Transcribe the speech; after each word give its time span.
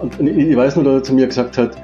Und 0.00 0.20
ich 0.20 0.56
weiß 0.56 0.76
nur, 0.76 0.84
dass 0.84 0.94
er 0.94 1.02
zu 1.02 1.14
mir 1.14 1.26
gesagt 1.26 1.56
hat, 1.56 1.76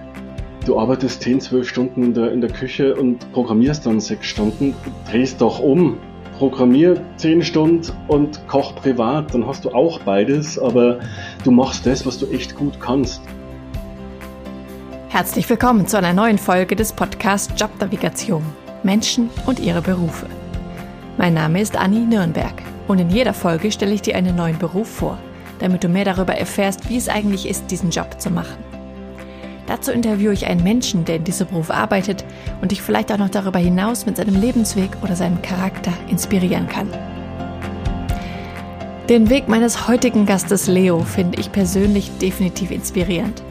du 0.66 0.78
arbeitest 0.78 1.22
10, 1.22 1.40
12 1.40 1.68
Stunden 1.68 2.02
in 2.02 2.14
der, 2.14 2.32
in 2.32 2.40
der 2.40 2.50
Küche 2.50 2.94
und 2.94 3.30
programmierst 3.32 3.86
dann 3.86 4.00
6 4.00 4.26
Stunden, 4.26 4.74
drehst 5.10 5.40
doch 5.40 5.60
um. 5.60 5.98
Programmier 6.38 6.98
10 7.18 7.42
Stunden 7.42 7.92
und 8.08 8.40
koch 8.48 8.74
privat, 8.74 9.34
dann 9.34 9.46
hast 9.46 9.66
du 9.66 9.70
auch 9.70 10.00
beides, 10.00 10.58
aber 10.58 10.98
du 11.44 11.50
machst 11.50 11.84
das, 11.84 12.06
was 12.06 12.18
du 12.18 12.26
echt 12.30 12.56
gut 12.56 12.80
kannst. 12.80 13.20
Herzlich 15.10 15.50
willkommen 15.50 15.86
zu 15.86 15.98
einer 15.98 16.14
neuen 16.14 16.38
Folge 16.38 16.76
des 16.76 16.94
Podcasts 16.94 17.52
Jobnavigation. 17.60 18.42
Menschen 18.82 19.28
und 19.44 19.60
ihre 19.60 19.82
Berufe. 19.82 20.26
Mein 21.18 21.34
Name 21.34 21.60
ist 21.60 21.76
Anni 21.76 21.98
Nürnberg 21.98 22.54
und 22.88 22.98
in 22.98 23.10
jeder 23.10 23.34
Folge 23.34 23.70
stelle 23.70 23.92
ich 23.92 24.00
dir 24.00 24.16
einen 24.16 24.34
neuen 24.34 24.56
Beruf 24.56 24.88
vor, 24.88 25.18
damit 25.60 25.84
du 25.84 25.88
mehr 25.88 26.04
darüber 26.04 26.34
erfährst, 26.34 26.88
wie 26.88 26.96
es 26.96 27.08
eigentlich 27.08 27.48
ist, 27.48 27.70
diesen 27.70 27.90
Job 27.90 28.20
zu 28.20 28.30
machen. 28.30 28.58
Dazu 29.66 29.92
interviewe 29.92 30.32
ich 30.32 30.46
einen 30.46 30.64
Menschen, 30.64 31.04
der 31.04 31.16
in 31.16 31.24
diesem 31.24 31.46
Beruf 31.46 31.70
arbeitet 31.70 32.24
und 32.60 32.72
dich 32.72 32.82
vielleicht 32.82 33.12
auch 33.12 33.18
noch 33.18 33.28
darüber 33.28 33.60
hinaus 33.60 34.04
mit 34.04 34.16
seinem 34.16 34.40
Lebensweg 34.40 34.90
oder 35.02 35.14
seinem 35.14 35.40
Charakter 35.42 35.92
inspirieren 36.08 36.66
kann. 36.66 36.88
Den 39.08 39.30
Weg 39.30 39.48
meines 39.48 39.86
heutigen 39.86 40.26
Gastes 40.26 40.66
Leo 40.66 41.00
finde 41.00 41.40
ich 41.40 41.52
persönlich 41.52 42.10
definitiv 42.18 42.70
inspirierend. 42.70 43.42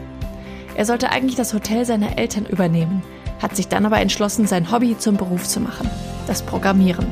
Er 0.74 0.84
sollte 0.84 1.10
eigentlich 1.10 1.36
das 1.36 1.54
Hotel 1.54 1.84
seiner 1.84 2.18
Eltern 2.18 2.46
übernehmen, 2.46 3.02
hat 3.42 3.56
sich 3.56 3.68
dann 3.68 3.86
aber 3.86 4.00
entschlossen, 4.00 4.46
sein 4.46 4.70
Hobby 4.70 4.96
zum 4.98 5.16
Beruf 5.16 5.44
zu 5.48 5.60
machen, 5.60 5.88
das 6.26 6.42
Programmieren. 6.42 7.06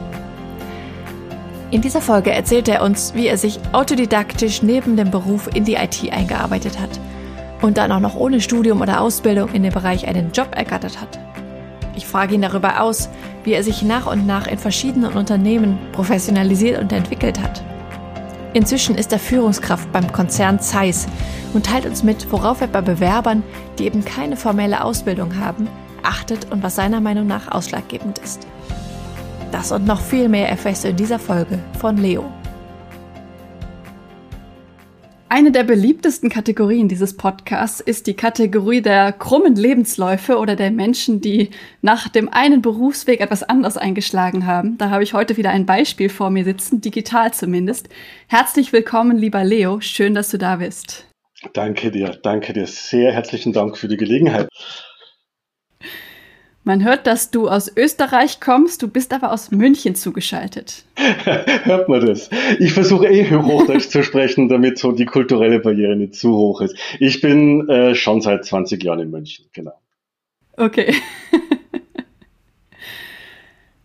In 1.70 1.82
dieser 1.82 2.00
Folge 2.00 2.30
erzählt 2.30 2.66
er 2.68 2.82
uns, 2.82 3.12
wie 3.14 3.26
er 3.26 3.36
sich 3.36 3.60
autodidaktisch 3.72 4.62
neben 4.62 4.96
dem 4.96 5.10
Beruf 5.10 5.50
in 5.54 5.64
die 5.64 5.74
IT 5.74 6.10
eingearbeitet 6.10 6.80
hat 6.80 6.98
und 7.60 7.76
dann 7.76 7.92
auch 7.92 8.00
noch 8.00 8.16
ohne 8.16 8.40
Studium 8.40 8.80
oder 8.80 9.02
Ausbildung 9.02 9.50
in 9.52 9.62
dem 9.62 9.72
Bereich 9.74 10.08
einen 10.08 10.32
Job 10.32 10.48
ergattert 10.56 10.98
hat. 10.98 11.18
Ich 11.94 12.06
frage 12.06 12.36
ihn 12.36 12.42
darüber 12.42 12.80
aus, 12.80 13.10
wie 13.44 13.52
er 13.52 13.62
sich 13.62 13.82
nach 13.82 14.06
und 14.06 14.26
nach 14.26 14.46
in 14.46 14.56
verschiedenen 14.56 15.12
Unternehmen 15.12 15.78
professionalisiert 15.92 16.80
und 16.80 16.90
entwickelt 16.90 17.38
hat. 17.38 17.62
Inzwischen 18.54 18.96
ist 18.96 19.12
er 19.12 19.18
Führungskraft 19.18 19.92
beim 19.92 20.10
Konzern 20.10 20.60
Zeiss 20.60 21.06
und 21.52 21.66
teilt 21.66 21.84
uns 21.84 22.02
mit, 22.02 22.32
worauf 22.32 22.62
er 22.62 22.68
bei 22.68 22.80
Bewerbern, 22.80 23.42
die 23.78 23.84
eben 23.84 24.06
keine 24.06 24.38
formelle 24.38 24.82
Ausbildung 24.82 25.38
haben, 25.38 25.68
achtet 26.02 26.50
und 26.50 26.62
was 26.62 26.76
seiner 26.76 27.02
Meinung 27.02 27.26
nach 27.26 27.50
ausschlaggebend 27.50 28.18
ist. 28.20 28.46
Das 29.52 29.72
und 29.72 29.86
noch 29.86 30.00
viel 30.00 30.28
mehr 30.28 30.48
erfährst 30.48 30.84
du 30.84 30.88
in 30.88 30.96
dieser 30.96 31.18
Folge 31.18 31.58
von 31.80 31.96
Leo. 31.96 32.30
Eine 35.30 35.52
der 35.52 35.64
beliebtesten 35.64 36.30
Kategorien 36.30 36.88
dieses 36.88 37.16
Podcasts 37.16 37.80
ist 37.80 38.06
die 38.06 38.14
Kategorie 38.14 38.80
der 38.80 39.12
krummen 39.12 39.56
Lebensläufe 39.56 40.38
oder 40.38 40.56
der 40.56 40.70
Menschen, 40.70 41.20
die 41.20 41.50
nach 41.82 42.08
dem 42.08 42.30
einen 42.30 42.62
Berufsweg 42.62 43.20
etwas 43.20 43.42
anders 43.42 43.76
eingeschlagen 43.76 44.46
haben. 44.46 44.78
Da 44.78 44.90
habe 44.90 45.02
ich 45.02 45.12
heute 45.12 45.36
wieder 45.36 45.50
ein 45.50 45.66
Beispiel 45.66 46.08
vor 46.08 46.30
mir 46.30 46.44
sitzen, 46.44 46.80
digital 46.80 47.32
zumindest. 47.32 47.88
Herzlich 48.26 48.72
willkommen, 48.72 49.18
lieber 49.18 49.44
Leo. 49.44 49.80
Schön, 49.80 50.14
dass 50.14 50.30
du 50.30 50.38
da 50.38 50.56
bist. 50.56 51.06
Danke 51.52 51.90
dir, 51.90 52.18
danke 52.22 52.52
dir. 52.52 52.66
Sehr 52.66 53.12
herzlichen 53.12 53.52
Dank 53.52 53.76
für 53.76 53.88
die 53.88 53.96
Gelegenheit. 53.96 54.48
Man 56.68 56.84
hört, 56.84 57.06
dass 57.06 57.30
du 57.30 57.48
aus 57.48 57.74
Österreich 57.74 58.40
kommst, 58.40 58.82
du 58.82 58.88
bist 58.88 59.14
aber 59.14 59.32
aus 59.32 59.50
München 59.50 59.94
zugeschaltet. 59.94 60.84
hört 61.24 61.88
man 61.88 62.04
das? 62.04 62.28
Ich 62.58 62.74
versuche 62.74 63.06
eh 63.06 63.24
Hochdeutsch 63.34 63.88
zu 63.88 64.02
sprechen, 64.02 64.50
damit 64.50 64.76
so 64.76 64.92
die 64.92 65.06
kulturelle 65.06 65.60
Barriere 65.60 65.96
nicht 65.96 66.14
zu 66.14 66.36
hoch 66.36 66.60
ist. 66.60 66.76
Ich 67.00 67.22
bin 67.22 67.66
äh, 67.70 67.94
schon 67.94 68.20
seit 68.20 68.44
20 68.44 68.84
Jahren 68.84 69.00
in 69.00 69.10
München, 69.10 69.46
genau. 69.54 69.80
Okay. 70.58 70.94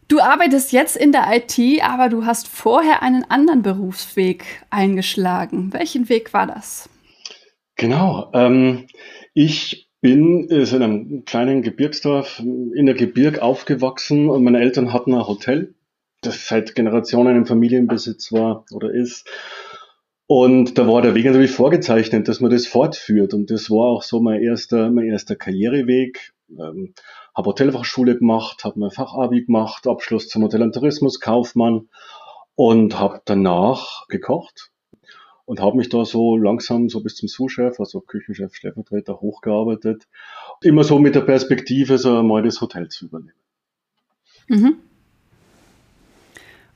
Du 0.10 0.20
arbeitest 0.20 0.74
jetzt 0.74 0.96
in 0.96 1.12
der 1.12 1.26
IT, 1.34 1.58
aber 1.82 2.08
du 2.10 2.26
hast 2.26 2.48
vorher 2.48 3.02
einen 3.02 3.24
anderen 3.32 3.64
Berufsweg 3.64 4.46
eingeschlagen. 4.70 5.74
Welchen 5.74 6.08
Weg 6.08 6.34
war 6.34 6.46
das? 6.46 6.88
Genau. 7.78 8.30
Ähm, 8.34 8.86
ich 9.34 9.90
bin 10.04 10.50
äh, 10.50 10.64
in 10.64 10.84
einem 10.84 11.26
kleinen 11.26 11.62
Gebirgsdorf 11.62 12.40
in 12.40 12.86
der 12.86 12.94
Gebirg 12.94 13.40
aufgewachsen 13.40 14.30
und 14.30 14.44
meine 14.44 14.60
Eltern 14.60 14.92
hatten 14.92 15.14
ein 15.14 15.26
Hotel, 15.26 15.76
das 16.22 16.46
seit 16.46 16.76
Generationen 16.76 17.38
im 17.38 17.46
Familienbesitz 17.46 18.34
war 18.34 18.66
oder 18.72 18.94
ist. 18.94 19.30
Und 20.28 20.78
da 20.78 20.88
war 20.90 21.02
der 21.02 21.16
Weg 21.16 21.26
natürlich 21.26 21.52
vorgezeichnet, 21.52 22.28
dass 22.28 22.42
man 22.42 22.52
das 22.52 22.68
fortführt. 22.68 23.34
Und 23.34 23.50
das 23.50 23.70
war 23.70 23.86
auch 23.86 24.04
so 24.04 24.20
mein 24.20 24.42
erster, 24.42 24.92
mein 24.92 25.06
erster 25.06 25.38
Karriereweg. 25.38 26.34
Ähm, 26.50 26.94
habe 27.34 27.50
Hotelfachschule 27.50 28.18
gemacht, 28.18 28.66
habe 28.66 28.80
mein 28.80 28.92
Fachabi 28.92 29.46
gemacht, 29.46 29.88
Abschluss 29.88 30.28
zum 30.28 30.44
Hotel- 30.44 30.64
und 30.64 30.74
Tourismuskaufmann 30.74 31.88
und 32.56 33.00
habe 33.00 33.22
danach 33.26 34.06
gekocht 34.10 34.73
und 35.46 35.60
habe 35.60 35.78
mich 35.78 35.90
da 35.90 36.06
so 36.06 36.38
langsam 36.38 36.90
so 36.90 37.02
bis 37.02 37.16
zum 37.16 37.28
Sous-Chef, 37.28 37.80
also 37.80 38.02
Küchenchef, 38.02 38.56
Stellvertreter 38.56 39.20
hochgearbeitet. 39.20 40.08
Immer 40.62 40.84
so 40.84 41.00
mit 41.00 41.16
der 41.16 41.22
Perspektive, 41.22 41.98
so 41.98 42.20
einmal 42.20 42.44
das 42.44 42.62
Hotel 42.62 42.88
zu 42.90 43.06
übernehmen. 43.06 43.34
Mhm. 44.48 44.78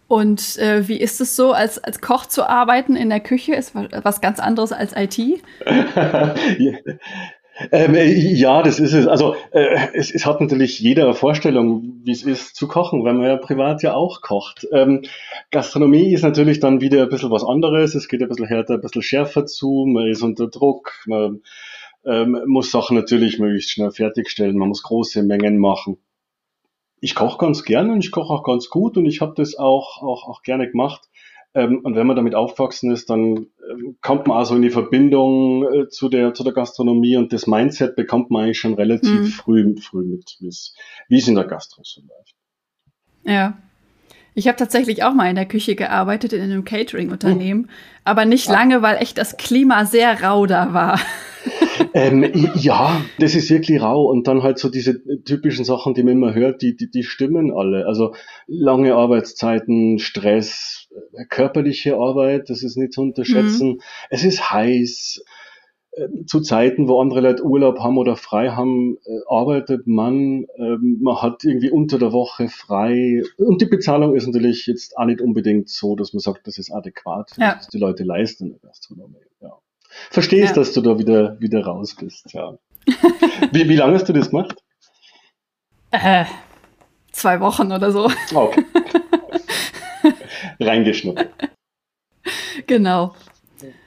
Und 0.08 0.58
äh, 0.58 0.88
wie 0.88 0.98
ist 0.98 1.20
es 1.20 1.36
so, 1.36 1.52
als, 1.52 1.80
als 1.80 2.00
Koch 2.00 2.26
zu 2.28 2.48
arbeiten 2.48 2.96
in 2.96 3.10
der 3.10 3.20
Küche? 3.20 3.56
Ist 3.56 3.76
was 3.76 4.22
ganz 4.22 4.40
anderes 4.40 4.72
als 4.72 4.94
IT? 4.96 5.18
Ähm, 7.72 7.96
äh, 7.96 8.06
ja, 8.06 8.62
das 8.62 8.80
ist 8.80 8.94
es. 8.94 9.08
Also 9.08 9.36
äh, 9.52 9.90
es, 9.94 10.12
es 10.12 10.26
hat 10.26 10.42
natürlich 10.42 10.80
jeder 10.80 11.14
Vorstellung, 11.14 12.02
wie 12.04 12.12
es 12.12 12.24
ist 12.24 12.56
zu 12.56 12.68
kochen, 12.68 13.04
weil 13.04 13.14
man 13.14 13.26
ja 13.26 13.38
privat 13.38 13.82
ja 13.82 13.96
auch 13.96 14.22
kocht. 14.22 14.68
Ähm, 14.72 15.04
Gastronomie 15.52 16.14
ist 16.14 16.22
natürlich 16.22 16.60
dann 16.60 16.82
wieder 16.82 17.04
ein 17.04 17.10
bisschen 17.10 17.32
was 17.32 17.44
anderes. 17.44 17.96
Es 17.96 18.08
geht 18.08 18.22
ein 18.22 18.30
bisschen 18.30 18.48
härter, 18.48 18.76
ein 18.76 18.82
bisschen 18.82 19.02
schärfer 19.02 19.46
zu. 19.46 19.86
Man 19.88 20.08
ist 20.08 20.22
unter 20.22 20.48
Druck. 20.48 20.92
Man 21.08 21.42
ähm, 22.06 22.40
muss 22.46 22.72
Sachen 22.72 22.96
natürlich 22.96 23.40
möglichst 23.40 23.72
schnell 23.72 23.92
fertigstellen. 23.92 24.58
Man 24.58 24.70
muss 24.70 24.84
große 24.84 25.24
Mengen 25.24 25.58
machen. 25.58 25.98
Ich 27.00 27.16
koche 27.16 27.38
ganz 27.38 27.64
gerne 27.64 27.94
und 27.94 28.04
ich 28.04 28.12
koche 28.12 28.34
auch 28.34 28.44
ganz 28.44 28.70
gut 28.70 28.98
und 28.98 29.06
ich 29.06 29.22
habe 29.22 29.34
das 29.36 29.56
auch, 29.56 30.02
auch, 30.02 30.28
auch 30.28 30.42
gerne 30.42 30.70
gemacht. 30.70 31.10
Ähm, 31.54 31.80
und 31.84 31.96
wenn 31.96 32.08
man 32.08 32.16
damit 32.16 32.36
aufgewachsen 32.36 32.92
ist, 32.92 33.10
dann 33.10 33.48
ähm, 33.70 33.98
kommt 34.02 34.28
man 34.28 34.38
also 34.38 34.56
in 34.56 34.62
die 34.62 34.70
Verbindung 34.70 35.64
äh, 35.64 35.90
zu, 35.90 36.10
der, 36.10 36.34
zu 36.34 36.44
der 36.44 36.54
Gastronomie 36.54 37.18
und 37.18 37.34
das 37.34 37.48
Mindset 37.48 37.96
bekommt 37.96 38.32
man 38.32 38.44
eigentlich 38.44 38.60
schon 38.60 38.76
relativ 38.76 39.20
mhm. 39.20 39.26
früh, 39.28 39.76
früh 39.82 40.04
mit, 40.06 40.38
wie 40.40 40.48
es 40.48 41.28
in 41.28 41.36
der 41.36 41.46
Gastro 41.46 41.82
so 41.84 42.02
läuft. 42.02 42.36
Ja. 43.24 43.58
Ich 44.38 44.48
habe 44.48 44.56
tatsächlich 44.56 45.02
auch 45.04 45.16
mal 45.16 45.32
in 45.32 45.36
der 45.36 45.48
Küche 45.48 45.74
gearbeitet, 45.74 46.32
in 46.32 46.44
einem 46.44 46.64
Catering-Unternehmen, 46.64 47.62
mhm. 47.62 47.70
aber 48.04 48.26
nicht 48.26 48.48
lange, 48.48 48.84
weil 48.84 48.98
echt 48.98 49.18
das 49.18 49.36
Klima 49.38 49.86
sehr 49.86 50.22
rau 50.22 50.46
da 50.46 50.76
war. 50.76 51.00
ähm, 51.96 52.24
ja, 52.54 53.02
das 53.18 53.34
ist 53.34 53.50
wirklich 53.50 53.82
rau. 53.82 54.06
Und 54.06 54.28
dann 54.28 54.44
halt 54.44 54.60
so 54.60 54.70
diese 54.70 55.02
typischen 55.24 55.66
Sachen, 55.66 55.96
die 55.96 56.04
man 56.04 56.14
immer 56.14 56.36
hört, 56.36 56.62
die, 56.62 56.78
die, 56.78 56.92
die 56.92 57.02
stimmen 57.02 57.52
alle. 57.52 57.88
Also 57.88 58.14
lange 58.46 58.94
Arbeitszeiten, 58.94 59.98
Stress, 59.98 60.88
äh, 61.14 61.26
körperliche 61.26 61.96
Arbeit, 61.96 62.52
das 62.52 62.62
ist 62.62 62.78
nicht 62.78 62.94
zu 62.94 63.02
unterschätzen. 63.02 63.70
Mhm. 63.70 63.82
Es 64.12 64.24
ist 64.24 64.52
heiß. 64.52 65.24
Äh, 65.98 66.26
zu 66.26 66.42
Zeiten, 66.42 66.88
wo 66.88 67.02
andere 67.02 67.22
Leute 67.22 67.44
Urlaub 67.44 67.80
haben 67.80 67.98
oder 67.98 68.16
frei 68.16 68.50
haben, 68.50 68.98
äh, 69.06 69.20
arbeitet 69.28 69.88
man. 69.88 70.46
Ähm, 70.58 71.00
man 71.02 71.22
hat 71.22 71.44
irgendwie 71.44 71.72
unter 71.72 72.00
der 72.00 72.12
Woche 72.14 72.48
frei. 72.48 73.24
Und 73.38 73.62
die 73.62 73.66
Bezahlung 73.66 74.16
ist 74.16 74.28
natürlich 74.28 74.68
jetzt 74.68 74.98
auch 74.98 75.06
nicht 75.06 75.22
unbedingt 75.22 75.70
so, 75.70 75.96
dass 75.96 76.14
man 76.14 76.20
sagt, 76.20 76.48
das 76.48 76.58
ist 76.58 76.72
adäquat, 76.72 77.32
ja. 77.38 77.56
dass 77.56 77.68
die 77.68 77.80
Leute 77.80 78.04
leisten 78.04 78.46
in 78.46 78.52
der 78.52 78.60
Gastronomie. 78.60 79.18
Ja 79.42 79.58
verstehst, 80.10 80.56
ja. 80.56 80.62
dass 80.62 80.74
du 80.74 80.82
da 80.82 80.98
wieder, 81.00 81.40
wieder 81.40 81.66
raus 81.66 81.96
bist. 81.96 82.34
Ja. 82.34 82.58
wie, 83.52 83.68
wie 83.70 83.76
lange 83.76 83.96
hast 83.96 84.08
du 84.08 84.14
das 84.14 84.30
gemacht? 84.30 84.64
Äh, 85.92 86.26
zwei 87.12 87.40
Wochen 87.40 87.72
oder 87.72 87.92
so. 87.92 88.10
Okay. 88.34 88.66
Reingeschnuppert. 90.60 91.32
Genau. 92.66 93.16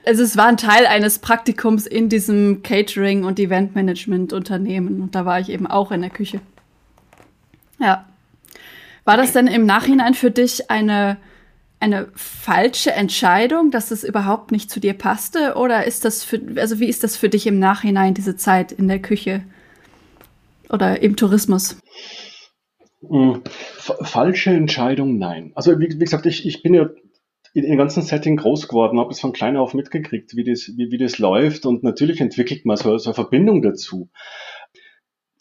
Also 0.05 0.23
es 0.23 0.37
war 0.37 0.47
ein 0.47 0.57
Teil 0.57 0.85
eines 0.85 1.19
Praktikums 1.19 1.87
in 1.87 2.09
diesem 2.09 2.63
Catering- 2.63 3.23
und 3.23 3.39
Eventmanagement-Unternehmen. 3.39 5.01
Und 5.01 5.15
da 5.15 5.25
war 5.25 5.39
ich 5.39 5.49
eben 5.49 5.67
auch 5.67 5.91
in 5.91 6.01
der 6.01 6.09
Küche. 6.09 6.41
Ja. 7.79 8.05
War 9.05 9.17
das 9.17 9.33
denn 9.33 9.47
im 9.47 9.65
Nachhinein 9.65 10.13
für 10.13 10.31
dich 10.31 10.69
eine 10.69 11.17
eine 11.81 12.09
falsche 12.13 12.91
Entscheidung, 12.91 13.71
dass 13.71 13.89
es 13.89 14.03
überhaupt 14.03 14.51
nicht 14.51 14.69
zu 14.69 14.79
dir 14.79 14.93
passte? 14.93 15.55
Oder 15.55 15.85
ist 15.85 16.05
das 16.05 16.23
für, 16.23 16.39
also 16.57 16.79
wie 16.79 16.87
ist 16.87 17.03
das 17.03 17.17
für 17.17 17.27
dich 17.27 17.47
im 17.47 17.57
Nachhinein, 17.57 18.13
diese 18.13 18.35
Zeit 18.35 18.71
in 18.71 18.87
der 18.87 18.99
Küche 18.99 19.43
oder 20.69 21.01
im 21.01 21.15
Tourismus? 21.15 21.77
Hm, 23.01 23.41
falsche 23.79 24.51
Entscheidung, 24.51 25.17
nein. 25.17 25.53
Also 25.55 25.79
wie, 25.79 25.89
wie 25.89 26.03
gesagt, 26.03 26.27
ich, 26.27 26.45
ich 26.45 26.61
bin 26.61 26.75
ja 26.75 26.87
in 27.53 27.63
dem 27.63 27.77
ganzen 27.77 28.03
Setting 28.03 28.37
groß 28.37 28.67
geworden, 28.67 28.99
habe 28.99 29.11
es 29.11 29.19
von 29.19 29.33
klein 29.33 29.57
auf 29.57 29.73
mitgekriegt, 29.73 30.35
wie 30.35 30.43
das, 30.43 30.71
wie, 30.77 30.91
wie 30.91 30.97
das 30.97 31.19
läuft 31.19 31.65
und 31.65 31.83
natürlich 31.83 32.21
entwickelt 32.21 32.65
man 32.65 32.77
so, 32.77 32.97
so 32.97 33.09
eine 33.09 33.15
Verbindung 33.15 33.61
dazu. 33.61 34.09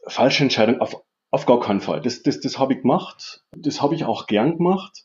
Falsche 0.07 0.43
Entscheidung 0.43 0.81
auf, 0.81 1.03
auf 1.31 1.47
gar 1.47 1.61
keinen 1.61 1.81
Fall. 1.81 2.01
Das, 2.01 2.23
das, 2.23 2.41
das 2.41 2.59
habe 2.59 2.75
ich 2.75 2.83
gemacht, 2.83 3.45
das 3.57 3.81
habe 3.81 3.95
ich 3.95 4.05
auch 4.05 4.27
gern 4.27 4.57
gemacht, 4.57 5.05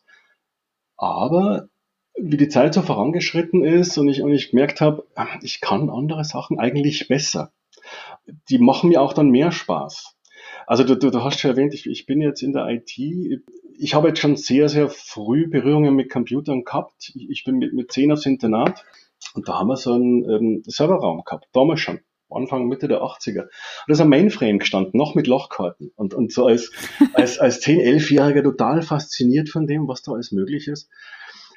aber 0.98 1.70
wie 2.18 2.38
die 2.38 2.48
Zeit 2.48 2.74
so 2.74 2.82
vorangeschritten 2.82 3.64
ist 3.64 3.98
und 3.98 4.08
ich, 4.08 4.22
und 4.22 4.32
ich 4.32 4.52
gemerkt 4.52 4.82
habe, 4.82 5.06
ich 5.42 5.62
kann 5.62 5.90
andere 5.90 6.24
Sachen 6.24 6.60
eigentlich 6.60 7.08
besser. 7.08 7.52
Die 8.50 8.58
machen 8.58 8.90
mir 8.90 9.02
auch 9.02 9.14
dann 9.14 9.30
mehr 9.30 9.52
Spaß. 9.52 10.16
Also 10.66 10.84
du, 10.84 10.96
du, 10.96 11.12
du 11.12 11.24
hast 11.24 11.40
schon 11.40 11.52
erwähnt, 11.52 11.74
ich, 11.74 11.88
ich 11.88 12.06
bin 12.06 12.22
jetzt 12.22 12.42
in 12.42 12.54
der 12.54 12.68
IT. 12.70 12.98
Ich 13.78 13.94
habe 13.94 14.10
jetzt 14.10 14.20
schon 14.20 14.36
sehr, 14.36 14.70
sehr 14.70 14.90
früh 14.90 15.48
Berührungen 15.48 15.96
mit 15.96 16.12
Computern 16.12 16.64
gehabt. 16.64 17.12
Ich, 17.16 17.44
bin 17.44 17.58
mit, 17.58 17.74
mit 17.74 17.92
zehn 17.92 18.12
aufs 18.12 18.26
Internat 18.26 18.84
und 19.34 19.48
da 19.48 19.60
haben 19.60 19.68
wir 19.68 19.78
so 19.78 19.94
einen 19.94 20.30
ähm, 20.30 20.64
Serverraum 20.66 21.24
gehabt, 21.24 21.48
damals 21.54 21.80
schon. 21.80 22.00
Anfang, 22.32 22.68
Mitte 22.68 22.88
der 22.88 23.02
80er. 23.02 23.42
Und 23.42 23.50
da 23.88 23.94
ist 23.94 24.02
ein 24.02 24.10
Mainframe 24.10 24.60
gestanden, 24.60 24.98
noch 24.98 25.16
mit 25.16 25.28
Lochkarten. 25.28 25.92
Und, 25.96 26.14
und 26.14 26.34
so 26.34 26.48
als, 26.48 26.72
als, 27.14 27.40
als 27.40 27.62
10-, 27.62 27.82
11-Jähriger 27.82 28.44
total 28.44 28.82
fasziniert 28.82 29.50
von 29.50 29.68
dem, 29.68 29.88
was 29.88 30.02
da 30.02 30.12
alles 30.14 30.32
möglich 30.32 30.68
ist. 30.68 30.90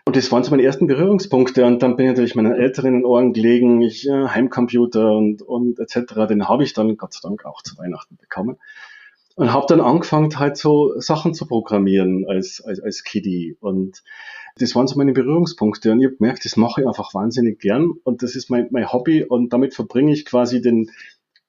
Und 0.04 0.16
das 0.16 0.30
waren 0.32 0.42
so 0.42 0.50
meine 0.50 0.62
ersten 0.62 0.86
Berührungspunkte. 0.86 1.64
Und 1.64 1.82
dann 1.82 1.96
bin 1.96 2.06
ich 2.06 2.12
natürlich 2.12 2.34
meinen 2.34 2.52
Älteren 2.52 2.88
in 2.88 3.00
den 3.00 3.04
Ohren 3.04 3.32
gelegen, 3.32 3.82
ich, 3.82 4.08
äh, 4.08 4.28
Heimcomputer 4.28 5.12
und, 5.12 5.42
und 5.42 5.78
etc. 5.78 6.26
Den 6.28 6.48
habe 6.48 6.64
ich 6.64 6.72
dann 6.72 6.96
Gott 6.96 7.12
sei 7.12 7.20
Dank 7.28 7.44
auch 7.44 7.62
zu 7.62 7.76
Weihnachten 7.76 8.16
bekommen. 8.16 8.56
Und 9.38 9.52
habe 9.52 9.66
dann 9.68 9.80
angefangen, 9.80 10.36
halt 10.36 10.56
so 10.56 10.98
Sachen 10.98 11.32
zu 11.32 11.46
programmieren 11.46 12.26
als, 12.26 12.60
als, 12.60 12.80
als 12.80 13.04
Kiddie. 13.04 13.56
Und 13.60 14.02
das 14.56 14.74
waren 14.74 14.88
so 14.88 14.98
meine 14.98 15.12
Berührungspunkte. 15.12 15.92
Und 15.92 16.00
ich 16.00 16.06
habe 16.06 16.16
gemerkt, 16.16 16.44
das 16.44 16.56
mache 16.56 16.80
ich 16.80 16.88
einfach 16.88 17.14
wahnsinnig 17.14 17.60
gern. 17.60 17.92
Und 18.02 18.24
das 18.24 18.34
ist 18.34 18.50
mein, 18.50 18.66
mein 18.72 18.92
Hobby. 18.92 19.22
Und 19.22 19.52
damit 19.52 19.74
verbringe 19.74 20.12
ich 20.12 20.24
quasi 20.24 20.60
den 20.60 20.90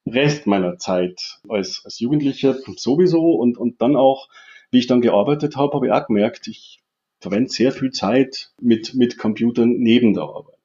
Rest 0.05 0.45
meiner 0.45 0.77
Zeit 0.77 1.39
als, 1.49 1.81
als 1.83 1.99
Jugendlicher 1.99 2.55
sowieso. 2.75 3.31
Und, 3.31 3.57
und 3.57 3.81
dann 3.81 3.95
auch, 3.95 4.29
wie 4.69 4.77
ich 4.77 4.85
dann 4.85 5.01
gearbeitet 5.01 5.55
habe, 5.55 5.73
habe 5.73 5.87
ich 5.87 5.91
auch 5.91 6.05
gemerkt, 6.05 6.47
ich 6.47 6.81
verwende 7.19 7.49
sehr 7.49 7.71
viel 7.71 7.89
Zeit 7.89 8.51
mit, 8.61 8.93
mit 8.93 9.17
Computern 9.17 9.77
neben 9.79 10.13
der 10.13 10.25
Arbeit. 10.25 10.59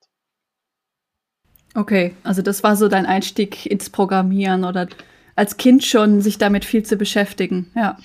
Okay, 1.74 2.12
also 2.22 2.42
das 2.42 2.62
war 2.62 2.76
so 2.76 2.88
dein 2.88 3.06
Einstieg 3.06 3.64
ins 3.64 3.88
Programmieren 3.88 4.64
oder 4.64 4.88
als 5.36 5.56
Kind 5.56 5.84
schon 5.84 6.20
sich 6.20 6.38
damit 6.38 6.64
viel 6.64 6.82
zu 6.82 6.96
beschäftigen, 6.96 7.70
ja. 7.74 7.96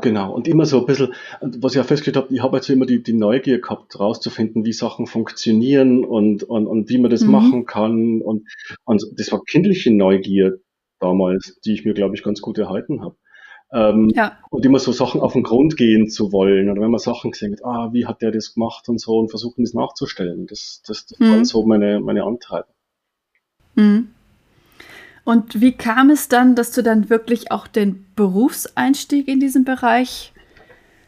Genau, 0.00 0.32
und 0.32 0.46
immer 0.46 0.64
so 0.64 0.80
ein 0.80 0.86
bisschen, 0.86 1.12
was 1.40 1.74
ich 1.74 1.80
auch 1.80 1.84
festgestellt 1.84 2.16
habe, 2.16 2.32
ich 2.32 2.40
habe 2.40 2.56
jetzt 2.56 2.68
immer 2.70 2.86
die, 2.86 3.02
die 3.02 3.12
Neugier 3.12 3.60
gehabt, 3.60 3.98
rauszufinden, 3.98 4.64
wie 4.64 4.72
Sachen 4.72 5.06
funktionieren 5.08 6.04
und, 6.04 6.44
und, 6.44 6.68
und 6.68 6.88
wie 6.88 6.98
man 6.98 7.10
das 7.10 7.22
mhm. 7.22 7.32
machen 7.32 7.66
kann. 7.66 8.22
Und, 8.22 8.46
und 8.84 9.04
das 9.16 9.32
war 9.32 9.42
kindliche 9.42 9.92
Neugier 9.92 10.58
damals, 11.00 11.58
die 11.64 11.72
ich 11.72 11.84
mir, 11.84 11.94
glaube 11.94 12.14
ich, 12.14 12.22
ganz 12.22 12.40
gut 12.40 12.58
erhalten 12.58 13.02
habe. 13.02 13.16
Ähm, 13.72 14.10
ja. 14.14 14.38
Und 14.50 14.64
immer 14.64 14.78
so 14.78 14.92
Sachen 14.92 15.20
auf 15.20 15.32
den 15.32 15.42
Grund 15.42 15.76
gehen 15.76 16.08
zu 16.08 16.32
wollen. 16.32 16.70
Oder 16.70 16.80
wenn 16.80 16.90
man 16.90 17.00
Sachen 17.00 17.32
gesehen 17.32 17.52
hat, 17.52 17.64
ah, 17.64 17.92
wie 17.92 18.06
hat 18.06 18.22
der 18.22 18.30
das 18.30 18.54
gemacht 18.54 18.88
und 18.88 19.00
so 19.00 19.18
und 19.18 19.30
versuchen, 19.30 19.64
das 19.64 19.74
nachzustellen. 19.74 20.46
Das, 20.46 20.82
das, 20.86 21.06
das 21.06 21.18
mhm. 21.18 21.30
waren 21.30 21.44
so 21.44 21.66
meine, 21.66 22.00
meine 22.00 22.22
Antreiber. 22.22 22.68
Mhm. 23.74 24.08
Und 25.28 25.60
wie 25.60 25.72
kam 25.72 26.08
es 26.08 26.28
dann, 26.28 26.54
dass 26.54 26.72
du 26.72 26.82
dann 26.82 27.10
wirklich 27.10 27.52
auch 27.52 27.66
den 27.66 28.06
Berufseinstieg 28.16 29.28
in 29.28 29.40
diesem 29.40 29.62
Bereich 29.62 30.32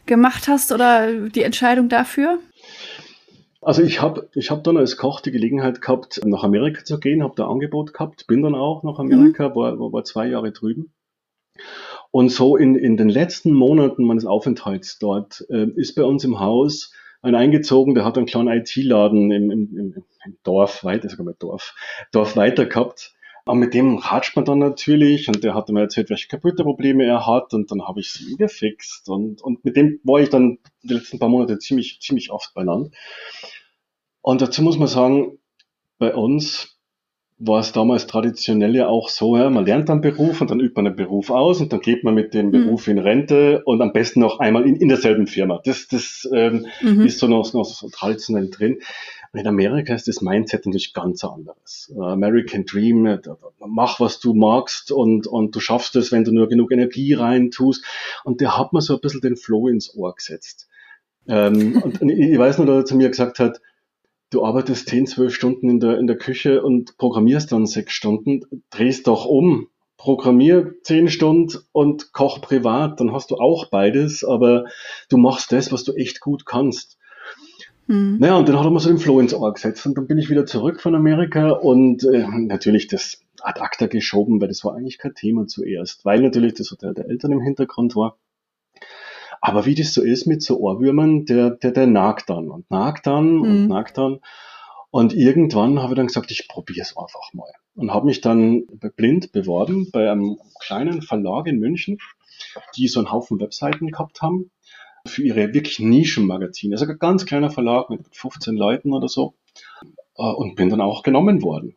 gemacht 0.05 0.47
hast 0.47 0.71
oder 0.71 1.11
die 1.29 1.41
Entscheidung 1.41 1.89
dafür? 1.89 2.37
Also 3.61 3.81
ich 3.81 3.99
habe 3.99 4.29
ich 4.35 4.51
hab 4.51 4.63
dann 4.63 4.77
als 4.77 4.95
Koch 4.95 5.21
die 5.21 5.31
Gelegenheit 5.31 5.81
gehabt, 5.81 6.21
nach 6.23 6.43
Amerika 6.43 6.83
zu 6.83 6.99
gehen, 6.99 7.23
habe 7.23 7.33
da 7.35 7.47
Angebot 7.47 7.93
gehabt, 7.93 8.27
bin 8.27 8.43
dann 8.43 8.53
auch 8.53 8.83
nach 8.83 8.99
Amerika, 8.99 9.49
mhm. 9.49 9.55
war, 9.55 9.79
war 9.91 10.03
zwei 10.03 10.27
Jahre 10.27 10.51
drüben. 10.51 10.93
Und 12.11 12.29
so 12.29 12.57
in, 12.57 12.75
in 12.75 12.97
den 12.97 13.09
letzten 13.09 13.53
Monaten 13.53 14.03
meines 14.03 14.27
Aufenthalts 14.27 14.99
dort 14.99 15.43
äh, 15.49 15.65
ist 15.75 15.95
bei 15.95 16.03
uns 16.03 16.23
im 16.23 16.39
Haus 16.39 16.93
ein 17.23 17.33
eingezogen, 17.33 17.95
der 17.95 18.05
hat 18.05 18.17
einen 18.17 18.27
kleinen 18.27 18.49
IT-Laden 18.49 19.31
im, 19.31 19.49
im, 19.49 19.77
im, 19.77 20.03
Dorf 20.43 20.83
weiter, 20.83 21.09
sogar 21.09 21.25
mit 21.25 21.41
Dorf, 21.41 21.73
Dorf 22.11 22.35
weiter 22.35 22.67
gehabt. 22.67 23.15
Aber 23.45 23.55
mit 23.55 23.73
dem 23.73 23.97
ratscht 23.97 24.35
man 24.35 24.45
dann 24.45 24.59
natürlich 24.59 25.27
und 25.27 25.43
der 25.43 25.55
hat 25.55 25.69
mir 25.69 25.81
erzählt, 25.81 26.09
welche 26.09 26.27
Computerprobleme 26.27 27.05
er 27.05 27.25
hat 27.25 27.53
und 27.53 27.71
dann 27.71 27.87
habe 27.87 27.99
ich 27.99 28.11
sie 28.11 28.35
gefixt 28.35 29.09
und, 29.09 29.41
und 29.41 29.65
mit 29.65 29.75
dem 29.75 29.99
war 30.03 30.19
ich 30.19 30.29
dann 30.29 30.59
die 30.83 30.93
letzten 30.93 31.19
paar 31.19 31.29
Monate 31.29 31.57
ziemlich, 31.59 31.99
ziemlich 32.01 32.31
oft 32.31 32.53
beieinander. 32.53 32.91
Und 34.21 34.41
dazu 34.41 34.61
muss 34.61 34.77
man 34.77 34.87
sagen, 34.87 35.39
bei 35.97 36.13
uns 36.13 36.77
war 37.43 37.59
es 37.59 37.71
damals 37.71 38.05
traditionell 38.05 38.75
ja 38.75 38.87
auch 38.87 39.09
so, 39.09 39.35
ja, 39.35 39.49
man 39.49 39.65
lernt 39.65 39.89
einen 39.89 40.01
Beruf 40.01 40.41
und 40.41 40.51
dann 40.51 40.59
übt 40.59 40.75
man 40.75 40.85
einen 40.85 40.95
Beruf 40.95 41.31
aus 41.31 41.59
und 41.59 41.73
dann 41.73 41.81
geht 41.81 42.03
man 42.03 42.13
mit 42.13 42.35
dem 42.35 42.47
mhm. 42.47 42.51
Beruf 42.51 42.87
in 42.87 42.99
Rente 42.99 43.63
und 43.65 43.81
am 43.81 43.93
besten 43.93 44.19
noch 44.19 44.39
einmal 44.39 44.67
in, 44.67 44.75
in 44.75 44.89
derselben 44.89 45.25
Firma. 45.25 45.59
Das, 45.65 45.87
das 45.87 46.29
ähm, 46.33 46.67
mhm. 46.81 47.01
ist 47.01 47.17
so 47.17 47.27
noch, 47.27 47.51
noch 47.53 47.65
so 47.65 47.89
traditionell 47.89 48.49
drin. 48.51 48.79
In 49.33 49.47
Amerika 49.47 49.93
ist 49.93 50.09
das 50.09 50.21
Mindset 50.21 50.65
natürlich 50.65 50.93
ganz 50.93 51.23
anderes. 51.23 51.91
Uh, 51.95 52.03
American 52.03 52.65
Dream, 52.65 53.05
äh, 53.05 53.19
mach 53.65 54.01
was 54.01 54.19
du 54.19 54.33
magst 54.33 54.91
und, 54.91 55.25
und 55.25 55.55
du 55.55 55.61
schaffst 55.61 55.95
es, 55.95 56.11
wenn 56.11 56.25
du 56.25 56.33
nur 56.33 56.49
genug 56.49 56.71
Energie 56.71 57.13
rein 57.13 57.49
tust. 57.49 57.85
Und 58.25 58.41
der 58.41 58.57
hat 58.57 58.73
mir 58.73 58.81
so 58.81 58.95
ein 58.95 58.99
bisschen 58.99 59.21
den 59.21 59.37
Flow 59.37 59.69
ins 59.69 59.95
Ohr 59.95 60.13
gesetzt. 60.13 60.67
Ähm, 61.27 61.81
und, 61.81 62.01
ich 62.01 62.37
weiß 62.37 62.57
nur, 62.57 62.67
dass 62.67 62.77
er 62.77 62.85
zu 62.85 62.95
mir 62.97 63.07
gesagt 63.07 63.39
hat, 63.39 63.61
du 64.31 64.43
arbeitest 64.43 64.89
10, 64.89 65.07
12 65.07 65.33
Stunden 65.33 65.69
in 65.69 65.79
der, 65.79 65.97
in 65.97 66.07
der 66.07 66.17
Küche 66.17 66.61
und 66.61 66.97
programmierst 66.97 67.53
dann 67.53 67.65
sechs 67.65 67.93
Stunden, 67.93 68.41
drehst 68.69 69.07
doch 69.07 69.25
um, 69.25 69.69
programmier 69.95 70.73
10 70.83 71.09
Stunden 71.09 71.57
und 71.71 72.11
koch 72.11 72.41
privat, 72.41 72.99
dann 72.99 73.13
hast 73.13 73.31
du 73.31 73.35
auch 73.35 73.69
beides, 73.69 74.25
aber 74.25 74.65
du 75.09 75.17
machst 75.17 75.51
das, 75.53 75.71
was 75.71 75.85
du 75.85 75.93
echt 75.93 76.19
gut 76.19 76.45
kannst. 76.45 76.97
Mhm. 77.87 78.17
Naja, 78.19 78.37
und 78.37 78.47
dann 78.47 78.57
hat 78.57 78.65
er 78.65 78.71
mir 78.71 78.79
so 78.79 78.89
den 78.89 78.97
Flow 78.97 79.19
ins 79.19 79.33
Ohr 79.33 79.53
gesetzt 79.53 79.85
und 79.85 79.97
dann 79.97 80.07
bin 80.07 80.17
ich 80.17 80.29
wieder 80.29 80.45
zurück 80.45 80.81
von 80.81 80.95
Amerika 80.95 81.51
und 81.51 82.03
äh, 82.03 82.25
natürlich 82.27 82.87
das 82.87 83.21
ad 83.41 83.59
acta 83.59 83.87
geschoben, 83.87 84.39
weil 84.39 84.47
das 84.47 84.63
war 84.63 84.75
eigentlich 84.75 84.97
kein 84.97 85.15
Thema 85.15 85.47
zuerst, 85.47 86.05
weil 86.05 86.21
natürlich 86.21 86.53
das 86.53 86.71
Hotel 86.71 86.93
der 86.93 87.09
Eltern 87.09 87.31
im 87.31 87.41
Hintergrund 87.41 87.95
war. 87.95 88.17
Aber 89.41 89.65
wie 89.65 89.73
das 89.73 89.93
so 89.93 90.03
ist 90.03 90.27
mit 90.27 90.43
so 90.43 90.59
Ohrwürmern, 90.59 91.25
der, 91.25 91.49
der, 91.49 91.71
der 91.71 91.87
nagt 91.87 92.29
dann 92.29 92.49
und 92.49 92.69
nagt 92.69 93.07
dann 93.07 93.37
mhm. 93.37 93.41
und 93.41 93.67
nagt 93.67 93.97
dann. 93.97 94.19
Und 94.91 95.13
irgendwann 95.13 95.79
habe 95.79 95.93
ich 95.93 95.97
dann 95.97 96.07
gesagt, 96.07 96.31
ich 96.31 96.47
probiere 96.47 96.81
es 96.81 96.95
einfach 96.95 97.33
mal. 97.33 97.51
Und 97.75 97.93
habe 97.93 98.05
mich 98.05 98.21
dann 98.21 98.65
blind 98.97 99.31
beworben 99.31 99.89
bei 99.91 100.11
einem 100.11 100.37
kleinen 100.59 101.01
Verlag 101.01 101.47
in 101.47 101.59
München, 101.59 101.97
die 102.75 102.87
so 102.87 102.99
einen 102.99 103.11
Haufen 103.11 103.39
Webseiten 103.39 103.87
gehabt 103.87 104.21
haben 104.21 104.51
für 105.05 105.23
ihre 105.23 105.53
wirklich 105.53 105.79
Nischenmagazine. 105.79 106.75
Also 106.75 106.85
ein 106.85 106.99
ganz 106.99 107.25
kleiner 107.25 107.49
Verlag 107.49 107.89
mit 107.89 108.01
15 108.11 108.55
Leuten 108.55 108.93
oder 108.93 109.07
so. 109.07 109.35
Äh, 110.17 110.23
und 110.23 110.55
bin 110.55 110.69
dann 110.69 110.81
auch 110.81 111.03
genommen 111.03 111.41
worden. 111.41 111.75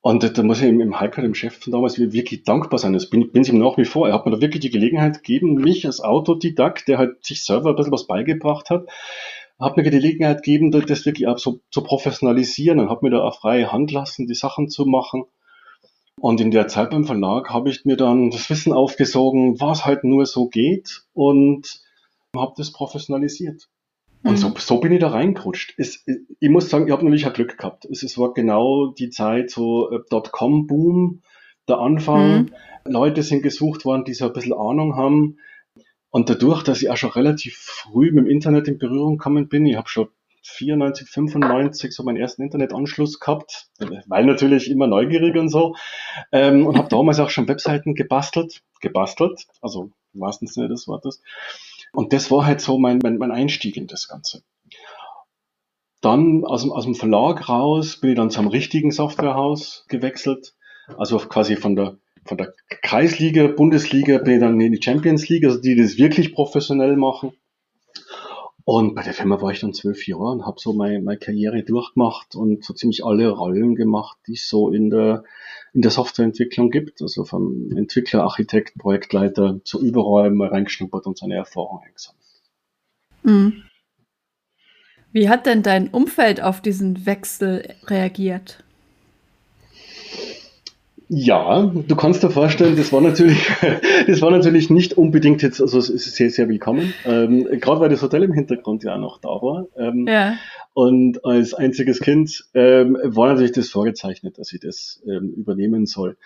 Und 0.00 0.36
da 0.36 0.42
muss 0.42 0.60
ich 0.60 0.68
im 0.68 1.00
Heiko, 1.00 1.22
dem 1.22 1.34
Chef 1.34 1.56
von 1.56 1.72
damals, 1.72 1.98
wirklich 1.98 2.44
dankbar 2.44 2.78
sein. 2.78 2.92
Das 2.92 3.08
bin, 3.08 3.32
bin 3.32 3.42
ich 3.42 3.48
ihm 3.48 3.58
nach 3.58 3.78
wie 3.78 3.86
vor. 3.86 4.06
Er 4.06 4.12
hat 4.12 4.26
mir 4.26 4.32
da 4.32 4.40
wirklich 4.42 4.60
die 4.60 4.70
Gelegenheit 4.70 5.22
gegeben, 5.22 5.54
mich 5.54 5.86
als 5.86 6.00
Autodidakt, 6.00 6.88
der 6.88 6.98
halt 6.98 7.24
sich 7.24 7.42
selber 7.42 7.70
ein 7.70 7.76
bisschen 7.76 7.92
was 7.92 8.06
beigebracht 8.06 8.68
hat, 8.68 8.86
hat 9.58 9.78
mir 9.78 9.82
die 9.82 9.90
Gelegenheit 9.90 10.42
gegeben, 10.42 10.70
das 10.70 11.06
wirklich 11.06 11.26
auch 11.26 11.38
so 11.38 11.60
zu 11.70 11.82
professionalisieren 11.82 12.80
und 12.80 12.90
hat 12.90 13.02
mir 13.02 13.08
da 13.08 13.22
auch 13.22 13.40
freie 13.40 13.72
Hand 13.72 13.92
lassen, 13.92 14.26
die 14.26 14.34
Sachen 14.34 14.68
zu 14.68 14.84
machen. 14.84 15.24
Und 16.20 16.38
in 16.38 16.50
der 16.50 16.68
Zeit 16.68 16.90
beim 16.90 17.04
Verlag 17.04 17.48
habe 17.48 17.70
ich 17.70 17.86
mir 17.86 17.96
dann 17.96 18.30
das 18.30 18.50
Wissen 18.50 18.74
aufgesogen, 18.74 19.58
was 19.58 19.86
halt 19.86 20.04
nur 20.04 20.26
so 20.26 20.48
geht 20.48 21.04
und 21.14 21.80
habe 22.40 22.54
das 22.56 22.72
professionalisiert. 22.72 23.68
Und 24.24 24.38
so, 24.38 24.54
so 24.56 24.80
bin 24.80 24.90
ich 24.92 25.00
da 25.00 25.08
reingerutscht. 25.08 25.74
Es, 25.76 26.02
ich 26.40 26.48
muss 26.48 26.70
sagen, 26.70 26.86
ich 26.86 26.92
habe 26.92 27.04
natürlich 27.04 27.26
auch 27.26 27.34
Glück 27.34 27.58
gehabt. 27.58 27.84
Es, 27.84 28.02
es 28.02 28.16
war 28.16 28.32
genau 28.32 28.86
die 28.86 29.10
Zeit, 29.10 29.50
so 29.50 29.90
äh, 29.90 30.00
Dotcom-Boom, 30.08 31.20
der 31.68 31.78
Anfang. 31.78 32.44
Mhm. 32.44 32.54
Leute 32.86 33.22
sind 33.22 33.42
gesucht 33.42 33.84
worden, 33.84 34.04
die 34.04 34.14
so 34.14 34.26
ein 34.26 34.32
bisschen 34.32 34.54
Ahnung 34.54 34.96
haben. 34.96 35.36
Und 36.08 36.30
dadurch, 36.30 36.62
dass 36.62 36.80
ich 36.80 36.88
auch 36.88 36.96
schon 36.96 37.10
relativ 37.10 37.56
früh 37.56 38.12
mit 38.12 38.24
dem 38.24 38.30
Internet 38.30 38.66
in 38.66 38.78
Berührung 38.78 39.18
gekommen 39.18 39.48
bin, 39.48 39.66
ich 39.66 39.76
habe 39.76 39.88
schon 39.88 40.08
94, 40.42 41.08
95 41.08 41.92
so 41.92 42.02
meinen 42.02 42.16
ersten 42.16 42.42
Internetanschluss 42.42 43.20
gehabt, 43.20 43.68
weil 44.06 44.24
natürlich 44.24 44.70
immer 44.70 44.86
neugierig 44.86 45.36
und 45.36 45.48
so. 45.48 45.74
Ähm, 46.32 46.66
und 46.66 46.78
habe 46.78 46.88
damals 46.88 47.20
auch 47.20 47.30
schon 47.30 47.48
Webseiten 47.48 47.94
gebastelt, 47.94 48.62
gebastelt, 48.80 49.46
also 49.60 49.90
im 50.14 50.20
wahrsten 50.20 50.46
Sinne 50.46 50.68
des 50.68 50.86
Wortes. 50.86 51.22
Und 51.94 52.12
das 52.12 52.30
war 52.30 52.44
halt 52.44 52.60
so 52.60 52.78
mein, 52.78 52.98
mein, 53.02 53.18
mein 53.18 53.30
Einstieg 53.30 53.76
in 53.76 53.86
das 53.86 54.08
Ganze. 54.08 54.42
Dann 56.00 56.44
aus 56.44 56.62
dem, 56.62 56.72
aus 56.72 56.84
dem 56.84 56.94
Verlag 56.94 57.48
raus 57.48 57.98
bin 58.00 58.10
ich 58.10 58.16
dann 58.16 58.30
zum 58.30 58.48
richtigen 58.48 58.90
Softwarehaus 58.90 59.86
gewechselt. 59.88 60.54
Also 60.98 61.18
quasi 61.18 61.56
von 61.56 61.76
der, 61.76 61.96
von 62.26 62.36
der 62.36 62.52
Kreisliga, 62.82 63.46
Bundesliga 63.46 64.18
bin 64.18 64.34
ich 64.34 64.40
dann 64.40 64.60
in 64.60 64.72
die 64.72 64.82
Champions 64.82 65.28
League, 65.28 65.44
also 65.44 65.60
die 65.60 65.76
das 65.76 65.96
wirklich 65.96 66.34
professionell 66.34 66.96
machen. 66.96 67.32
Und 68.66 68.94
bei 68.94 69.02
der 69.02 69.12
Firma 69.12 69.40
war 69.42 69.50
ich 69.50 69.60
dann 69.60 69.74
zwölf 69.74 70.06
Jahre 70.06 70.30
und 70.30 70.46
habe 70.46 70.58
so 70.58 70.72
meine, 70.72 71.00
meine 71.00 71.18
Karriere 71.18 71.62
durchgemacht 71.62 72.34
und 72.34 72.64
so 72.64 72.72
ziemlich 72.72 73.04
alle 73.04 73.28
Rollen 73.28 73.74
gemacht, 73.74 74.16
die 74.26 74.32
es 74.32 74.48
so 74.48 74.70
in 74.70 74.88
der, 74.88 75.24
in 75.74 75.82
der 75.82 75.90
Softwareentwicklung 75.90 76.70
gibt. 76.70 77.02
Also 77.02 77.24
vom 77.24 77.70
Entwickler, 77.76 78.22
Architekt, 78.22 78.78
Projektleiter, 78.78 79.60
so 79.64 79.80
überall 79.80 80.30
mal 80.30 80.48
reingeschnuppert 80.48 81.06
und 81.06 81.18
seine 81.18 81.34
Erfahrung 81.34 81.80
eingesammelt. 81.84 82.24
Mhm. 83.22 83.64
Wie 85.12 85.28
hat 85.28 85.44
denn 85.44 85.62
dein 85.62 85.88
Umfeld 85.88 86.42
auf 86.42 86.62
diesen 86.62 87.04
Wechsel 87.04 87.74
reagiert? 87.86 88.63
Ja, 91.08 91.66
du 91.66 91.96
kannst 91.96 92.22
dir 92.22 92.30
vorstellen, 92.30 92.76
das 92.76 92.92
war 92.92 93.00
natürlich, 93.00 93.50
das 94.06 94.22
war 94.22 94.30
natürlich 94.30 94.70
nicht 94.70 94.94
unbedingt 94.96 95.42
jetzt, 95.42 95.60
also 95.60 95.78
es 95.78 95.90
ist 95.90 96.14
sehr, 96.14 96.30
sehr 96.30 96.48
willkommen. 96.48 96.94
Ähm, 97.04 97.46
Gerade 97.60 97.80
weil 97.80 97.90
das 97.90 98.02
Hotel 98.02 98.22
im 98.22 98.32
Hintergrund 98.32 98.84
ja 98.84 98.96
noch 98.96 99.18
da 99.18 99.28
war. 99.28 99.66
Ähm, 99.76 100.06
ja. 100.08 100.36
Und 100.72 101.24
als 101.24 101.52
einziges 101.52 102.00
Kind 102.00 102.46
ähm, 102.54 102.98
war 103.02 103.28
natürlich 103.28 103.52
das 103.52 103.68
vorgezeichnet, 103.68 104.38
dass 104.38 104.52
ich 104.52 104.60
das 104.60 105.02
ähm, 105.06 105.30
übernehmen 105.36 105.86
soll. 105.86 106.16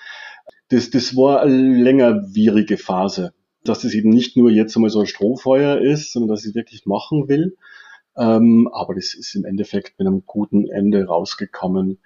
Das, 0.69 0.91
das 0.91 1.17
war 1.17 1.43
eine 1.43 1.83
längerwierige 1.83 2.79
Phase, 2.79 3.33
dass 3.65 3.81
das 3.81 3.95
eben 3.95 4.11
nicht 4.11 4.37
nur 4.37 4.51
jetzt 4.51 4.77
einmal 4.77 4.91
so 4.91 5.01
ein 5.01 5.07
Strohfeuer 5.07 5.79
ist, 5.79 6.13
sondern 6.13 6.31
dass 6.31 6.47
ich 6.47 6.55
wirklich 6.55 6.87
machen 6.87 7.29
will. 7.29 7.57
Ähm, 8.17 8.69
aber 8.73 8.95
das 8.95 9.15
ist 9.15 9.35
im 9.35 9.45
Endeffekt 9.45 9.99
mit 9.99 10.07
einem 10.07 10.23
guten 10.25 10.69
Ende 10.69 11.05
rausgekommen. 11.05 11.99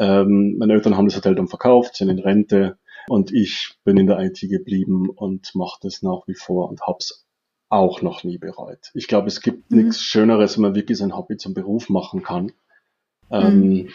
Ähm, 0.00 0.56
meine 0.58 0.72
Eltern 0.72 0.96
haben 0.96 1.06
das 1.06 1.16
Hotel 1.16 1.34
dann 1.34 1.46
verkauft, 1.46 1.96
sind 1.96 2.08
in 2.08 2.18
Rente 2.18 2.78
und 3.06 3.32
ich 3.32 3.74
bin 3.84 3.98
in 3.98 4.06
der 4.06 4.18
IT 4.20 4.40
geblieben 4.40 5.10
und 5.10 5.54
mache 5.54 5.78
das 5.82 6.00
nach 6.00 6.26
wie 6.26 6.34
vor 6.34 6.70
und 6.70 6.80
hab's 6.80 7.26
auch 7.68 8.00
noch 8.00 8.24
nie 8.24 8.38
bereut. 8.38 8.90
Ich 8.94 9.08
glaube, 9.08 9.28
es 9.28 9.42
gibt 9.42 9.70
mhm. 9.70 9.82
nichts 9.82 10.02
Schöneres, 10.02 10.56
wenn 10.56 10.62
man 10.62 10.74
wirklich 10.74 10.96
sein 10.96 11.14
Hobby 11.14 11.36
zum 11.36 11.52
Beruf 11.52 11.90
machen 11.90 12.22
kann. 12.22 12.50
Ähm, 13.30 13.60
mhm. 13.60 13.88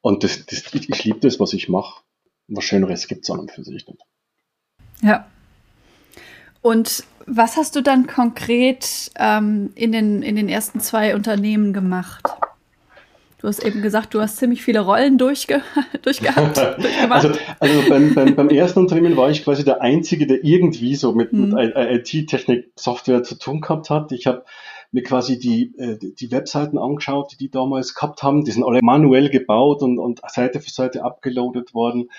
Und 0.00 0.22
das, 0.22 0.46
das, 0.46 0.72
ich, 0.72 1.04
liebe 1.04 1.18
das, 1.18 1.40
was 1.40 1.52
ich 1.52 1.68
mache. 1.68 2.02
Was 2.46 2.64
Schöneres 2.64 3.08
gibt 3.08 3.24
es 3.24 3.30
an 3.30 3.40
und 3.40 3.50
für 3.50 3.64
sich 3.64 3.86
nicht. 3.88 4.02
Ja. 5.02 5.26
Und 6.62 7.04
was 7.26 7.56
hast 7.56 7.74
du 7.74 7.82
dann 7.82 8.06
konkret 8.06 9.10
ähm, 9.18 9.72
in, 9.74 9.90
den, 9.90 10.22
in 10.22 10.36
den 10.36 10.48
ersten 10.48 10.78
zwei 10.78 11.16
Unternehmen 11.16 11.72
gemacht? 11.72 12.22
Du 13.40 13.48
hast 13.48 13.64
eben 13.64 13.80
gesagt, 13.80 14.12
du 14.12 14.20
hast 14.20 14.36
ziemlich 14.36 14.62
viele 14.62 14.80
Rollen 14.80 15.16
durchge 15.16 15.62
durchgehabt. 16.02 16.58
also, 17.08 17.30
also 17.58 17.88
beim, 17.88 18.14
beim, 18.14 18.34
beim, 18.34 18.48
ersten 18.50 18.80
Unternehmen 18.80 19.16
war 19.16 19.30
ich 19.30 19.44
quasi 19.44 19.64
der 19.64 19.80
Einzige, 19.80 20.26
der 20.26 20.44
irgendwie 20.44 20.94
so 20.94 21.14
mit, 21.14 21.32
mhm. 21.32 21.52
mit 21.52 21.72
IT-Technik, 21.74 22.70
Software 22.76 23.22
zu 23.22 23.38
tun 23.38 23.62
gehabt 23.62 23.88
hat. 23.88 24.12
Ich 24.12 24.26
habe 24.26 24.44
mir 24.92 25.02
quasi 25.02 25.38
die, 25.38 25.72
äh, 25.78 25.96
die 25.98 26.30
Webseiten 26.30 26.76
angeschaut, 26.76 27.32
die 27.32 27.36
die 27.38 27.50
damals 27.50 27.94
gehabt 27.94 28.22
haben. 28.22 28.44
Die 28.44 28.50
sind 28.50 28.62
alle 28.64 28.80
manuell 28.82 29.30
gebaut 29.30 29.82
und, 29.82 29.98
und 29.98 30.20
Seite 30.28 30.60
für 30.60 30.70
Seite 30.70 31.02
abgeloadet 31.02 31.72
worden. 31.72 32.10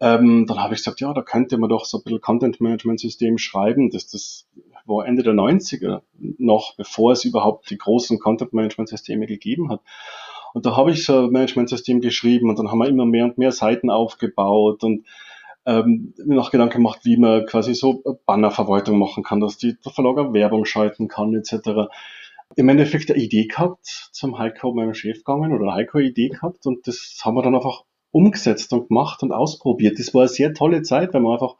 Ähm, 0.00 0.44
dann 0.46 0.62
habe 0.62 0.74
ich 0.74 0.80
gesagt, 0.80 1.00
ja, 1.00 1.14
da 1.14 1.22
könnte 1.22 1.56
man 1.56 1.70
doch 1.70 1.86
so 1.86 1.98
ein 1.98 2.04
bisschen 2.04 2.20
Content-Management-System 2.20 3.38
schreiben. 3.38 3.90
Das, 3.90 4.06
das 4.08 4.46
war 4.84 5.06
Ende 5.06 5.22
der 5.22 5.32
90er 5.32 6.02
noch, 6.18 6.76
bevor 6.76 7.12
es 7.12 7.24
überhaupt 7.24 7.70
die 7.70 7.78
großen 7.78 8.18
Content-Management-Systeme 8.18 9.26
gegeben 9.26 9.70
hat. 9.70 9.80
Und 10.54 10.66
da 10.66 10.76
habe 10.76 10.92
ich 10.92 11.04
so 11.04 11.24
ein 11.24 11.30
Management-System 11.30 12.00
geschrieben 12.00 12.48
und 12.48 12.58
dann 12.58 12.70
haben 12.70 12.78
wir 12.78 12.88
immer 12.88 13.06
mehr 13.06 13.24
und 13.24 13.38
mehr 13.38 13.52
Seiten 13.52 13.90
aufgebaut 13.90 14.82
und 14.84 15.06
ähm, 15.66 16.14
mir 16.24 16.36
noch 16.36 16.50
Gedanken 16.50 16.78
gemacht, 16.78 17.00
wie 17.04 17.18
man 17.18 17.44
quasi 17.44 17.74
so 17.74 18.02
Bannerverwaltung 18.24 18.98
machen 18.98 19.22
kann, 19.22 19.40
dass 19.40 19.58
die 19.58 19.76
der 19.84 19.92
Verlag 19.92 20.16
auch 20.16 20.32
Werbung 20.32 20.64
schalten 20.64 21.08
kann, 21.08 21.34
etc. 21.34 21.90
Im 22.56 22.68
Endeffekt 22.68 23.10
eine 23.10 23.22
Idee 23.22 23.46
gehabt, 23.46 24.08
zum 24.12 24.38
Heiko, 24.38 24.72
meinem 24.72 24.94
Chef 24.94 25.18
gegangen 25.18 25.52
oder 25.52 25.74
Heiko 25.74 25.98
eine 25.98 26.08
Idee 26.08 26.30
gehabt 26.30 26.64
und 26.66 26.86
das 26.86 27.20
haben 27.22 27.34
wir 27.34 27.42
dann 27.42 27.54
einfach 27.54 27.84
umgesetzt 28.10 28.72
und 28.72 28.88
gemacht 28.88 29.22
und 29.22 29.32
ausprobiert. 29.32 29.98
Das 29.98 30.14
war 30.14 30.22
eine 30.22 30.28
sehr 30.28 30.54
tolle 30.54 30.82
Zeit, 30.82 31.12
weil 31.12 31.20
man 31.20 31.34
einfach 31.34 31.56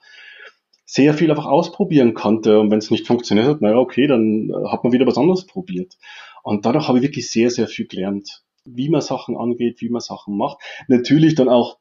sehr 0.86 1.12
viel 1.12 1.30
einfach 1.30 1.44
ausprobieren 1.44 2.14
konnte 2.14 2.58
und 2.58 2.70
wenn 2.70 2.78
es 2.78 2.90
nicht 2.90 3.06
funktioniert 3.06 3.46
hat, 3.46 3.60
naja, 3.60 3.76
okay, 3.76 4.06
dann 4.06 4.50
hat 4.70 4.84
man 4.84 4.92
wieder 4.94 5.06
was 5.06 5.18
anderes 5.18 5.44
probiert. 5.44 5.98
Und 6.42 6.64
dadurch 6.64 6.88
habe 6.88 6.96
ich 6.96 7.04
wirklich 7.04 7.30
sehr, 7.30 7.50
sehr 7.50 7.68
viel 7.68 7.86
gelernt 7.86 8.42
wie 8.74 8.88
man 8.88 9.00
Sachen 9.00 9.36
angeht, 9.36 9.80
wie 9.80 9.88
man 9.88 10.00
Sachen 10.00 10.36
macht. 10.36 10.58
Natürlich 10.88 11.34
dann 11.34 11.48
auch 11.48 11.78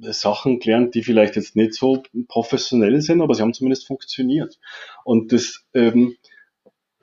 Sachen 0.00 0.58
gelernt, 0.58 0.94
die 0.94 1.02
vielleicht 1.02 1.36
jetzt 1.36 1.56
nicht 1.56 1.74
so 1.74 2.02
professionell 2.28 3.00
sind, 3.00 3.20
aber 3.20 3.34
sie 3.34 3.42
haben 3.42 3.54
zumindest 3.54 3.86
funktioniert. 3.86 4.58
Und 5.04 5.32
das 5.32 5.64
ähm, 5.72 6.16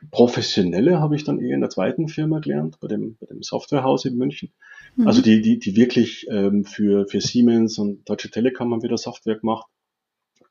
Professionelle 0.10 1.00
habe 1.00 1.16
ich 1.16 1.24
dann 1.24 1.40
eher 1.40 1.54
in 1.56 1.62
der 1.62 1.70
zweiten 1.70 2.08
Firma 2.08 2.40
gelernt, 2.40 2.80
bei 2.80 2.88
dem, 2.88 3.18
bei 3.20 3.28
dem 3.28 3.44
Softwarehaus 3.44 4.06
in 4.06 4.18
München. 4.18 4.52
Mhm. 4.96 5.08
Also 5.08 5.22
die, 5.22 5.42
die, 5.42 5.60
die 5.60 5.76
wirklich 5.76 6.28
ähm, 6.30 6.66
für, 6.66 7.08
für 7.08 7.22
Siemens 7.22 7.78
und 7.78 8.10
Deutsche 8.10 8.32
Telekom 8.32 8.72
haben 8.74 8.84
wieder 8.84 8.98
Software 8.98 9.38
gemacht, 9.38 9.68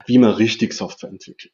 wie 0.07 0.19
man 0.19 0.30
richtig 0.30 0.73
Software 0.73 1.11
entwickelt. 1.11 1.52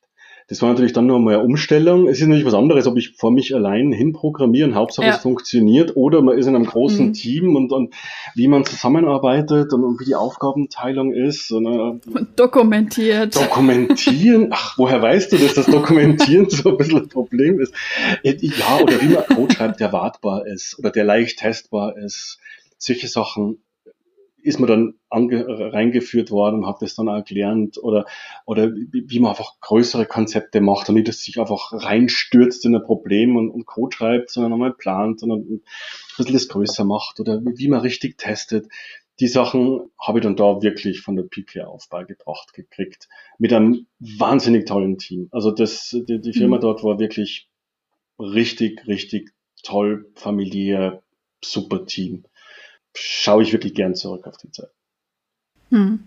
Das 0.48 0.62
war 0.62 0.68
natürlich 0.68 0.92
dann 0.92 1.06
nochmal 1.06 1.34
eine 1.34 1.42
Umstellung. 1.42 2.06
Es 2.06 2.20
ist 2.20 2.28
natürlich 2.28 2.46
was 2.46 2.54
anderes, 2.54 2.86
ob 2.86 2.96
ich 2.96 3.16
vor 3.16 3.32
mich 3.32 3.52
allein 3.52 3.90
hinprogrammieren, 3.90 4.76
Hauptsache 4.76 5.08
ja. 5.08 5.14
es 5.14 5.20
funktioniert, 5.20 5.96
oder 5.96 6.22
man 6.22 6.38
ist 6.38 6.46
in 6.46 6.54
einem 6.54 6.66
großen 6.66 7.08
mhm. 7.08 7.12
Team 7.14 7.56
und, 7.56 7.72
und 7.72 7.94
wie 8.36 8.46
man 8.46 8.64
zusammenarbeitet 8.64 9.72
und, 9.72 9.82
und 9.82 10.00
wie 10.00 10.04
die 10.04 10.14
Aufgabenteilung 10.14 11.12
ist. 11.12 11.50
Und, 11.50 11.66
äh, 11.66 12.24
dokumentiert. 12.36 13.34
Dokumentieren? 13.34 14.48
Ach, 14.52 14.78
woher 14.78 15.02
weißt 15.02 15.32
du, 15.32 15.36
dass 15.36 15.54
das 15.54 15.66
Dokumentieren 15.66 16.48
so 16.48 16.70
ein 16.70 16.76
bisschen 16.76 17.02
ein 17.02 17.08
Problem 17.08 17.58
ist? 17.60 17.74
Äh, 18.22 18.36
ja, 18.40 18.78
oder 18.80 19.02
wie 19.02 19.14
man 19.14 19.26
Code 19.26 19.52
schreibt, 19.52 19.80
der 19.80 19.92
wartbar 19.92 20.46
ist 20.46 20.78
oder 20.78 20.90
der 20.90 21.02
leicht 21.02 21.40
testbar 21.40 21.96
ist. 21.96 22.38
Solche 22.78 23.08
Sachen 23.08 23.58
ist 24.46 24.60
man 24.60 24.68
dann 24.68 24.94
reingeführt 25.10 26.30
worden 26.30 26.60
und 26.60 26.66
hat 26.66 26.80
das 26.80 26.94
dann 26.94 27.08
auch 27.08 27.24
gelernt 27.24 27.82
oder, 27.82 28.06
oder 28.44 28.70
wie 28.72 29.18
man 29.18 29.30
einfach 29.30 29.60
größere 29.60 30.06
Konzepte 30.06 30.60
macht 30.60 30.88
und 30.88 30.94
nicht, 30.94 31.08
dass 31.08 31.20
sich 31.20 31.40
einfach 31.40 31.72
reinstürzt 31.72 32.64
in 32.64 32.76
ein 32.76 32.84
Problem 32.84 33.34
und, 33.34 33.50
und 33.50 33.66
Code 33.66 33.96
schreibt, 33.96 34.30
sondern 34.30 34.52
einmal 34.52 34.72
plant 34.72 35.24
und 35.24 35.32
ein 35.32 35.62
bisschen 36.16 36.34
das 36.34 36.46
größer 36.46 36.84
macht 36.84 37.18
oder 37.18 37.40
wie 37.44 37.66
man 37.66 37.80
richtig 37.80 38.18
testet. 38.18 38.68
Die 39.18 39.26
Sachen 39.26 39.90
habe 39.98 40.20
ich 40.20 40.22
dann 40.22 40.36
da 40.36 40.62
wirklich 40.62 41.00
von 41.00 41.16
der 41.16 41.24
Pike 41.24 41.66
auf 41.66 41.88
beigebracht 41.88 42.52
gekriegt. 42.52 43.08
Mit 43.38 43.52
einem 43.52 43.86
wahnsinnig 43.98 44.66
tollen 44.66 44.98
Team. 44.98 45.28
Also 45.32 45.50
das, 45.50 45.96
die, 46.08 46.20
die 46.20 46.32
Firma 46.34 46.58
mhm. 46.58 46.60
dort 46.60 46.84
war 46.84 47.00
wirklich 47.00 47.48
richtig, 48.20 48.86
richtig 48.86 49.32
toll, 49.64 50.08
familiär, 50.14 51.02
super 51.42 51.84
Team 51.84 52.24
schaue 52.96 53.42
ich 53.42 53.52
wirklich 53.52 53.74
gern 53.74 53.94
zurück 53.94 54.26
auf 54.26 54.36
die 54.36 54.50
Zeit. 54.50 54.70
Hm. 55.70 56.00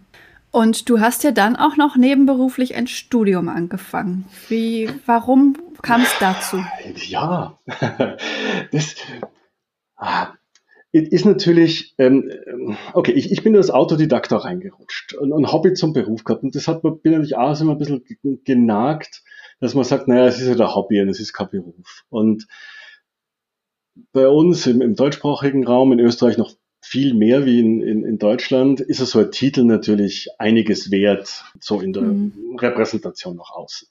Und 0.51 0.89
du 0.89 1.00
hast 1.00 1.24
ja 1.24 1.31
dann 1.31 1.55
auch 1.55 1.77
noch 1.77 1.96
nebenberuflich 1.96 2.75
ein 2.75 2.88
Studium 2.88 3.50
angefangen. 3.50 4.25
Wie, 4.48 4.89
warum 5.05 5.55
kam 5.84 6.01
es 6.01 6.13
dazu? 6.19 6.63
Ja, 6.96 7.60
das 8.72 8.96
ah, 9.96 10.34
ist 10.91 11.25
natürlich, 11.25 11.93
ähm, 12.00 12.31
okay, 12.93 13.12
ich, 13.12 13.31
ich 13.31 13.43
bin 13.43 13.55
als 13.55 13.69
Autodidakt 13.69 14.31
da 14.31 14.38
reingerutscht 14.38 15.13
und 15.13 15.34
ein 15.34 15.51
Hobby 15.51 15.74
zum 15.74 15.93
Beruf 15.93 16.24
gehabt. 16.24 16.41
Und 16.41 16.55
das 16.55 16.67
hat 16.67 16.84
mir, 16.84 16.96
bin 16.96 17.12
natürlich 17.12 17.38
auch 17.38 17.60
immer 17.62 17.74
ein 17.74 17.77
bisschen 17.77 18.03
genagt, 18.43 19.22
dass 19.60 19.75
man 19.75 19.84
sagt, 19.84 20.08
naja, 20.08 20.25
es 20.25 20.41
ist 20.41 20.48
ja 20.48 20.55
der 20.55 20.74
Hobby 20.74 21.00
und 21.00 21.10
es 21.10 21.19
ist 21.19 21.34
kein 21.34 21.50
Beruf. 21.50 22.05
Und 22.10 22.48
bei 24.13 24.27
uns 24.27 24.65
im, 24.65 24.81
im 24.81 24.96
deutschsprachigen 24.96 25.65
Raum 25.65 25.91
in 25.91 26.00
Österreich 26.00 26.38
noch 26.38 26.55
viel 26.81 27.13
mehr 27.13 27.45
wie 27.45 27.59
in, 27.59 27.81
in, 27.81 28.03
in 28.03 28.17
Deutschland 28.17 28.79
ist 28.79 29.00
es 29.00 29.12
so 29.12 29.19
ein 29.19 29.31
Titel 29.31 29.63
natürlich 29.63 30.29
einiges 30.38 30.91
wert, 30.91 31.43
so 31.59 31.81
in 31.81 31.93
der 31.93 32.03
mhm. 32.03 32.57
Repräsentation 32.59 33.36
nach 33.36 33.51
außen. 33.51 33.88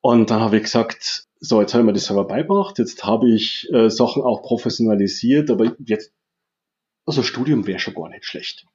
Und 0.00 0.30
dann 0.30 0.40
habe 0.40 0.56
ich 0.56 0.64
gesagt, 0.64 1.26
so, 1.40 1.60
jetzt 1.60 1.72
habe 1.72 1.82
ich 1.82 1.86
mir 1.86 1.92
das 1.92 2.06
selber 2.06 2.26
beibracht, 2.26 2.78
jetzt 2.78 3.04
habe 3.04 3.30
ich 3.30 3.68
äh, 3.72 3.88
Sachen 3.90 4.22
auch 4.22 4.42
professionalisiert, 4.42 5.50
aber 5.50 5.74
jetzt, 5.78 6.12
also 7.06 7.22
Studium 7.22 7.66
wäre 7.66 7.78
schon 7.78 7.94
gar 7.94 8.08
nicht 8.08 8.24
schlecht. 8.24 8.66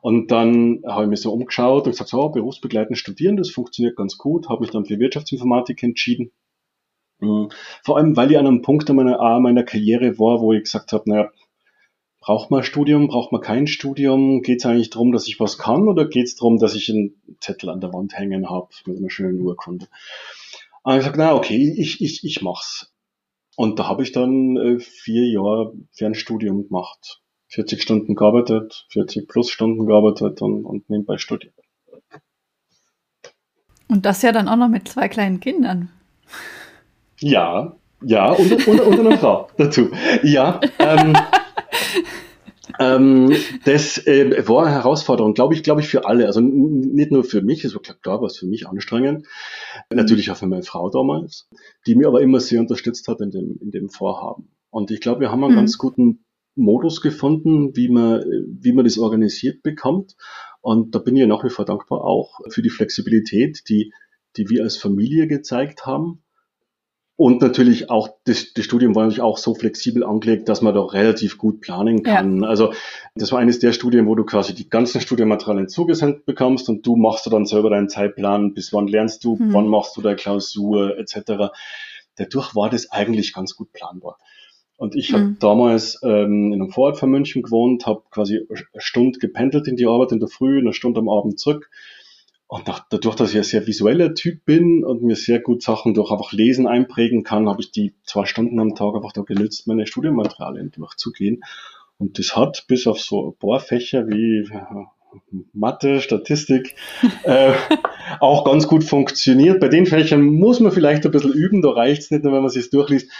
Und 0.00 0.30
dann 0.30 0.82
habe 0.86 1.04
ich 1.04 1.08
mir 1.10 1.16
so 1.16 1.32
umgeschaut 1.32 1.86
und 1.86 1.92
gesagt, 1.92 2.10
so, 2.10 2.28
berufsbegleitend 2.28 2.98
studieren, 2.98 3.36
das 3.36 3.50
funktioniert 3.50 3.96
ganz 3.96 4.18
gut, 4.18 4.48
habe 4.48 4.60
mich 4.60 4.70
dann 4.70 4.84
für 4.84 4.98
Wirtschaftsinformatik 4.98 5.82
entschieden. 5.82 6.32
Mhm. 7.20 7.48
Vor 7.84 7.96
allem, 7.96 8.16
weil 8.16 8.30
ich 8.30 8.38
an 8.38 8.46
einem 8.46 8.62
Punkt 8.62 8.88
in 8.88 8.96
meiner, 8.96 9.40
meiner 9.40 9.62
Karriere 9.64 10.18
war, 10.18 10.40
wo 10.40 10.52
ich 10.52 10.64
gesagt 10.64 10.92
habe, 10.92 11.08
naja, 11.08 11.30
Braucht 12.28 12.50
man 12.50 12.62
Studium, 12.62 13.08
braucht 13.08 13.32
man 13.32 13.40
kein 13.40 13.66
Studium? 13.66 14.42
Geht 14.42 14.58
es 14.58 14.66
eigentlich 14.66 14.90
darum, 14.90 15.12
dass 15.12 15.26
ich 15.28 15.40
was 15.40 15.56
kann 15.56 15.88
oder 15.88 16.06
geht 16.06 16.26
es 16.26 16.36
darum, 16.36 16.58
dass 16.58 16.74
ich 16.74 16.90
einen 16.90 17.14
Zettel 17.40 17.70
an 17.70 17.80
der 17.80 17.94
Wand 17.94 18.18
hängen 18.18 18.50
habe 18.50 18.68
mit 18.84 18.98
einer 18.98 19.08
schönen 19.08 19.40
Urkunde? 19.40 19.88
Und 20.82 20.92
ich 20.92 20.98
gesagt, 20.98 21.16
na 21.16 21.34
okay, 21.34 21.74
ich, 21.74 22.02
ich, 22.02 22.22
ich 22.24 22.42
mach's. 22.42 22.92
Und 23.56 23.78
da 23.78 23.88
habe 23.88 24.02
ich 24.02 24.12
dann 24.12 24.58
äh, 24.58 24.78
vier 24.78 25.26
Jahre 25.26 25.72
Fernstudium 25.92 26.68
gemacht. 26.68 27.22
40 27.46 27.80
Stunden 27.80 28.14
gearbeitet, 28.14 28.84
40 28.90 29.26
plus 29.26 29.48
Stunden 29.48 29.86
gearbeitet 29.86 30.42
und, 30.42 30.66
und 30.66 30.90
nebenbei 30.90 31.16
studiert. 31.16 31.54
Und 33.88 34.04
das 34.04 34.20
ja 34.20 34.32
dann 34.32 34.48
auch 34.48 34.56
noch 34.56 34.68
mit 34.68 34.86
zwei 34.86 35.08
kleinen 35.08 35.40
Kindern. 35.40 35.88
Ja, 37.20 37.74
Ja, 38.02 38.32
und, 38.32 38.68
und, 38.68 38.80
und 38.80 39.00
eine 39.00 39.16
Frau 39.16 39.48
dazu. 39.56 39.90
Ja, 40.22 40.60
ähm, 40.78 41.14
ähm, 42.78 43.34
das 43.64 44.06
äh, 44.06 44.46
war 44.48 44.66
eine 44.66 44.74
Herausforderung, 44.74 45.34
glaube 45.34 45.54
ich, 45.54 45.62
glaube 45.62 45.80
ich, 45.80 45.88
für 45.88 46.06
alle. 46.06 46.26
Also 46.26 46.40
nicht 46.40 47.10
nur 47.10 47.24
für 47.24 47.42
mich, 47.42 47.64
es 47.64 47.74
war 47.74 47.82
klar, 47.82 48.20
war 48.20 48.26
es 48.26 48.38
für 48.38 48.46
mich 48.46 48.66
anstrengend. 48.66 49.26
Natürlich 49.92 50.30
auch 50.30 50.36
für 50.36 50.46
meine 50.46 50.62
Frau 50.62 50.90
damals, 50.90 51.48
die 51.86 51.94
mir 51.94 52.08
aber 52.08 52.20
immer 52.20 52.40
sehr 52.40 52.60
unterstützt 52.60 53.08
hat 53.08 53.20
in 53.20 53.30
dem, 53.30 53.58
in 53.60 53.70
dem 53.70 53.88
Vorhaben. 53.88 54.48
Und 54.70 54.90
ich 54.90 55.00
glaube, 55.00 55.20
wir 55.20 55.30
haben 55.30 55.42
einen 55.44 55.54
mhm. 55.54 55.58
ganz 55.58 55.78
guten 55.78 56.24
Modus 56.54 57.00
gefunden, 57.00 57.76
wie 57.76 57.88
man, 57.88 58.22
wie 58.60 58.72
man 58.72 58.84
das 58.84 58.98
organisiert 58.98 59.62
bekommt. 59.62 60.16
Und 60.60 60.94
da 60.94 60.98
bin 60.98 61.16
ich 61.16 61.26
nach 61.26 61.44
wie 61.44 61.50
vor 61.50 61.64
dankbar 61.64 62.02
auch 62.02 62.40
für 62.48 62.62
die 62.62 62.70
Flexibilität, 62.70 63.62
die, 63.68 63.92
die 64.36 64.50
wir 64.50 64.64
als 64.64 64.76
Familie 64.76 65.26
gezeigt 65.28 65.86
haben 65.86 66.22
und 67.18 67.42
natürlich 67.42 67.90
auch, 67.90 68.10
das, 68.26 68.52
das 68.54 68.64
Studium 68.64 68.94
war 68.94 69.02
natürlich 69.02 69.22
auch 69.22 69.38
so 69.38 69.52
flexibel 69.52 70.04
angelegt, 70.04 70.48
dass 70.48 70.62
man 70.62 70.72
doch 70.72 70.94
relativ 70.94 71.36
gut 71.36 71.60
planen 71.60 72.04
kann. 72.04 72.44
Ja. 72.44 72.48
Also 72.48 72.72
das 73.16 73.32
war 73.32 73.40
eines 73.40 73.58
der 73.58 73.72
Studien, 73.72 74.06
wo 74.06 74.14
du 74.14 74.22
quasi 74.22 74.54
die 74.54 74.70
ganzen 74.70 75.00
Studienmaterialien 75.00 75.68
zugesendet 75.68 76.26
bekommst 76.26 76.68
und 76.68 76.86
du 76.86 76.94
machst 76.94 77.26
du 77.26 77.30
dann 77.30 77.44
selber 77.44 77.70
deinen 77.70 77.88
Zeitplan, 77.88 78.54
bis 78.54 78.72
wann 78.72 78.86
lernst 78.86 79.24
du, 79.24 79.36
hm. 79.36 79.52
wann 79.52 79.66
machst 79.66 79.96
du 79.96 80.00
deine 80.00 80.14
Klausur 80.14 80.96
etc. 80.96 81.50
Dadurch 82.14 82.54
war 82.54 82.70
das 82.70 82.92
eigentlich 82.92 83.34
ganz 83.34 83.56
gut 83.56 83.72
planbar. 83.72 84.18
Und 84.76 84.94
ich 84.94 85.12
habe 85.12 85.24
hm. 85.24 85.36
damals 85.40 85.98
ähm, 86.04 86.52
in 86.52 86.62
einem 86.62 86.70
Vorort 86.70 86.98
von 86.98 87.10
München 87.10 87.42
gewohnt, 87.42 87.84
habe 87.84 88.02
quasi 88.12 88.46
eine 88.48 88.64
Stunde 88.76 89.18
gependelt 89.18 89.66
in 89.66 89.74
die 89.74 89.86
Arbeit 89.86 90.12
in 90.12 90.20
der 90.20 90.28
Früh, 90.28 90.60
eine 90.60 90.72
Stunde 90.72 91.00
am 91.00 91.08
Abend 91.08 91.40
zurück 91.40 91.68
und 92.50 92.66
dadurch, 92.66 93.14
dass 93.14 93.30
ich 93.30 93.36
ein 93.36 93.44
sehr 93.44 93.66
visueller 93.66 94.14
Typ 94.14 94.46
bin 94.46 94.82
und 94.82 95.02
mir 95.02 95.16
sehr 95.16 95.38
gut 95.38 95.62
Sachen 95.62 95.92
durch 95.92 96.10
einfach 96.10 96.32
Lesen 96.32 96.66
einprägen 96.66 97.22
kann, 97.22 97.46
habe 97.46 97.60
ich 97.60 97.72
die 97.72 97.94
zwei 98.04 98.24
Stunden 98.24 98.58
am 98.58 98.74
Tag 98.74 98.94
einfach 98.94 99.12
da 99.12 99.20
genützt, 99.20 99.66
meine 99.66 99.86
Studienmaterialien 99.86 100.70
durchzugehen. 100.70 101.42
Und 101.98 102.18
das 102.18 102.36
hat 102.36 102.64
bis 102.66 102.86
auf 102.86 103.00
so 103.00 103.30
ein 103.30 103.38
paar 103.38 103.60
Fächer 103.60 104.08
wie 104.08 104.48
Mathe, 105.52 106.00
Statistik 106.00 106.74
äh, 107.24 107.52
auch 108.20 108.46
ganz 108.46 108.66
gut 108.66 108.82
funktioniert. 108.82 109.60
Bei 109.60 109.68
den 109.68 109.84
Fächern 109.84 110.22
muss 110.22 110.60
man 110.60 110.72
vielleicht 110.72 111.04
ein 111.04 111.12
bisschen 111.12 111.34
üben, 111.34 111.60
da 111.60 111.70
reicht 111.70 112.02
es 112.02 112.10
nicht 112.10 112.24
nur, 112.24 112.32
wenn 112.32 112.42
man 112.42 112.50
es 112.50 112.70
durchliest. 112.70 113.10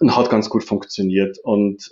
Und 0.00 0.16
hat 0.16 0.30
ganz 0.30 0.48
gut 0.48 0.64
funktioniert. 0.64 1.38
Und 1.42 1.90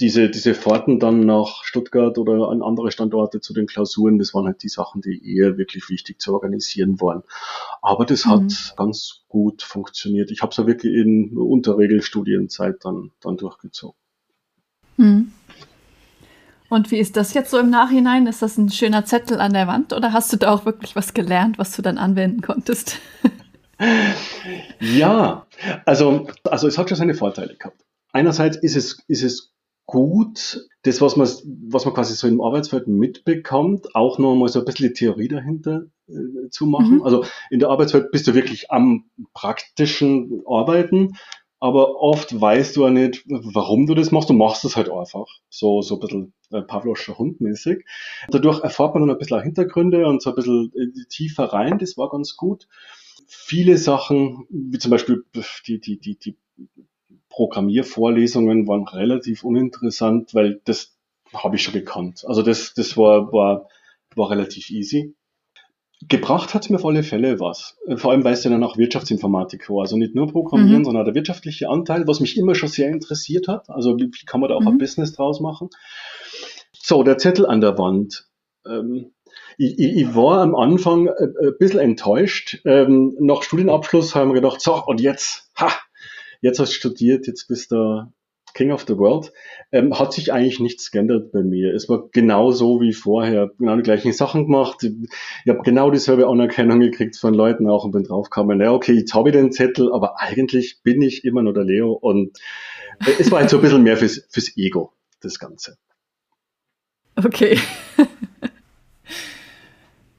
diese, 0.00 0.28
diese 0.28 0.54
Fahrten 0.54 0.98
dann 1.00 1.20
nach 1.20 1.64
Stuttgart 1.64 2.18
oder 2.18 2.50
an 2.50 2.62
andere 2.62 2.92
Standorte 2.92 3.40
zu 3.40 3.54
den 3.54 3.66
Klausuren, 3.66 4.18
das 4.18 4.34
waren 4.34 4.46
halt 4.46 4.62
die 4.62 4.68
Sachen, 4.68 5.00
die 5.00 5.36
eher 5.36 5.56
wirklich 5.56 5.88
wichtig 5.88 6.20
zu 6.20 6.34
organisieren 6.34 7.00
waren. 7.00 7.22
Aber 7.80 8.04
das 8.04 8.26
mhm. 8.26 8.30
hat 8.30 8.74
ganz 8.76 9.24
gut 9.28 9.62
funktioniert. 9.62 10.30
Ich 10.30 10.42
habe 10.42 10.50
es 10.50 10.58
ja 10.58 10.66
wirklich 10.66 10.92
in 10.92 11.36
Unterregelstudienzeit 11.36 12.84
dann, 12.84 13.12
dann 13.22 13.38
durchgezogen. 13.38 13.98
Mhm. 14.98 15.32
Und 16.68 16.90
wie 16.90 16.98
ist 16.98 17.16
das 17.16 17.32
jetzt 17.32 17.50
so 17.50 17.58
im 17.58 17.70
Nachhinein? 17.70 18.26
Ist 18.26 18.42
das 18.42 18.58
ein 18.58 18.70
schöner 18.70 19.04
Zettel 19.04 19.40
an 19.40 19.52
der 19.52 19.66
Wand 19.66 19.92
oder 19.92 20.12
hast 20.12 20.32
du 20.32 20.36
da 20.36 20.52
auch 20.52 20.66
wirklich 20.66 20.96
was 20.96 21.14
gelernt, 21.14 21.58
was 21.58 21.74
du 21.74 21.80
dann 21.80 21.96
anwenden 21.96 22.42
konntest? 22.42 22.98
ja, 24.80 25.46
also, 25.84 26.26
also 26.44 26.66
es 26.66 26.76
hat 26.76 26.88
schon 26.88 26.98
seine 26.98 27.14
Vorteile 27.14 27.54
gehabt. 27.54 27.84
Einerseits 28.12 28.56
ist 28.56 28.76
es, 28.76 29.04
ist 29.06 29.22
es 29.22 29.55
gut, 29.86 30.68
das, 30.82 31.00
was 31.00 31.16
man, 31.16 31.28
was 31.68 31.84
man 31.84 31.94
quasi 31.94 32.14
so 32.14 32.26
im 32.26 32.40
Arbeitsfeld 32.40 32.88
mitbekommt, 32.88 33.94
auch 33.94 34.18
noch 34.18 34.34
mal 34.34 34.48
so 34.48 34.58
ein 34.58 34.64
bisschen 34.64 34.88
die 34.88 34.94
Theorie 34.94 35.28
dahinter 35.28 35.86
äh, 36.08 36.48
zu 36.50 36.66
machen. 36.66 36.96
Mhm. 36.96 37.02
Also 37.02 37.24
in 37.50 37.60
der 37.60 37.70
Arbeitswelt 37.70 38.10
bist 38.10 38.26
du 38.26 38.34
wirklich 38.34 38.70
am 38.70 39.04
praktischen 39.32 40.42
Arbeiten, 40.46 41.16
aber 41.58 41.96
oft 42.00 42.38
weißt 42.38 42.76
du 42.76 42.84
ja 42.84 42.90
nicht, 42.90 43.24
warum 43.26 43.86
du 43.86 43.94
das 43.94 44.10
machst. 44.10 44.28
Du 44.28 44.34
machst 44.34 44.64
es 44.64 44.76
halt 44.76 44.90
einfach. 44.90 45.26
So, 45.48 45.80
so 45.82 45.94
ein 45.94 46.00
bisschen 46.00 46.32
äh, 46.50 46.62
Pavloscher 46.62 47.16
Hund-mäßig. 47.16 47.84
Dadurch 48.28 48.60
erfahrt 48.60 48.94
man 48.94 49.06
dann 49.06 49.16
ein 49.16 49.18
bisschen 49.18 49.42
Hintergründe 49.42 50.06
und 50.06 50.20
so 50.20 50.30
ein 50.30 50.36
bisschen 50.36 50.72
äh, 50.76 51.04
tiefer 51.08 51.44
rein. 51.44 51.78
Das 51.78 51.96
war 51.96 52.10
ganz 52.10 52.36
gut. 52.36 52.68
Viele 53.26 53.78
Sachen, 53.78 54.46
wie 54.50 54.78
zum 54.78 54.90
Beispiel 54.90 55.24
die, 55.66 55.80
die, 55.80 55.98
die, 55.98 56.16
die 56.18 56.36
Programmiervorlesungen 57.28 58.66
waren 58.66 58.86
relativ 58.88 59.44
uninteressant, 59.44 60.34
weil 60.34 60.60
das 60.64 60.96
habe 61.34 61.56
ich 61.56 61.62
schon 61.62 61.74
gekannt. 61.74 62.24
Also 62.26 62.42
das, 62.42 62.74
das 62.74 62.96
war, 62.96 63.32
war, 63.32 63.68
war 64.14 64.30
relativ 64.30 64.70
easy. 64.70 65.14
Gebracht 66.08 66.52
hat 66.52 66.64
es 66.64 66.70
mir 66.70 66.76
auf 66.76 66.84
alle 66.84 67.02
Fälle 67.02 67.40
was. 67.40 67.78
Vor 67.96 68.12
allem, 68.12 68.22
weil 68.22 68.34
es 68.34 68.44
ja 68.44 68.50
dann 68.50 68.62
auch 68.62 68.76
Wirtschaftsinformatik 68.76 69.70
war. 69.70 69.82
Also 69.82 69.96
nicht 69.96 70.14
nur 70.14 70.30
Programmieren, 70.30 70.80
mhm. 70.80 70.84
sondern 70.84 71.04
der 71.06 71.14
wirtschaftliche 71.14 71.68
Anteil, 71.68 72.06
was 72.06 72.20
mich 72.20 72.36
immer 72.36 72.54
schon 72.54 72.68
sehr 72.68 72.90
interessiert 72.90 73.48
hat. 73.48 73.70
Also 73.70 73.96
wie, 73.98 74.10
kann 74.26 74.40
man 74.40 74.50
da 74.50 74.56
auch 74.56 74.60
mhm. 74.60 74.68
ein 74.68 74.78
Business 74.78 75.12
draus 75.12 75.40
machen? 75.40 75.70
So, 76.72 77.02
der 77.02 77.18
Zettel 77.18 77.46
an 77.46 77.62
der 77.62 77.78
Wand. 77.78 78.28
Ähm, 78.66 79.12
ich, 79.56 79.78
ich, 79.78 79.96
ich, 79.96 80.14
war 80.14 80.42
am 80.42 80.54
Anfang 80.54 81.08
ein, 81.08 81.34
ein 81.40 81.54
bisschen 81.58 81.80
enttäuscht. 81.80 82.60
Ähm, 82.64 83.16
nach 83.18 83.42
Studienabschluss 83.42 84.14
haben 84.14 84.30
wir 84.30 84.40
gedacht, 84.40 84.60
so, 84.60 84.84
und 84.84 85.00
jetzt, 85.00 85.50
ha, 85.58 85.72
jetzt 86.40 86.58
hast 86.58 86.70
du 86.70 86.74
studiert, 86.74 87.26
jetzt 87.26 87.48
bist 87.48 87.72
du 87.72 88.12
King 88.56 88.72
of 88.72 88.86
the 88.88 88.96
World, 88.96 89.32
ähm, 89.70 89.96
hat 89.98 90.14
sich 90.14 90.32
eigentlich 90.32 90.60
nichts 90.60 90.90
geändert 90.90 91.30
bei 91.30 91.42
mir. 91.42 91.74
Es 91.74 91.88
war 91.88 92.08
genau 92.10 92.50
so 92.50 92.80
wie 92.80 92.94
vorher, 92.94 93.50
genau 93.58 93.76
die 93.76 93.82
gleichen 93.82 94.12
Sachen 94.12 94.46
gemacht. 94.46 94.82
Ich 94.82 95.48
habe 95.48 95.60
genau 95.62 95.90
dieselbe 95.90 96.26
Anerkennung 96.26 96.80
gekriegt 96.80 97.16
von 97.16 97.34
Leuten 97.34 97.68
auch 97.68 97.84
und 97.84 97.92
bin 97.92 98.04
draufgekommen, 98.04 98.60
ja 98.60 98.72
okay, 98.72 98.94
jetzt 98.94 99.14
habe 99.14 99.28
ich 99.28 99.34
den 99.34 99.52
Zettel, 99.52 99.92
aber 99.92 100.20
eigentlich 100.20 100.80
bin 100.82 101.02
ich 101.02 101.24
immer 101.24 101.42
nur 101.42 101.52
der 101.52 101.64
Leo 101.64 101.92
und 101.92 102.38
äh, 103.06 103.12
es 103.18 103.30
war 103.30 103.40
halt 103.40 103.50
so 103.50 103.58
ein 103.58 103.62
bisschen 103.62 103.82
mehr 103.82 103.98
fürs, 103.98 104.26
fürs 104.30 104.56
Ego, 104.56 104.92
das 105.20 105.38
Ganze. 105.38 105.76
Okay. 107.16 107.58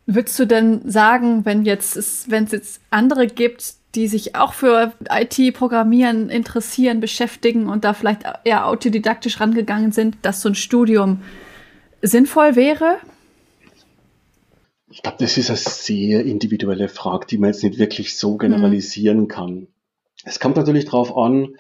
Würdest 0.05 0.39
du 0.39 0.45
denn 0.45 0.89
sagen, 0.89 1.43
wenn 1.43 1.65
jetzt 1.65 2.31
wenn 2.31 2.45
es 2.45 2.51
jetzt 2.51 2.81
andere 2.91 3.27
gibt, 3.27 3.73
die 3.97 4.07
sich 4.07 4.35
auch 4.35 4.53
für 4.53 4.93
IT-Programmieren 5.09 6.29
interessieren, 6.29 6.99
beschäftigen 6.99 7.67
und 7.67 7.83
da 7.83 7.93
vielleicht 7.93 8.21
eher 8.43 8.67
autodidaktisch 8.67 9.39
rangegangen 9.41 9.91
sind, 9.91 10.17
dass 10.21 10.41
so 10.41 10.49
ein 10.49 10.55
Studium 10.55 11.23
sinnvoll 12.03 12.55
wäre? 12.55 12.97
Ich 14.89 15.01
glaube, 15.01 15.17
das 15.19 15.37
ist 15.37 15.49
eine 15.49 15.57
sehr 15.57 16.23
individuelle 16.23 16.89
Frage, 16.89 17.25
die 17.25 17.39
man 17.39 17.49
jetzt 17.49 17.63
nicht 17.63 17.79
wirklich 17.79 18.17
so 18.17 18.37
generalisieren 18.37 19.21
mhm. 19.21 19.27
kann. 19.27 19.67
Es 20.23 20.39
kommt 20.39 20.57
natürlich 20.57 20.85
darauf 20.85 21.17
an, 21.17 21.55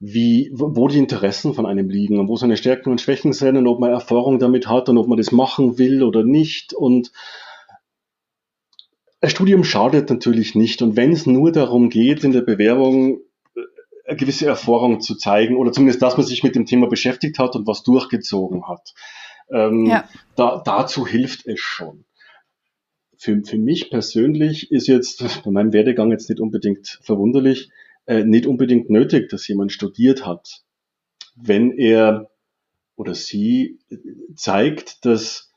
wie, 0.00 0.50
wo 0.52 0.86
die 0.86 0.98
Interessen 0.98 1.54
von 1.54 1.64
einem 1.64 1.88
liegen 1.88 2.18
und 2.18 2.28
wo 2.28 2.36
seine 2.36 2.58
Stärken 2.58 2.90
und 2.90 3.00
Schwächen 3.00 3.32
sind 3.32 3.56
und 3.56 3.66
ob 3.66 3.80
man 3.80 3.90
Erfahrung 3.90 4.38
damit 4.38 4.66
hat 4.66 4.90
und 4.90 4.98
ob 4.98 5.08
man 5.08 5.18
das 5.18 5.32
machen 5.32 5.78
will 5.78 6.02
oder 6.02 6.24
nicht. 6.24 6.74
Und 6.74 7.10
ein 9.20 9.30
Studium 9.30 9.64
schadet 9.64 10.10
natürlich 10.10 10.54
nicht. 10.54 10.82
Und 10.82 10.96
wenn 10.96 11.12
es 11.12 11.26
nur 11.26 11.52
darum 11.52 11.90
geht, 11.90 12.24
in 12.24 12.32
der 12.32 12.40
Bewerbung 12.40 13.20
äh, 13.54 13.60
eine 14.06 14.16
gewisse 14.16 14.46
Erfahrung 14.46 15.00
zu 15.00 15.14
zeigen 15.14 15.56
oder 15.56 15.72
zumindest, 15.72 16.02
dass 16.02 16.16
man 16.16 16.26
sich 16.26 16.42
mit 16.42 16.54
dem 16.54 16.66
Thema 16.66 16.88
beschäftigt 16.88 17.38
hat 17.38 17.54
und 17.54 17.66
was 17.66 17.82
durchgezogen 17.82 18.66
hat, 18.66 18.94
ähm, 19.50 19.86
ja. 19.86 20.08
da, 20.36 20.62
dazu 20.64 21.06
hilft 21.06 21.46
es 21.46 21.60
schon. 21.60 22.04
Für, 23.16 23.42
für 23.44 23.58
mich 23.58 23.90
persönlich 23.90 24.70
ist 24.70 24.86
jetzt 24.86 25.42
bei 25.44 25.50
meinem 25.50 25.72
Werdegang 25.74 26.10
jetzt 26.10 26.30
nicht 26.30 26.40
unbedingt 26.40 26.98
verwunderlich, 27.02 27.70
äh, 28.06 28.24
nicht 28.24 28.46
unbedingt 28.46 28.88
nötig, 28.88 29.28
dass 29.28 29.46
jemand 29.46 29.72
studiert 29.72 30.24
hat. 30.24 30.62
Wenn 31.36 31.72
er 31.72 32.30
oder 32.96 33.14
sie 33.14 33.78
zeigt, 34.34 35.04
dass 35.04 35.49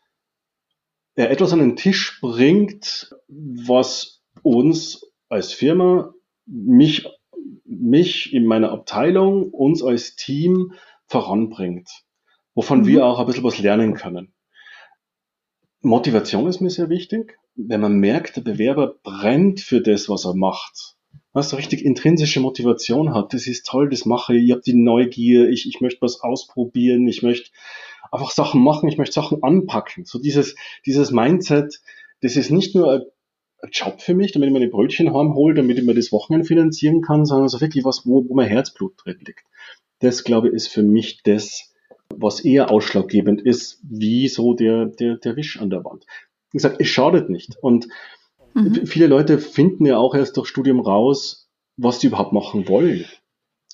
er 1.15 1.32
etwas 1.32 1.54
an 1.54 1.60
den 1.60 1.76
Tisch 1.76 2.19
bringt, 2.21 3.15
was 3.28 4.21
uns 4.41 5.12
als 5.30 5.54
Firma, 5.54 6.13
mich, 6.45 7.08
mich 7.65 8.34
in 8.34 8.45
meiner 8.45 8.71
Abteilung, 8.71 9.52
uns 9.52 9.84
als 9.84 10.15
Team 10.15 10.73
voranbringt, 11.08 11.89
wovon 12.56 12.82
mhm. 12.82 12.88
wir 12.88 13.06
auch 13.06 13.19
ein 13.19 13.26
bisschen 13.26 13.43
was 13.43 13.60
lernen 13.60 13.93
können. 13.93 14.34
Motivation 15.82 16.47
ist 16.47 16.62
mir 16.62 16.69
sehr 16.69 16.89
wichtig. 16.89 17.38
Wenn 17.56 17.82
man 17.82 17.97
merkt, 17.97 18.38
der 18.38 18.41
Bewerber 18.41 18.95
brennt 19.04 19.60
für 19.60 19.82
das, 19.82 20.10
was 20.10 20.26
er 20.26 20.34
macht, 20.34 20.95
was 21.34 21.49
so 21.49 21.58
richtig 21.58 21.84
intrinsische 21.84 22.39
Motivation 22.39 23.13
hat, 23.13 23.34
das 23.34 23.47
ist 23.47 23.65
toll, 23.65 23.89
das 23.89 24.06
mache 24.06 24.36
ich, 24.36 24.45
ich 24.45 24.52
habe 24.52 24.62
die 24.62 24.76
Neugier, 24.76 25.49
ich, 25.49 25.67
ich 25.67 25.82
möchte 25.82 26.02
was 26.02 26.21
ausprobieren, 26.21 27.08
ich 27.08 27.21
möchte 27.21 27.52
einfach 28.13 28.32
Sachen 28.32 28.63
machen, 28.63 28.88
ich 28.88 28.97
möchte 28.97 29.13
Sachen 29.13 29.43
anpacken. 29.43 30.06
So 30.06 30.19
dieses, 30.19 30.56
dieses 30.86 31.12
Mindset, 31.12 31.82
das 32.21 32.36
ist 32.36 32.52
nicht 32.52 32.76
nur 32.76 32.91
ein, 32.91 33.02
Job 33.71 34.02
für 34.02 34.13
mich, 34.13 34.34
damit 34.34 34.47
ich 34.47 34.54
meine 34.54 34.67
Brötchen 34.67 35.13
heimhole, 35.13 35.56
damit 35.56 35.78
ich 35.78 35.86
mir 35.86 35.93
das 35.93 36.12
Wochenende 36.12 36.45
finanzieren 36.45 37.02
kann, 37.02 37.26
sondern 37.26 37.47
so 37.47 37.62
wirklich 37.62 37.86
was, 37.86 38.06
wo, 38.06 38.28
wo 38.28 38.36
mein 38.36 38.49
Herzblut 38.49 38.93
drin 38.97 39.19
liegt. 39.26 39.45
Das, 39.99 40.23
glaube 40.23 40.49
ich, 40.49 40.54
ist 40.54 40.67
für 40.67 40.84
mich 40.84 41.23
das, 41.23 41.73
was 42.10 42.41
eher 42.41 42.71
ausschlaggebend 42.71 43.41
ist, 43.41 43.80
wie 43.84 44.28
so 44.28 44.54
der, 44.54 44.88
der, 44.88 45.15
der 45.15 45.36
Wisch 45.38 45.62
an 45.62 45.69
der 45.69 45.86
Wand. 45.86 46.06
Wie 46.52 46.58
gesagt, 46.58 46.82
es 46.82 46.88
schadet 46.88 47.30
nicht. 47.30 47.56
Und 47.62 47.88
mhm. 48.54 48.86
viele 48.86 49.08
Leute 49.08 49.39
finden 49.39 49.86
ja 49.86 49.97
auch 49.97 50.13
erst 50.13 50.36
durch 50.38 50.47
Studium 50.47 50.82
raus, 50.82 51.49
was 51.78 52.02
sie 52.02 52.08
überhaupt 52.08 52.34
machen 52.34 52.67
wollen. 52.67 53.06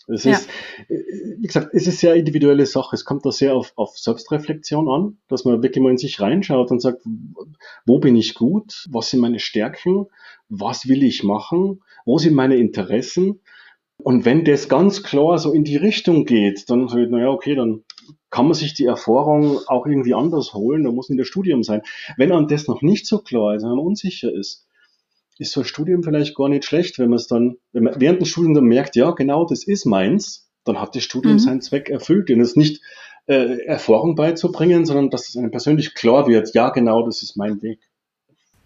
Es 0.10 0.24
ja. 0.24 0.32
ist, 0.32 0.50
wie 0.88 1.45
gesagt, 1.45 1.69
es 1.74 1.88
ist 1.88 2.00
sehr 2.00 2.15
individuelle 2.15 2.65
Sache. 2.65 2.95
Es 2.95 3.06
kommt 3.06 3.26
da 3.26 3.32
sehr 3.32 3.56
auf, 3.56 3.74
auf 3.76 3.98
Selbstreflexion 3.98 4.89
an, 4.89 5.17
dass 5.28 5.45
man 5.45 5.62
wirklich 5.62 5.84
mal 5.84 5.91
in 5.91 5.98
sich 5.98 6.19
reinschaut 6.19 6.72
und 6.72 6.82
sagt, 6.82 7.02
wo 7.86 8.00
bin 8.00 8.15
ich 8.15 8.34
gut? 8.34 8.88
Was 8.89 9.10
sind 9.10 9.19
meine 9.19 9.39
Stärken? 9.39 10.08
Was 10.50 10.88
will 10.88 11.04
ich 11.04 11.24
machen? 11.24 11.82
Wo 12.06 12.17
sind 12.17 12.34
meine 12.34 12.56
Interessen? 12.56 13.41
Und 13.98 14.26
wenn 14.26 14.45
das 14.45 14.69
ganz 14.69 15.04
klar 15.04 15.38
so 15.38 15.52
in 15.52 15.65
die 15.65 15.76
Richtung 15.76 16.26
geht, 16.26 16.69
dann 16.69 16.88
sagt, 16.88 17.12
naja, 17.12 17.30
okay, 17.30 17.54
dann 17.54 17.84
kann 18.30 18.45
man 18.45 18.54
sich 18.54 18.74
die 18.74 18.86
Erfahrung 18.86 19.60
auch 19.67 19.86
irgendwie 19.86 20.13
anders 20.13 20.54
holen, 20.54 20.84
da 20.84 20.91
muss 20.91 21.10
in 21.10 21.17
der 21.17 21.26
Studium 21.26 21.63
sein. 21.63 21.82
Wenn 22.15 22.32
einem 22.32 22.48
das 22.48 22.67
noch 22.67 22.82
nicht 22.82 23.06
so 23.06 23.19
klar 23.19 23.56
ist, 23.56 23.63
wenn 23.63 23.72
man 23.72 23.80
unsicher 23.80 24.34
ist, 24.34 24.67
ist 25.39 25.54
so 25.54 25.62
ein 25.62 25.65
Studium 25.65 26.04
vielleicht 26.04 26.36
gar 26.36 26.49
nicht 26.49 26.65
schlecht, 26.65 26.99
wenn 26.99 27.10
man 27.10 27.17
es 27.17 27.28
dann, 27.28 27.58
wenn 27.71 27.84
man 27.84 27.99
während 27.99 28.19
dem 28.19 28.25
Studium 28.25 28.54
dann 28.54 28.65
merkt, 28.65 28.95
ja, 28.95 29.12
genau, 29.12 29.45
das 29.45 29.63
ist 29.63 29.86
meins, 29.86 30.52
dann 30.65 30.80
hat 30.80 30.95
das 30.95 31.04
Studium 31.04 31.36
mhm. 31.36 31.39
seinen 31.39 31.62
Zweck 31.62 31.89
erfüllt. 31.89 32.30
Und 32.30 32.41
es 32.41 32.56
nicht 32.56 32.82
äh, 33.25 33.63
Erfahrung 33.65 34.15
beizubringen, 34.15 34.86
sondern 34.86 35.10
dass 35.10 35.30
es 35.30 35.38
einem 35.38 35.49
persönlich 35.49 35.95
klar 35.95 36.28
wird, 36.28 36.54
ja, 36.54 36.69
genau, 36.69 37.06
das 37.06 37.23
ist 37.23 37.38
mein 37.38 37.62
Weg. 37.62 37.80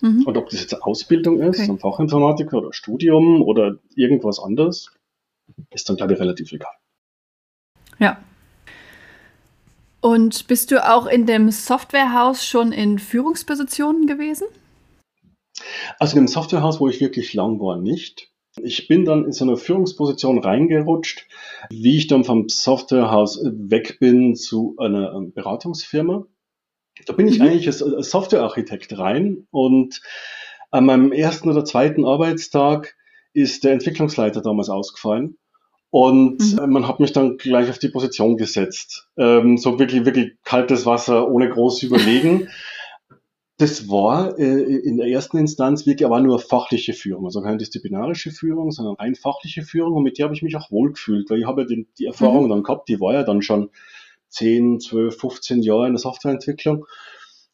Mhm. 0.01 0.23
Und 0.25 0.35
ob 0.35 0.49
das 0.49 0.61
jetzt 0.61 0.81
Ausbildung 0.81 1.39
ist, 1.39 1.59
okay. 1.59 1.71
ein 1.71 1.79
Fachinformatiker 1.79 2.57
oder 2.57 2.73
Studium 2.73 3.41
oder 3.41 3.77
irgendwas 3.95 4.39
anderes, 4.39 4.91
ist 5.71 5.87
dann, 5.87 5.97
glaube 5.97 6.13
ich, 6.13 6.19
relativ 6.19 6.51
egal. 6.51 6.73
Ja. 7.99 8.17
Und 10.01 10.47
bist 10.47 10.71
du 10.71 10.85
auch 10.85 11.05
in 11.05 11.25
dem 11.25 11.51
Softwarehaus 11.51 12.45
schon 12.45 12.71
in 12.71 12.99
Führungspositionen 12.99 14.07
gewesen? 14.07 14.47
Also 15.99 16.17
in 16.17 16.23
dem 16.23 16.27
Softwarehaus, 16.27 16.79
wo 16.79 16.87
ich 16.87 17.01
wirklich 17.01 17.33
lang 17.33 17.59
war, 17.59 17.77
nicht. 17.77 18.29
Ich 18.61 18.87
bin 18.87 19.03
dann 19.05 19.25
in 19.25 19.31
so 19.31 19.45
eine 19.45 19.57
Führungsposition 19.57 20.37
reingerutscht, 20.37 21.27
wie 21.69 21.97
ich 21.97 22.07
dann 22.07 22.23
vom 22.23 22.49
Softwarehaus 22.49 23.43
weg 23.43 23.97
bin 23.99 24.35
zu 24.35 24.75
einer 24.77 25.13
ähm, 25.13 25.33
Beratungsfirma. 25.33 26.25
Da 27.07 27.13
bin 27.13 27.27
ich 27.27 27.39
mhm. 27.39 27.45
eigentlich 27.45 27.67
als 27.67 27.79
Softwarearchitekt 27.79 28.97
rein 28.97 29.47
und 29.49 30.01
an 30.69 30.85
meinem 30.85 31.11
ersten 31.11 31.49
oder 31.49 31.65
zweiten 31.65 32.05
Arbeitstag 32.05 32.95
ist 33.33 33.63
der 33.63 33.73
Entwicklungsleiter 33.73 34.41
damals 34.41 34.69
ausgefallen. 34.69 35.37
Und 35.89 36.39
mhm. 36.39 36.71
man 36.71 36.87
hat 36.87 36.99
mich 36.99 37.13
dann 37.13 37.37
gleich 37.37 37.69
auf 37.69 37.77
die 37.77 37.89
Position 37.89 38.37
gesetzt. 38.37 39.07
Ähm, 39.15 39.57
so 39.57 39.77
wirklich, 39.77 40.05
wirklich 40.05 40.33
kaltes 40.43 40.87
Wasser, 40.87 41.29
ohne 41.29 41.49
groß 41.49 41.83
überlegen. 41.83 42.49
Das 43.57 43.87
war 43.87 44.37
äh, 44.39 44.61
in 44.61 44.97
der 44.97 45.07
ersten 45.07 45.37
Instanz 45.37 45.85
wirklich 45.85 46.05
aber 46.05 46.19
nur 46.19 46.39
fachliche 46.39 46.93
Führung, 46.93 47.25
also 47.25 47.41
keine 47.41 47.57
disziplinarische 47.57 48.31
Führung, 48.31 48.71
sondern 48.71 48.95
rein 48.95 49.15
fachliche 49.15 49.61
Führung 49.61 49.93
und 49.93 50.03
mit 50.03 50.17
der 50.17 50.25
habe 50.25 50.35
ich 50.35 50.41
mich 50.41 50.55
auch 50.55 50.71
wohlgefühlt, 50.71 51.29
weil 51.29 51.39
ich 51.39 51.45
habe 51.45 51.61
ja 51.61 51.67
die, 51.67 51.87
die 51.99 52.05
Erfahrung 52.05 52.45
mhm. 52.45 52.49
dann 52.49 52.63
gehabt, 52.63 52.89
die 52.89 52.99
war 52.99 53.13
ja 53.13 53.23
dann 53.23 53.43
schon 53.43 53.69
10, 54.29 54.79
12, 54.79 55.15
15 55.17 55.61
Jahre 55.61 55.85
in 55.85 55.93
der 55.93 55.99
Softwareentwicklung 55.99 56.85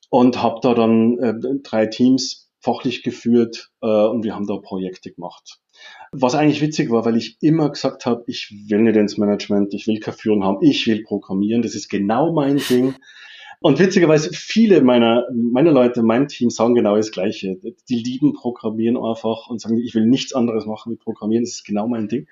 und 0.10 0.42
habe 0.42 0.60
da 0.62 0.74
dann 0.74 1.18
äh, 1.20 1.34
drei 1.64 1.86
Teams 1.88 2.50
fachlich 2.62 3.04
geführt 3.04 3.72
äh, 3.82 3.88
und 3.88 4.24
wir 4.24 4.36
haben 4.36 4.48
da 4.48 4.58
Projekte 4.58 5.12
gemacht. 5.12 5.60
Was 6.12 6.36
eigentlich 6.36 6.62
witzig 6.62 6.90
war, 6.92 7.06
weil 7.06 7.16
ich 7.16 7.38
immer 7.42 7.70
gesagt 7.70 8.06
habe, 8.06 8.24
ich 8.28 8.54
will 8.68 8.82
nicht 8.82 8.98
ins 8.98 9.18
Management, 9.18 9.74
ich 9.74 9.88
will 9.88 10.00
keine 10.00 10.18
Führung 10.18 10.44
haben, 10.44 10.58
ich 10.62 10.88
will 10.88 11.04
programmieren, 11.04 11.62
das 11.62 11.76
ist 11.76 11.90
genau 11.90 12.34
mein 12.34 12.58
Ding. 12.58 12.96
Und 13.62 13.78
witzigerweise, 13.80 14.30
viele 14.32 14.82
meiner, 14.82 15.28
meiner 15.34 15.72
Leute, 15.72 16.02
mein 16.02 16.28
Team 16.30 16.50
sagen 16.50 16.76
genau 16.76 16.96
das 16.96 17.12
Gleiche. 17.12 17.58
Die 17.90 18.00
lieben 18.00 18.34
Programmieren 18.34 18.96
einfach 18.96 19.50
und 19.50 19.60
sagen, 19.60 19.78
ich 19.78 19.94
will 19.96 20.06
nichts 20.06 20.34
anderes 20.34 20.66
machen 20.66 20.94
wie 20.94 20.98
Programmieren, 20.98 21.44
das 21.44 21.56
ist 21.56 21.66
genau 21.66 21.88
mein 21.88 22.08
Ding. 22.08 22.28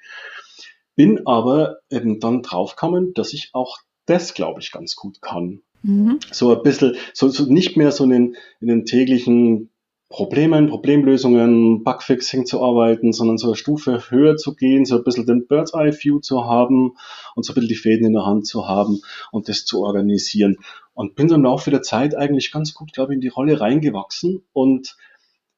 Bin 0.95 1.27
aber 1.27 1.79
eben 1.89 2.19
dann 2.19 2.43
draufgekommen, 2.43 3.13
dass 3.13 3.33
ich 3.33 3.49
auch 3.53 3.79
das, 4.05 4.33
glaube 4.33 4.61
ich, 4.61 4.71
ganz 4.71 4.95
gut 4.95 5.21
kann. 5.21 5.61
Mhm. 5.83 6.19
So 6.31 6.55
ein 6.55 6.63
bisschen, 6.63 6.95
so, 7.13 7.27
so 7.27 7.51
nicht 7.51 7.75
mehr 7.75 7.91
so 7.91 8.05
in 8.05 8.09
den, 8.09 8.35
in 8.61 8.67
den 8.69 8.85
täglichen 8.85 9.69
Problemen, 10.09 10.67
Problemlösungen, 10.67 11.83
Bugfixing 11.83 12.45
zu 12.45 12.63
arbeiten, 12.63 13.11
sondern 13.11 13.37
so 13.37 13.47
eine 13.47 13.57
Stufe 13.57 14.09
höher 14.09 14.37
zu 14.37 14.55
gehen, 14.55 14.85
so 14.85 14.95
ein 14.95 15.03
bisschen 15.03 15.25
den 15.25 15.47
Bird's 15.47 15.73
Eye 15.73 15.91
View 15.91 16.19
zu 16.19 16.45
haben 16.45 16.93
und 17.35 17.43
so 17.43 17.51
ein 17.51 17.55
bisschen 17.55 17.67
die 17.67 17.75
Fäden 17.75 18.07
in 18.07 18.13
der 18.13 18.25
Hand 18.25 18.47
zu 18.47 18.69
haben 18.69 19.01
und 19.33 19.49
das 19.49 19.65
zu 19.65 19.83
organisieren. 19.83 20.57
Und 20.97 21.13
bin 21.13 21.29
so 21.29 21.35
im 21.35 21.43
Laufe 21.43 21.69
der 21.69 21.83
Zeit 21.83 22.17
eigentlich 22.17 22.51
ganz 22.51 22.73
gut, 22.73 22.91
glaube 22.91 23.13
ich, 23.13 23.17
in 23.17 23.21
die 23.21 23.27
Rolle 23.27 23.61
reingewachsen 23.61 24.43
und 24.51 24.97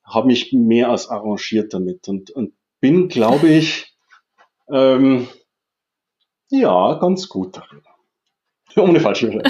habe 0.03 0.27
mich 0.27 0.51
mehr 0.51 0.89
als 0.89 1.07
arrangiert 1.07 1.73
damit 1.73 2.09
und, 2.09 2.29
und 2.31 2.51
bin, 2.81 3.07
glaube 3.07 3.47
ich, 3.53 3.95
ähm, 4.69 5.29
ja, 6.49 6.95
ganz 6.95 7.29
gut 7.29 7.55
darin. 7.55 7.81
Ohne 8.75 8.99
falsche 8.99 9.29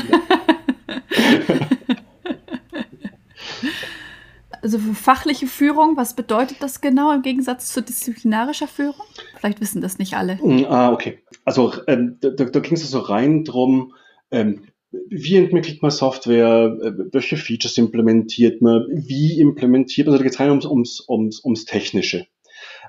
Also 4.62 4.78
für 4.78 4.94
fachliche 4.94 5.48
Führung, 5.48 5.98
was 5.98 6.16
bedeutet 6.16 6.58
das 6.60 6.82
genau 6.82 7.12
im 7.14 7.24
Gegensatz 7.24 7.74
zu 7.74 7.82
disziplinarischer 7.82 8.68
Führung? 8.68 9.08
Vielleicht 9.38 9.60
wissen 9.60 9.82
das 9.82 9.98
nicht 9.98 10.14
alle. 10.14 10.38
Hm, 10.38 10.66
ah, 10.66 10.92
okay. 10.92 11.24
Also 11.46 11.74
ähm, 11.88 12.18
da, 12.22 12.30
da 12.30 12.60
ging 12.60 12.74
es 12.74 12.88
so 12.92 13.00
rein 13.00 13.44
drum, 13.44 13.96
ähm, 14.30 14.68
wie 14.92 15.36
entwickelt 15.36 15.82
man 15.82 15.92
Software, 15.92 16.76
welche 17.12 17.38
Features 17.38 17.78
implementiert 17.78 18.62
man, 18.62 18.86
wie 18.90 19.40
implementiert 19.40 20.08
man, 20.08 20.14
also 20.14 20.24
da 20.24 20.24
geht 20.24 20.34
es 20.34 20.40
rein 20.40 20.50
ums, 20.50 20.66
ums, 20.66 21.06
ums, 21.08 21.44
ums 21.44 21.66
Technische. 21.66 22.28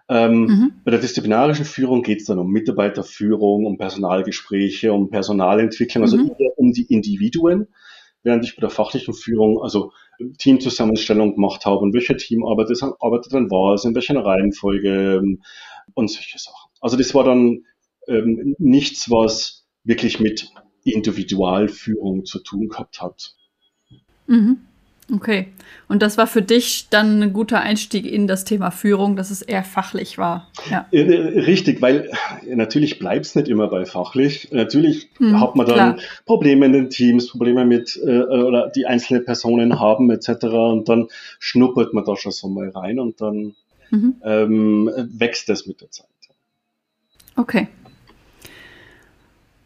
Ähm, 0.09 0.41
mhm. 0.41 0.73
Bei 0.85 0.91
der 0.91 1.01
disziplinarischen 1.01 1.65
Führung 1.65 2.03
geht 2.03 2.21
es 2.21 2.27
dann 2.27 2.39
um 2.39 2.51
Mitarbeiterführung, 2.51 3.67
um 3.67 3.77
Personalgespräche, 3.79 4.93
um 4.93 5.11
Personalentwicklung, 5.11 6.03
also 6.03 6.17
mhm. 6.17 6.31
um 6.57 6.73
die 6.73 6.87
Individuen, 6.93 7.69
während 8.23 8.45
ich 8.45 8.57
bei 8.57 8.61
der 8.61 8.71
fachlichen 8.71 9.15
Führung 9.15 9.63
also 9.63 9.93
Teamzusammenstellung 10.39 11.35
gemacht 11.35 11.65
habe 11.65 11.79
und 11.79 11.95
welcher 11.95 12.17
Team 12.17 12.45
arbeitet, 12.45 12.83
arbeitet 12.83 13.33
dann 13.33 13.51
was, 13.51 13.85
in 13.85 13.95
welcher 13.95 14.23
Reihenfolge 14.25 15.19
ähm, 15.19 15.43
und 15.95 16.11
solche 16.11 16.39
Sachen. 16.39 16.71
Also 16.81 16.97
das 16.97 17.15
war 17.15 17.25
dann 17.25 17.65
ähm, 18.09 18.55
nichts, 18.59 19.11
was 19.11 19.67
wirklich 19.85 20.19
mit 20.21 20.51
Individualführung 20.93 22.25
zu 22.25 22.39
tun 22.41 22.69
gehabt 22.69 23.01
hat. 23.01 23.35
Mhm. 24.27 24.59
Okay. 25.13 25.49
Und 25.89 26.03
das 26.03 26.19
war 26.19 26.27
für 26.27 26.43
dich 26.43 26.89
dann 26.89 27.23
ein 27.23 27.33
guter 27.33 27.61
Einstieg 27.61 28.07
in 28.07 28.27
das 28.27 28.45
Thema 28.45 28.71
Führung, 28.71 29.17
dass 29.17 29.31
es 29.31 29.43
eher 29.43 29.65
fachlich 29.65 30.19
war. 30.19 30.49
Ja. 30.71 30.87
Äh, 30.93 31.01
äh, 31.01 31.41
richtig, 31.41 31.83
weil 31.83 32.11
natürlich 32.47 32.99
bleibt 32.99 33.27
es 33.27 33.35
nicht 33.35 33.49
immer 33.49 33.69
bei 33.69 33.85
fachlich. 33.85 34.49
Natürlich 34.53 35.09
mhm, 35.19 35.41
hat 35.41 35.57
man 35.57 35.67
dann 35.67 35.97
klar. 35.97 35.99
Probleme 36.27 36.67
in 36.67 36.73
den 36.73 36.91
Teams, 36.91 37.29
Probleme 37.29 37.65
mit 37.65 37.99
äh, 38.03 38.21
oder 38.21 38.71
die 38.71 38.87
einzelne 38.87 39.21
Personen 39.21 39.81
haben 39.81 40.11
etc. 40.11 40.45
Und 40.45 40.89
dann 40.89 41.09
schnuppert 41.39 41.93
man 41.93 42.05
da 42.05 42.17
schon 42.17 42.33
so 42.33 42.49
mal 42.49 42.69
rein 42.69 43.01
und 43.01 43.21
dann 43.21 43.55
mhm. 43.91 44.15
ähm, 44.23 44.91
wächst 45.13 45.49
das 45.49 45.67
mit 45.67 45.81
der 45.81 45.91
Zeit. 45.91 46.07
Okay. 47.37 47.69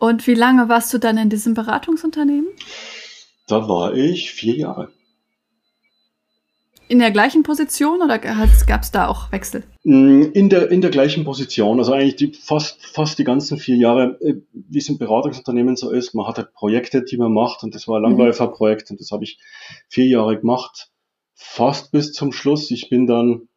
Und 0.04 0.26
wie 0.26 0.34
lange 0.34 0.68
warst 0.68 0.92
du 0.92 0.98
dann 0.98 1.16
in 1.16 1.30
diesem 1.30 1.54
Beratungsunternehmen? 1.54 2.50
Da 3.48 3.66
war 3.68 3.94
ich 3.94 4.32
vier 4.32 4.54
Jahre. 4.54 4.92
In 6.88 6.98
der 6.98 7.10
gleichen 7.10 7.42
Position 7.42 8.02
oder 8.02 8.18
gab 8.18 8.82
es 8.82 8.90
da 8.90 9.08
auch 9.08 9.32
Wechsel? 9.32 9.64
Mm, 9.82 10.24
in 10.34 10.50
der, 10.50 10.70
in 10.70 10.82
der 10.82 10.90
gleichen 10.90 11.24
Position, 11.24 11.78
also 11.78 11.94
eigentlich 11.94 12.16
die, 12.16 12.32
fast, 12.34 12.84
fast 12.84 13.18
die 13.18 13.24
ganzen 13.24 13.56
vier 13.56 13.76
Jahre, 13.76 14.18
äh, 14.20 14.34
wie 14.52 14.76
es 14.76 14.90
im 14.90 14.98
Beratungsunternehmen 14.98 15.76
so 15.76 15.90
ist, 15.90 16.12
man 16.12 16.26
hat 16.26 16.36
halt 16.36 16.52
Projekte, 16.52 17.02
die 17.02 17.16
man 17.16 17.32
macht 17.32 17.62
und 17.62 17.74
das 17.74 17.88
war 17.88 17.96
ein 17.96 18.02
mhm. 18.02 18.18
Langläuferprojekt 18.18 18.90
und 18.90 19.00
das 19.00 19.10
habe 19.10 19.24
ich 19.24 19.38
vier 19.88 20.06
Jahre 20.06 20.38
gemacht, 20.38 20.90
fast 21.34 21.92
bis 21.92 22.12
zum 22.12 22.30
Schluss. 22.30 22.70
Ich 22.70 22.90
bin 22.90 23.06
dann 23.06 23.48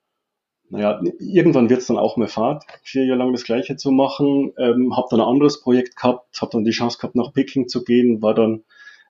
naja, 0.70 1.02
irgendwann 1.20 1.70
wird 1.70 1.82
es 1.82 1.88
dann 1.88 1.98
auch 1.98 2.18
mehr 2.18 2.28
Fahrt, 2.28 2.66
vier 2.84 3.06
Jahre 3.06 3.20
lang 3.20 3.32
das 3.32 3.44
Gleiche 3.44 3.78
zu 3.78 3.92
machen. 3.92 4.54
Ähm, 4.58 4.96
habe 4.98 5.08
dann 5.10 5.22
ein 5.22 5.28
anderes 5.28 5.62
Projekt 5.62 5.96
gehabt, 5.96 6.42
habe 6.42 6.52
dann 6.52 6.66
die 6.66 6.72
Chance 6.72 6.98
gehabt, 6.98 7.16
nach 7.16 7.32
Peking 7.32 7.68
zu 7.68 7.84
gehen, 7.84 8.22
war 8.22 8.34
dann 8.34 8.64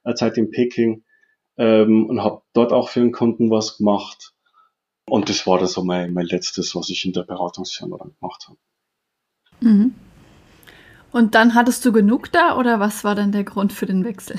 eine 0.04 0.16
Zeit 0.16 0.38
in 0.38 0.52
Peking 0.52 1.04
ähm, 1.58 2.06
und 2.08 2.24
habe 2.24 2.44
dort 2.54 2.74
auch 2.74 2.90
für 2.90 3.00
einen 3.00 3.12
Kunden 3.12 3.50
was 3.50 3.78
gemacht. 3.78 4.34
Und 5.10 5.30
das 5.30 5.48
war 5.48 5.58
dann 5.58 5.68
so 5.68 5.84
mein, 5.84 6.14
mein 6.14 6.26
letztes, 6.26 6.76
was 6.76 6.90
ich 6.90 7.06
in 7.06 7.14
der 7.14 7.24
Beratungsfirma 7.24 7.98
dann 7.98 8.14
gemacht 8.20 8.48
habe. 8.48 8.58
Mhm. 9.62 9.96
Und 11.12 11.34
dann 11.34 11.56
hattest 11.56 11.84
du 11.86 11.92
genug 11.92 12.32
da 12.32 12.58
oder 12.58 12.80
was 12.80 13.04
war 13.04 13.16
dann 13.16 13.32
der 13.32 13.46
Grund 13.46 13.74
für 13.74 13.86
den 13.86 14.04
Wechsel? 14.04 14.38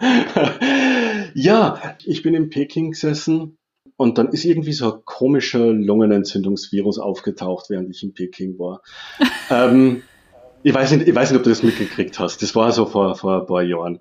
ja, 1.34 1.96
ich 2.04 2.22
bin 2.22 2.34
in 2.34 2.50
Peking 2.50 2.90
gesessen 2.90 3.56
und 4.00 4.16
dann 4.16 4.28
ist 4.30 4.46
irgendwie 4.46 4.72
so 4.72 4.94
ein 4.94 5.04
komischer 5.04 5.66
Lungenentzündungsvirus 5.66 6.98
aufgetaucht, 6.98 7.68
während 7.68 7.90
ich 7.90 8.02
in 8.02 8.14
Peking 8.14 8.58
war. 8.58 8.80
ähm, 9.50 10.04
ich 10.62 10.72
weiß, 10.72 10.92
nicht, 10.92 11.06
ich 11.06 11.14
weiß 11.14 11.30
nicht, 11.30 11.36
ob 11.36 11.44
du 11.44 11.50
das 11.50 11.62
mitgekriegt 11.62 12.18
hast. 12.18 12.40
Das 12.40 12.56
war 12.56 12.72
so 12.72 12.86
vor, 12.86 13.14
vor 13.14 13.42
ein 13.42 13.46
paar 13.46 13.62
Jahren. 13.62 13.98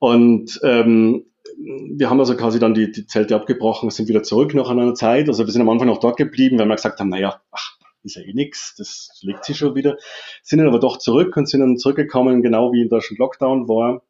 Und 0.00 0.58
ähm, 0.64 1.26
wir 1.62 2.10
haben 2.10 2.18
also 2.18 2.36
quasi 2.36 2.58
dann 2.58 2.74
die, 2.74 2.90
die 2.90 3.06
Zelte 3.06 3.36
abgebrochen, 3.36 3.90
sind 3.90 4.08
wieder 4.08 4.24
zurück 4.24 4.52
nach 4.52 4.68
einer 4.68 4.94
Zeit. 4.94 5.28
Also 5.28 5.46
wir 5.46 5.52
sind 5.52 5.62
am 5.62 5.68
Anfang 5.68 5.86
noch 5.86 6.00
dort 6.00 6.16
geblieben, 6.16 6.58
weil 6.58 6.66
wir 6.66 6.74
gesagt 6.74 6.98
haben, 6.98 7.10
naja, 7.10 7.40
ach, 7.52 7.76
ist 8.02 8.16
ja 8.16 8.22
eh 8.22 8.32
nix, 8.32 8.74
das 8.74 9.16
legt 9.22 9.44
sich 9.44 9.58
schon 9.58 9.76
wieder. 9.76 9.96
Sind 10.42 10.58
dann 10.58 10.66
aber 10.66 10.80
doch 10.80 10.96
zurück 10.96 11.36
und 11.36 11.48
sind 11.48 11.60
dann 11.60 11.76
zurückgekommen, 11.76 12.42
genau 12.42 12.72
wie 12.72 12.82
in 12.82 12.88
Deutschland 12.88 13.20
Lockdown 13.20 13.68
war. 13.68 14.02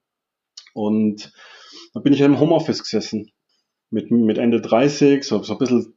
Und 0.72 1.30
da 1.92 2.00
bin 2.00 2.14
ich 2.14 2.20
in 2.20 2.24
einem 2.24 2.40
Homeoffice 2.40 2.82
gesessen. 2.82 3.32
Mit, 3.90 4.10
mit 4.10 4.38
Ende 4.38 4.60
30, 4.60 5.22
so, 5.22 5.42
so 5.42 5.52
ein 5.52 5.58
bisschen 5.58 5.94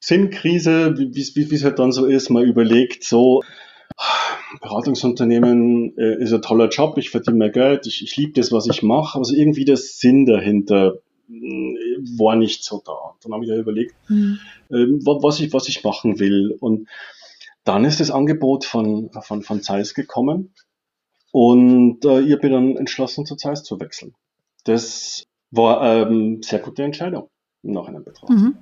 Sinnkrise, 0.00 0.94
wie 0.96 1.14
wie 1.14 1.54
es 1.54 1.64
halt 1.64 1.78
dann 1.78 1.92
so 1.92 2.06
ist. 2.06 2.28
Man 2.28 2.44
überlegt 2.44 3.04
so, 3.04 3.42
Beratungsunternehmen 4.60 5.96
äh, 5.96 6.22
ist 6.22 6.32
ein 6.32 6.42
toller 6.42 6.68
Job, 6.68 6.98
ich 6.98 7.10
verdiene 7.10 7.38
mehr 7.38 7.50
Geld, 7.50 7.86
ich, 7.86 8.02
ich 8.02 8.16
liebe 8.16 8.32
das, 8.32 8.52
was 8.52 8.66
ich 8.66 8.82
mache, 8.82 9.16
aber 9.16 9.24
so 9.24 9.34
irgendwie 9.34 9.64
der 9.64 9.76
Sinn 9.76 10.26
dahinter 10.26 10.98
äh, 11.28 11.32
war 12.18 12.36
nicht 12.36 12.64
so 12.64 12.82
da. 12.84 12.92
Und 12.92 13.24
dann 13.24 13.32
habe 13.32 13.44
ich 13.44 13.50
ja 13.50 13.56
überlegt, 13.56 13.94
mhm. 14.08 14.38
äh, 14.70 14.86
was, 15.04 15.40
ich, 15.40 15.52
was 15.52 15.68
ich 15.68 15.84
machen 15.84 16.18
will. 16.18 16.56
Und 16.60 16.88
dann 17.64 17.84
ist 17.84 18.00
das 18.00 18.10
Angebot 18.10 18.64
von, 18.64 19.10
von, 19.22 19.42
von 19.42 19.62
Zeiss 19.62 19.94
gekommen 19.94 20.52
und 21.30 22.04
äh, 22.04 22.20
ich 22.20 22.38
bin 22.40 22.52
dann 22.52 22.76
entschlossen, 22.76 23.24
zu 23.24 23.36
Zeiss 23.36 23.62
zu 23.62 23.80
wechseln. 23.80 24.14
Das 24.64 25.26
war 25.52 26.08
ähm, 26.08 26.42
sehr 26.42 26.58
gute 26.58 26.82
Entscheidung 26.82 27.28
im 27.62 27.72
Nachhinein 27.72 28.02
betrachtet. 28.02 28.36
Mhm. 28.36 28.56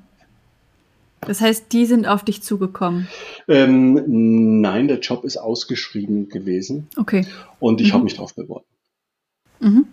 Das 1.22 1.40
heißt, 1.40 1.72
die 1.72 1.86
sind 1.86 2.06
auf 2.06 2.24
dich 2.24 2.42
zugekommen? 2.42 3.08
Ähm, 3.46 4.60
nein, 4.60 4.88
der 4.88 5.00
Job 5.00 5.24
ist 5.24 5.36
ausgeschrieben 5.36 6.28
gewesen. 6.28 6.88
Okay. 6.96 7.26
Und 7.58 7.80
ich 7.80 7.88
mhm. 7.88 7.92
habe 7.94 8.04
mich 8.04 8.14
darauf 8.14 8.34
beworben. 8.34 8.64
Mhm. 9.60 9.86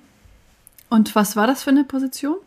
Und 0.89 1.15
was 1.15 1.35
war 1.35 1.47
das 1.47 1.63
für 1.63 1.69
eine 1.69 1.83
Position? 1.83 2.37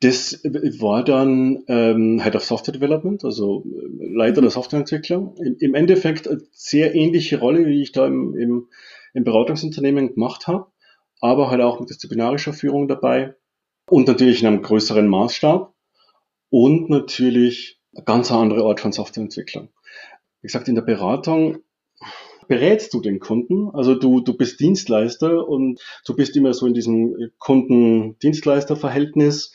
Das 0.00 0.40
war 0.42 1.04
dann 1.04 1.64
ähm, 1.68 2.20
Head 2.22 2.34
of 2.36 2.44
Software 2.44 2.72
Development, 2.72 3.22
also 3.24 3.64
äh, 3.66 4.14
Leiter 4.14 4.40
mhm. 4.40 4.46
der 4.46 4.50
Softwareentwicklung. 4.50 5.36
Im, 5.36 5.56
Im, 5.58 5.74
Endeffekt 5.74 6.26
eine 6.26 6.40
sehr 6.52 6.94
ähnliche 6.94 7.38
Rolle, 7.38 7.66
wie 7.66 7.82
ich 7.82 7.92
da 7.92 8.06
im, 8.06 8.34
im, 8.34 8.68
im 9.12 9.24
Beratungsunternehmen 9.24 10.14
gemacht 10.14 10.46
habe, 10.46 10.66
aber 11.20 11.50
halt 11.50 11.60
auch 11.60 11.80
mit 11.80 11.90
disziplinarischer 11.90 12.54
Führung 12.54 12.88
dabei 12.88 13.34
und 13.88 14.08
natürlich 14.08 14.42
in 14.42 14.48
einem 14.48 14.62
größeren 14.62 15.06
Maßstab 15.06 15.72
und 16.50 16.90
natürlich 16.90 17.78
ein 17.96 18.04
ganz 18.04 18.32
anderer 18.32 18.68
Art 18.68 18.80
von 18.80 18.92
Softwareentwicklung. 18.92 19.68
Wie 20.40 20.46
gesagt, 20.46 20.68
in 20.68 20.74
der 20.74 20.82
Beratung 20.82 21.62
berätst 22.48 22.92
du 22.92 23.00
den 23.00 23.20
Kunden. 23.20 23.70
Also 23.70 23.94
du, 23.94 24.20
du 24.20 24.36
bist 24.36 24.60
Dienstleister 24.60 25.48
und 25.48 25.80
du 26.04 26.14
bist 26.14 26.36
immer 26.36 26.52
so 26.52 26.66
in 26.66 26.74
diesem 26.74 27.30
Kunden-Dienstleister-Verhältnis. 27.38 29.54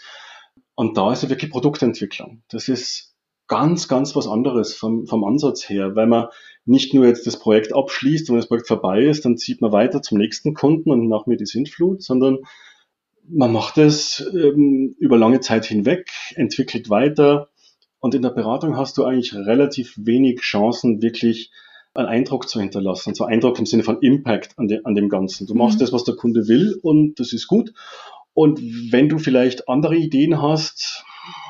Und 0.76 0.98
da 0.98 1.14
ist 1.14 1.22
ja 1.24 1.30
wirklich 1.30 1.52
Produktentwicklung. 1.52 2.44
Das 2.50 2.68
ist 2.70 3.14
ganz, 3.48 3.88
ganz 3.88 4.16
was 4.16 4.28
anderes 4.28 4.74
vom, 4.74 5.06
vom 5.08 5.24
Ansatz 5.24 5.70
her, 5.70 5.96
weil 5.96 6.08
man 6.08 6.28
nicht 6.66 6.94
nur 6.94 7.06
jetzt 7.06 7.28
das 7.28 7.40
Projekt 7.40 7.74
abschließt 7.74 8.30
und 8.30 8.36
wenn 8.36 8.42
das 8.42 8.48
Projekt 8.48 8.68
vorbei 8.68 9.04
ist, 9.04 9.26
dann 9.26 9.38
zieht 9.38 9.62
man 9.62 9.72
weiter 9.72 10.02
zum 10.02 10.18
nächsten 10.20 10.54
Kunden 10.54 10.92
und 10.92 11.08
nach 11.08 11.26
mir 11.26 11.36
die 11.36 11.48
Sintflut, 11.48 12.04
sondern 12.04 12.40
man 13.32 13.54
macht 13.54 13.78
es 13.78 14.26
ähm, 14.34 14.96
über 15.00 15.18
lange 15.18 15.40
Zeit 15.40 15.66
hinweg, 15.66 16.10
entwickelt 16.36 16.90
weiter 16.90 17.50
und 18.00 18.16
in 18.16 18.22
der 18.22 18.30
Beratung 18.30 18.78
hast 18.78 18.98
du 18.98 19.04
eigentlich 19.04 19.34
relativ 19.34 19.94
wenig 19.98 20.42
Chancen, 20.42 21.02
wirklich 21.02 21.52
einen 21.94 22.08
Eindruck 22.08 22.48
zu 22.48 22.60
hinterlassen. 22.60 23.14
So 23.14 23.26
Eindruck 23.26 23.60
im 23.60 23.66
Sinne 23.66 23.84
von 23.84 24.02
Impact 24.02 24.58
an, 24.58 24.68
de, 24.68 24.82
an 24.84 24.96
dem 24.96 25.10
Ganzen. 25.10 25.48
Du 25.48 25.54
machst 25.54 25.78
mhm. 25.78 25.82
das, 25.82 25.94
was 25.94 26.04
der 26.04 26.16
Kunde 26.16 26.48
will 26.48 26.80
und 26.82 27.20
das 27.20 27.34
ist 27.34 27.48
gut. 27.48 27.74
Und 28.34 28.62
wenn 28.92 29.10
du 29.10 29.18
vielleicht 29.18 29.68
andere 29.68 29.96
Ideen 29.96 30.42
hast, 30.42 31.04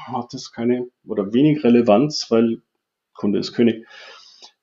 hat 0.07 0.33
das 0.33 0.51
keine 0.51 0.87
oder 1.05 1.33
wenig 1.33 1.63
Relevanz, 1.63 2.31
weil 2.31 2.61
Kunde 3.13 3.39
ist 3.39 3.53
König. 3.53 3.85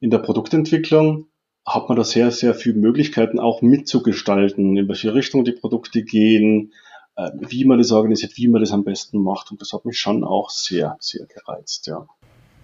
In 0.00 0.10
der 0.10 0.18
Produktentwicklung 0.18 1.28
hat 1.64 1.88
man 1.88 1.96
da 1.96 2.04
sehr, 2.04 2.30
sehr 2.30 2.54
viele 2.54 2.76
Möglichkeiten 2.76 3.38
auch 3.38 3.62
mitzugestalten, 3.62 4.76
in 4.76 4.88
welche 4.88 5.14
Richtung 5.14 5.44
die 5.44 5.52
Produkte 5.52 6.02
gehen, 6.02 6.72
wie 7.16 7.64
man 7.64 7.78
das 7.78 7.92
organisiert, 7.92 8.36
wie 8.36 8.48
man 8.48 8.60
das 8.60 8.72
am 8.72 8.84
besten 8.84 9.22
macht. 9.22 9.50
Und 9.50 9.60
das 9.60 9.72
hat 9.72 9.84
mich 9.84 9.98
schon 9.98 10.24
auch 10.24 10.50
sehr, 10.50 10.96
sehr 11.00 11.26
gereizt, 11.26 11.86
ja. 11.86 12.06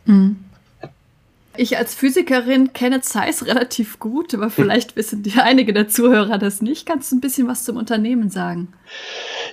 Mhm. 0.04 0.44
Ich 1.56 1.76
als 1.76 1.94
Physikerin 1.94 2.72
kenne 2.72 3.02
Zeiss 3.02 3.44
relativ 3.44 3.98
gut, 3.98 4.32
aber 4.34 4.48
vielleicht 4.48 4.96
wissen 4.96 5.22
die 5.22 5.34
einige 5.38 5.72
der 5.72 5.88
Zuhörer 5.88 6.38
das 6.38 6.62
nicht. 6.62 6.86
Kannst 6.86 7.12
du 7.12 7.16
ein 7.16 7.20
bisschen 7.20 7.46
was 7.46 7.64
zum 7.64 7.76
Unternehmen 7.76 8.30
sagen? 8.30 8.72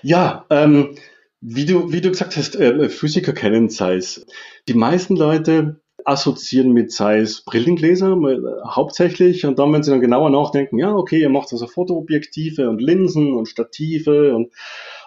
Ja, 0.01 0.45
ähm, 0.49 0.95
wie 1.41 1.65
du, 1.65 1.91
wie 1.91 2.01
du 2.01 2.09
gesagt 2.09 2.37
hast, 2.37 2.55
äh, 2.55 2.89
Physiker 2.89 3.33
kennen 3.33 3.69
Zeiss. 3.69 4.25
Die 4.67 4.73
meisten 4.73 5.15
Leute 5.15 5.81
assoziieren 6.05 6.71
mit 6.71 6.91
Zeiss 6.91 7.41
Brillengläser 7.41 8.13
äh, 8.13 8.67
hauptsächlich 8.67 9.45
und 9.45 9.59
dann, 9.59 9.71
wenn 9.73 9.83
sie 9.83 9.91
dann 9.91 10.01
genauer 10.01 10.29
nachdenken, 10.29 10.77
ja, 10.77 10.93
okay, 10.93 11.21
ihr 11.21 11.29
macht 11.29 11.51
also 11.51 11.67
Fotoobjektive 11.67 12.69
und 12.69 12.81
Linsen 12.81 13.33
und 13.33 13.47
Stative 13.47 14.35
und, 14.35 14.51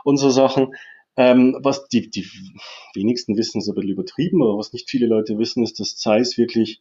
und 0.05 0.16
so 0.16 0.31
Sachen. 0.31 0.74
Ähm, 1.16 1.59
was 1.61 1.88
die, 1.88 2.09
die 2.09 2.26
wenigsten 2.94 3.37
wissen, 3.37 3.59
ist 3.59 3.68
ein 3.68 3.74
bisschen 3.74 3.90
übertrieben, 3.90 4.42
aber 4.42 4.57
was 4.57 4.72
nicht 4.72 4.88
viele 4.88 5.07
Leute 5.07 5.38
wissen, 5.38 5.62
ist, 5.62 5.78
dass 5.78 5.96
Zeiss 5.96 6.38
wirklich 6.38 6.81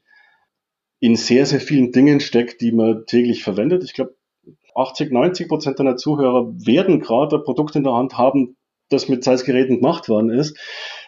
in 1.02 1.16
sehr, 1.16 1.46
sehr 1.46 1.60
vielen 1.60 1.92
Dingen 1.92 2.20
steckt, 2.20 2.62
die 2.62 2.72
man 2.72 3.06
täglich 3.08 3.44
verwendet. 3.44 3.84
Ich 3.84 3.94
glaube, 3.94 4.16
80, 4.76 5.12
90 5.12 5.48
Prozent 5.50 5.80
deiner 5.80 5.98
Zuhörer 5.98 6.54
werden 6.66 7.02
gerade 7.02 7.38
ein 7.38 7.44
Produkt 7.44 7.76
in 7.76 7.84
der 7.84 7.94
Hand 7.94 8.18
haben, 8.18 8.56
das 8.90 9.10
mit 9.10 9.24
Zeiss-Geräten 9.24 9.78
gemacht 9.78 10.10
worden 10.10 10.30
ist. 10.30 10.58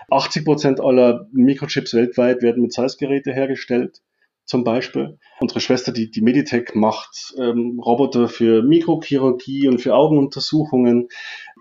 80 0.10 0.46
Prozent 0.46 0.82
aller 0.82 1.28
Mikrochips 1.32 1.94
weltweit 1.94 2.42
werden 2.42 2.62
mit 2.62 2.74
Zeiss-Geräte 2.74 3.34
hergestellt, 3.34 4.02
zum 4.46 4.64
Beispiel. 4.64 5.18
Unsere 5.40 5.60
Schwester, 5.60 5.92
die, 5.92 6.12
die 6.12 6.22
Meditech, 6.22 6.76
macht 6.76 7.34
ähm, 7.38 7.80
Roboter 7.80 8.28
für 8.28 8.62
Mikrochirurgie 8.64 9.68
und 9.68 9.80
für 9.80 9.96
Augenuntersuchungen. 9.96 11.10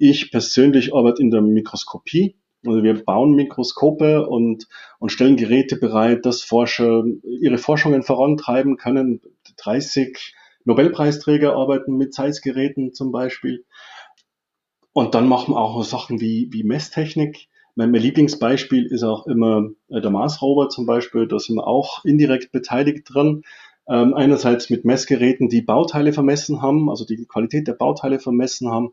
Ich 0.01 0.31
persönlich 0.31 0.95
arbeite 0.95 1.23
in 1.23 1.31
der 1.31 1.43
Mikroskopie. 1.43 2.37
Also 2.65 2.83
wir 2.83 3.05
bauen 3.05 3.35
Mikroskope 3.35 4.27
und, 4.27 4.69
und 5.01 5.11
stellen 5.11 5.37
Geräte 5.37 5.77
bereit, 5.77 6.25
dass 6.25 6.43
Forscher 6.43 7.05
ihre 7.41 7.59
Forschungen 7.59 8.03
vorantreiben 8.03 8.77
können. 8.77 9.21
30 9.57 10.35
Nobelpreisträger 10.65 11.55
arbeiten 11.55 11.97
mit 11.97 12.15
Zeiss-Geräten 12.15 12.93
zum 12.93 13.11
Beispiel. 13.11 13.65
Und 14.93 15.15
dann 15.15 15.27
machen 15.27 15.55
wir 15.55 15.61
auch 15.61 15.83
Sachen 15.83 16.21
wie, 16.21 16.49
wie 16.53 16.63
Messtechnik. 16.63 17.49
Mein, 17.75 17.91
mein 17.91 18.03
Lieblingsbeispiel 18.03 18.87
ist 18.87 19.03
auch 19.03 19.27
immer 19.27 19.71
äh, 19.89 20.01
der 20.01 20.11
Mars-Rover 20.11 20.69
zum 20.69 20.87
Beispiel. 20.87 21.27
Da 21.27 21.39
sind 21.39 21.57
wir 21.57 21.67
auch 21.67 22.05
indirekt 22.05 22.53
beteiligt 22.53 23.05
dran. 23.13 23.43
Ähm, 23.89 24.15
einerseits 24.15 24.71
mit 24.71 24.85
Messgeräten, 24.85 25.49
die 25.49 25.63
Bauteile 25.63 26.13
vermessen 26.13 26.63
haben, 26.63 26.91
also 26.91 27.05
die 27.05 27.25
Qualität 27.27 27.67
der 27.67 27.73
Bauteile 27.73 28.19
vermessen 28.19 28.71
haben. 28.71 28.93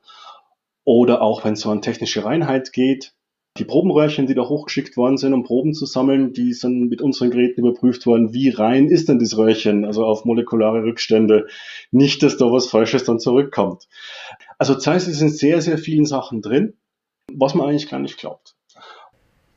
Oder 0.85 1.21
auch, 1.21 1.43
wenn 1.43 1.53
es 1.53 1.61
so 1.61 1.69
an 1.69 1.81
technische 1.81 2.23
Reinheit 2.25 2.73
geht. 2.73 3.13
Die 3.57 3.65
Probenröhrchen, 3.65 4.25
die 4.25 4.35
da 4.35 4.47
hochgeschickt 4.47 4.95
worden 4.95 5.17
sind, 5.17 5.33
um 5.33 5.43
Proben 5.43 5.73
zu 5.73 5.85
sammeln, 5.85 6.31
die 6.31 6.53
sind 6.53 6.87
mit 6.87 7.01
unseren 7.01 7.31
Geräten 7.31 7.59
überprüft 7.59 8.05
worden. 8.05 8.33
Wie 8.33 8.49
rein 8.49 8.87
ist 8.87 9.09
denn 9.09 9.19
das 9.19 9.37
Röhrchen? 9.37 9.83
Also 9.83 10.05
auf 10.05 10.23
molekulare 10.23 10.83
Rückstände. 10.83 11.47
Nicht, 11.91 12.23
dass 12.23 12.37
da 12.37 12.45
was 12.45 12.69
Falsches 12.69 13.03
dann 13.03 13.19
zurückkommt. 13.19 13.89
Also 14.57 14.75
Zeiss 14.75 15.07
ist 15.07 15.21
in 15.21 15.29
sehr, 15.29 15.61
sehr 15.61 15.77
vielen 15.77 16.05
Sachen 16.05 16.41
drin, 16.41 16.77
was 17.33 17.53
man 17.53 17.67
eigentlich 17.67 17.89
gar 17.89 17.99
nicht 17.99 18.17
glaubt. 18.17 18.55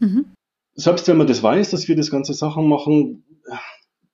Mhm. 0.03 0.35
Selbst 0.75 1.07
wenn 1.07 1.17
man 1.17 1.27
das 1.27 1.43
weiß, 1.43 1.71
dass 1.71 1.87
wir 1.87 1.97
das 1.97 2.11
ganze 2.11 2.35
Sachen 2.35 2.69
machen, 2.69 3.25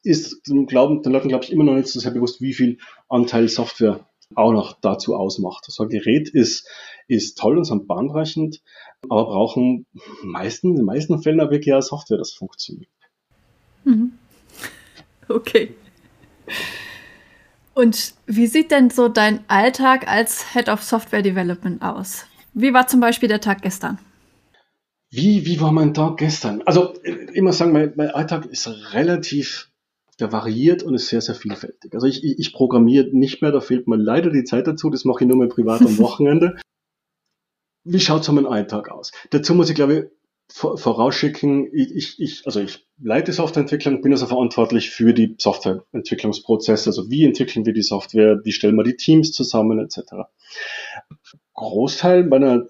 ist 0.02 0.46
dem 0.46 0.66
Glauben, 0.66 1.02
den 1.02 1.12
Leuten, 1.12 1.28
glaube 1.28 1.44
ich, 1.44 1.52
immer 1.52 1.64
noch 1.64 1.74
nicht 1.74 1.88
so 1.88 1.98
sehr 1.98 2.10
bewusst, 2.10 2.40
wie 2.40 2.52
viel 2.52 2.78
Anteil 3.08 3.48
Software 3.48 4.06
auch 4.34 4.52
noch 4.52 4.78
dazu 4.80 5.16
ausmacht. 5.16 5.64
So 5.68 5.84
ein 5.84 5.88
Gerät 5.88 6.28
ist, 6.28 6.68
ist 7.06 7.38
toll 7.38 7.56
und 7.56 7.64
so 7.64 7.78
bahnbrechend, 7.78 8.60
aber 9.08 9.24
brauchen 9.24 9.86
meisten, 10.22 10.70
in 10.70 10.76
den 10.76 10.84
meisten 10.84 11.22
Fällen 11.22 11.38
wirklich 11.38 11.72
auch 11.72 11.80
Software, 11.80 12.18
das 12.18 12.32
funktioniert. 12.32 12.90
Mhm. 13.84 14.12
Okay. 15.28 15.74
Und 17.72 18.14
wie 18.26 18.46
sieht 18.46 18.70
denn 18.70 18.90
so 18.90 19.08
dein 19.08 19.40
Alltag 19.48 20.08
als 20.08 20.52
Head 20.52 20.68
of 20.68 20.82
Software 20.82 21.22
Development 21.22 21.80
aus? 21.80 22.26
Wie 22.52 22.74
war 22.74 22.88
zum 22.88 23.00
Beispiel 23.00 23.28
der 23.28 23.40
Tag 23.40 23.62
gestern? 23.62 23.98
Wie, 25.10 25.46
wie 25.46 25.60
war 25.60 25.72
mein 25.72 25.94
Tag 25.94 26.18
gestern? 26.18 26.62
Also, 26.62 26.92
immer 27.32 27.52
sagen, 27.52 27.72
mein, 27.72 27.94
mein 27.96 28.10
Alltag 28.10 28.46
ist 28.46 28.68
relativ, 28.92 29.70
der 30.20 30.32
variiert 30.32 30.82
und 30.82 30.94
ist 30.94 31.08
sehr, 31.08 31.22
sehr 31.22 31.34
vielfältig. 31.34 31.94
Also 31.94 32.06
ich, 32.06 32.24
ich, 32.24 32.38
ich 32.38 32.52
programmiere 32.52 33.08
nicht 33.12 33.40
mehr, 33.40 33.52
da 33.52 33.60
fehlt 33.60 33.88
mir 33.88 33.96
leider 33.96 34.30
die 34.30 34.44
Zeit 34.44 34.66
dazu, 34.66 34.90
das 34.90 35.04
mache 35.04 35.24
ich 35.24 35.28
nur 35.28 35.38
mal 35.38 35.48
privat 35.48 35.80
am 35.80 35.98
Wochenende. 35.98 36.56
Wie 37.84 38.00
schaut 38.00 38.24
so 38.24 38.32
mein 38.32 38.46
Alltag 38.46 38.90
aus? 38.90 39.12
Dazu 39.30 39.54
muss 39.54 39.70
ich, 39.70 39.74
glaube 39.74 39.94
ich, 39.94 40.04
vorausschicken, 40.50 41.68
ich, 41.72 42.18
ich, 42.18 42.46
also 42.46 42.60
ich 42.60 42.86
leite 43.00 43.32
Softwareentwicklung, 43.32 44.00
bin 44.00 44.12
also 44.12 44.26
verantwortlich 44.26 44.90
für 44.90 45.12
die 45.12 45.36
Softwareentwicklungsprozesse, 45.38 46.88
also 46.88 47.10
wie 47.10 47.24
entwickeln 47.24 47.66
wir 47.66 47.74
die 47.74 47.82
Software, 47.82 48.40
wie 48.44 48.52
stellen 48.52 48.76
wir 48.76 48.84
die 48.84 48.96
Teams 48.96 49.32
zusammen, 49.32 49.78
etc. 49.78 50.00
Großteil 51.54 52.24
meiner 52.24 52.66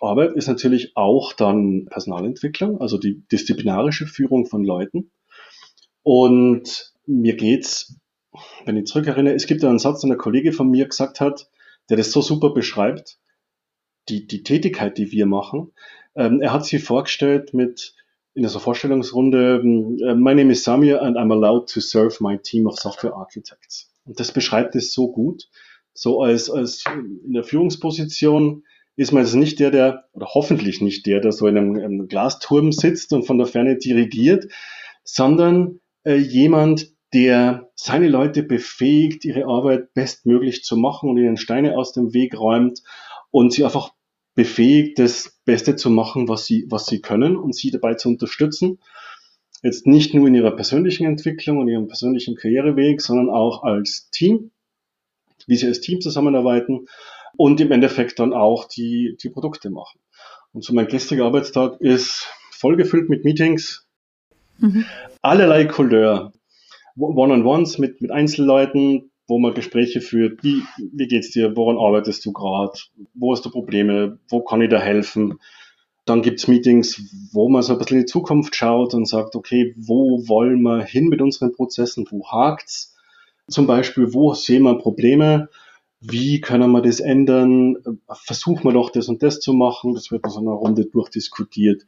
Arbeit 0.00 0.34
ist 0.34 0.48
natürlich 0.48 0.96
auch 0.96 1.32
dann 1.32 1.86
Personalentwicklung, 1.86 2.80
also 2.80 2.98
die 2.98 3.22
disziplinarische 3.30 4.06
Führung 4.06 4.46
von 4.46 4.64
Leuten. 4.64 5.10
Und 6.02 6.92
mir 7.06 7.36
geht's, 7.36 7.96
wenn 8.64 8.76
ich 8.76 8.86
zurückerinnere, 8.86 9.34
es 9.34 9.46
gibt 9.46 9.64
einen 9.64 9.78
Satz, 9.78 10.00
den 10.00 10.12
ein 10.12 10.18
Kollege 10.18 10.52
von 10.52 10.68
mir 10.68 10.86
gesagt 10.86 11.20
hat, 11.20 11.48
der 11.88 11.96
das 11.96 12.10
so 12.10 12.20
super 12.20 12.50
beschreibt, 12.50 13.18
die, 14.08 14.26
die 14.26 14.42
Tätigkeit, 14.42 14.98
die 14.98 15.12
wir 15.12 15.26
machen. 15.26 15.72
Ähm, 16.14 16.40
er 16.40 16.52
hat 16.52 16.64
sie 16.64 16.78
vorgestellt 16.78 17.54
mit, 17.54 17.94
in 18.34 18.42
dieser 18.42 18.60
Vorstellungsrunde, 18.60 19.62
äh, 19.62 20.14
My 20.14 20.34
name 20.34 20.52
is 20.52 20.64
Samir 20.64 21.02
and 21.02 21.16
I'm 21.16 21.32
allowed 21.32 21.68
to 21.70 21.80
serve 21.80 22.22
my 22.22 22.38
team 22.38 22.66
of 22.66 22.78
software 22.78 23.14
architects. 23.14 23.90
Und 24.04 24.20
das 24.20 24.32
beschreibt 24.32 24.74
es 24.76 24.92
so 24.92 25.10
gut. 25.10 25.48
So 25.96 26.22
als, 26.22 26.50
als 26.50 26.84
in 27.24 27.32
der 27.32 27.42
Führungsposition 27.42 28.64
ist 28.96 29.12
man 29.12 29.24
jetzt 29.24 29.34
nicht 29.34 29.58
der, 29.60 29.70
der, 29.70 30.04
oder 30.12 30.26
hoffentlich 30.34 30.80
nicht 30.80 31.06
der, 31.06 31.20
der 31.20 31.32
so 31.32 31.46
in 31.46 31.56
einem, 31.56 31.74
einem 31.76 32.08
Glasturm 32.08 32.72
sitzt 32.72 33.12
und 33.12 33.24
von 33.24 33.38
der 33.38 33.46
Ferne 33.46 33.76
dirigiert, 33.76 34.46
sondern 35.04 35.80
äh, 36.04 36.16
jemand, 36.16 36.92
der 37.14 37.70
seine 37.74 38.08
Leute 38.08 38.42
befähigt, 38.42 39.24
ihre 39.24 39.46
Arbeit 39.46 39.94
bestmöglich 39.94 40.64
zu 40.64 40.76
machen 40.76 41.08
und 41.08 41.16
ihnen 41.16 41.36
Steine 41.36 41.78
aus 41.78 41.92
dem 41.92 42.12
Weg 42.12 42.38
räumt 42.38 42.82
und 43.30 43.52
sie 43.52 43.64
einfach 43.64 43.92
befähigt, 44.34 44.98
das 44.98 45.40
Beste 45.46 45.76
zu 45.76 45.88
machen, 45.88 46.28
was 46.28 46.44
sie, 46.44 46.66
was 46.68 46.86
sie 46.86 47.00
können 47.00 47.36
und 47.36 47.54
sie 47.54 47.70
dabei 47.70 47.94
zu 47.94 48.08
unterstützen. 48.08 48.80
Jetzt 49.62 49.86
nicht 49.86 50.12
nur 50.12 50.28
in 50.28 50.34
ihrer 50.34 50.54
persönlichen 50.54 51.06
Entwicklung 51.06 51.58
und 51.58 51.68
ihrem 51.68 51.86
persönlichen 51.86 52.36
Karriereweg, 52.36 53.00
sondern 53.00 53.30
auch 53.30 53.62
als 53.62 54.10
Team, 54.10 54.50
wie 55.46 55.56
sie 55.56 55.66
als 55.66 55.80
Team 55.80 56.00
zusammenarbeiten 56.00 56.86
und 57.36 57.60
im 57.60 57.72
Endeffekt 57.72 58.18
dann 58.18 58.32
auch 58.32 58.66
die, 58.66 59.16
die 59.22 59.30
Produkte 59.30 59.70
machen. 59.70 60.00
Und 60.52 60.64
so 60.64 60.72
mein 60.72 60.88
gestriger 60.88 61.26
Arbeitstag 61.26 61.80
ist 61.80 62.26
vollgefüllt 62.50 63.08
mit 63.08 63.24
Meetings, 63.24 63.86
mhm. 64.58 64.84
allerlei 65.22 65.66
Couleur. 65.66 66.32
One-on-Ones 66.98 67.76
mit, 67.76 68.00
mit 68.00 68.10
Einzelleuten, 68.10 69.10
wo 69.26 69.38
man 69.38 69.54
Gespräche 69.54 70.00
führt. 70.00 70.42
Wie, 70.42 70.62
wie 70.92 71.08
geht's 71.08 71.30
dir? 71.30 71.56
Woran 71.56 71.76
arbeitest 71.78 72.24
du 72.24 72.32
gerade? 72.32 72.78
Wo 73.14 73.32
hast 73.32 73.44
du 73.44 73.50
Probleme? 73.50 74.18
Wo 74.28 74.40
kann 74.40 74.62
ich 74.62 74.70
da 74.70 74.78
helfen? 74.78 75.38
Dann 76.06 76.22
gibt's 76.22 76.48
Meetings, 76.48 77.02
wo 77.32 77.48
man 77.48 77.62
so 77.62 77.72
ein 77.72 77.78
bisschen 77.78 77.98
in 77.98 78.04
die 78.04 78.10
Zukunft 78.10 78.54
schaut 78.54 78.94
und 78.94 79.06
sagt, 79.06 79.34
okay, 79.34 79.74
wo 79.76 80.26
wollen 80.28 80.62
wir 80.62 80.84
hin 80.84 81.08
mit 81.08 81.20
unseren 81.20 81.52
Prozessen? 81.52 82.06
Wo 82.10 82.26
hakt's? 82.26 82.95
Zum 83.48 83.66
Beispiel, 83.66 84.12
wo 84.12 84.34
sehen 84.34 84.62
wir 84.64 84.78
Probleme? 84.78 85.48
wie 86.00 86.40
können 86.40 86.70
wir 86.72 86.82
das 86.82 87.00
ändern? 87.00 87.76
Versuchen 88.12 88.64
wir 88.64 88.72
doch 88.72 88.90
das 88.90 89.08
und 89.08 89.22
das 89.22 89.40
zu 89.40 89.52
machen. 89.52 89.94
Das 89.94 90.10
wird 90.10 90.24
in 90.24 90.30
so 90.30 90.40
einer 90.40 90.52
Runde 90.52 90.86
durchdiskutiert. 90.86 91.84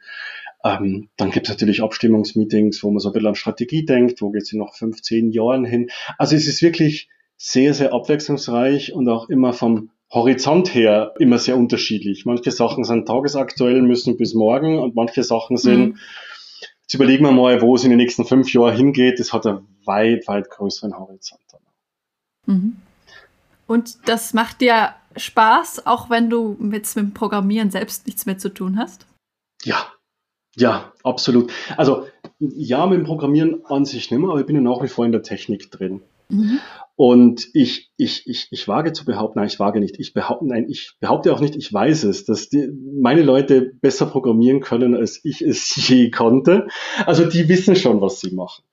Ähm, 0.64 1.08
dann 1.16 1.30
gibt 1.30 1.46
es 1.46 1.52
natürlich 1.52 1.82
Abstimmungsmeetings, 1.82 2.82
wo 2.82 2.90
man 2.90 2.98
so 2.98 3.10
ein 3.10 3.12
bisschen 3.12 3.28
an 3.28 3.34
Strategie 3.34 3.84
denkt, 3.84 4.20
wo 4.22 4.30
geht 4.30 4.42
es 4.42 4.52
in 4.52 4.58
noch 4.58 4.74
fünf, 4.74 5.02
zehn 5.02 5.30
Jahren 5.30 5.64
hin. 5.64 5.90
Also 6.16 6.34
es 6.34 6.46
ist 6.46 6.62
wirklich 6.62 7.08
sehr, 7.36 7.74
sehr 7.74 7.92
abwechslungsreich 7.92 8.92
und 8.92 9.08
auch 9.08 9.28
immer 9.28 9.52
vom 9.52 9.90
Horizont 10.10 10.74
her 10.74 11.12
immer 11.18 11.38
sehr 11.38 11.56
unterschiedlich. 11.56 12.24
Manche 12.24 12.50
Sachen 12.50 12.82
sind 12.82 13.06
tagesaktuell, 13.06 13.82
müssen 13.82 14.16
bis 14.16 14.34
morgen 14.34 14.78
und 14.78 14.96
manche 14.96 15.22
Sachen 15.22 15.58
sind, 15.58 15.90
mhm. 15.90 15.96
Jetzt 16.88 16.94
überlegen 16.94 17.24
wir 17.24 17.32
mal, 17.32 17.60
wo 17.60 17.76
es 17.76 17.84
in 17.84 17.90
den 17.90 17.98
nächsten 17.98 18.24
fünf 18.24 18.50
Jahren 18.54 18.74
hingeht. 18.74 19.20
Das 19.20 19.34
hat 19.34 19.46
einen 19.46 19.68
weit, 19.84 20.26
weit 20.26 20.48
größeren 20.48 20.98
Horizont. 20.98 21.42
Mhm. 22.46 22.78
Und 23.66 24.08
das 24.08 24.32
macht 24.32 24.62
dir 24.62 24.94
Spaß, 25.14 25.86
auch 25.86 26.08
wenn 26.08 26.30
du 26.30 26.56
mit, 26.58 26.86
mit 26.86 26.96
dem 26.96 27.12
Programmieren 27.12 27.70
selbst 27.70 28.06
nichts 28.06 28.24
mehr 28.24 28.38
zu 28.38 28.48
tun 28.48 28.78
hast? 28.78 29.06
Ja, 29.64 29.92
ja, 30.56 30.90
absolut. 31.04 31.52
Also 31.76 32.06
ja, 32.38 32.86
mit 32.86 33.00
dem 33.00 33.04
Programmieren 33.04 33.66
an 33.66 33.84
sich 33.84 34.10
nicht 34.10 34.18
mehr, 34.18 34.30
aber 34.30 34.40
ich 34.40 34.46
bin 34.46 34.56
ja 34.56 34.62
nach 34.62 34.82
wie 34.82 34.88
vor 34.88 35.04
in 35.04 35.12
der 35.12 35.22
Technik 35.22 35.70
drin. 35.70 36.00
Mhm. 36.28 36.60
Und 36.96 37.48
ich, 37.54 37.92
ich, 37.96 38.26
ich, 38.26 38.48
ich 38.50 38.66
wage 38.66 38.92
zu 38.92 39.04
behaupten, 39.04 39.38
nein, 39.38 39.48
ich 39.48 39.60
wage 39.60 39.78
nicht, 39.78 40.00
ich 40.00 40.14
behaupte, 40.14 40.46
nein, 40.46 40.66
ich 40.68 40.94
behaupte 40.98 41.32
auch 41.32 41.40
nicht, 41.40 41.54
ich 41.54 41.72
weiß 41.72 42.04
es, 42.04 42.24
dass 42.24 42.48
die, 42.48 42.68
meine 43.00 43.22
Leute 43.22 43.72
besser 43.80 44.06
programmieren 44.06 44.60
können, 44.60 44.96
als 44.96 45.24
ich 45.24 45.40
es 45.40 45.74
je 45.88 46.10
konnte. 46.10 46.66
Also 47.06 47.24
die 47.24 47.48
wissen 47.48 47.76
schon, 47.76 48.00
was 48.00 48.20
sie 48.20 48.34
machen. 48.34 48.64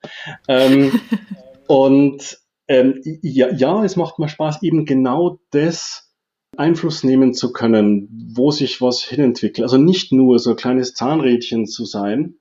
Ähm, 0.48 1.00
und 1.68 2.40
ähm, 2.68 3.00
ja, 3.22 3.52
ja, 3.52 3.84
es 3.84 3.96
macht 3.96 4.18
mir 4.18 4.28
Spaß, 4.28 4.64
eben 4.64 4.86
genau 4.86 5.40
das 5.52 6.12
Einfluss 6.58 7.04
nehmen 7.04 7.34
zu 7.34 7.52
können, 7.52 8.32
wo 8.34 8.50
sich 8.50 8.82
was 8.82 9.04
hinentwickelt. 9.04 9.64
Also 9.64 9.78
nicht 9.78 10.12
nur 10.12 10.40
so 10.40 10.52
ein 10.52 10.56
kleines 10.56 10.94
Zahnrädchen 10.94 11.68
zu 11.68 11.86
sein, 11.86 12.36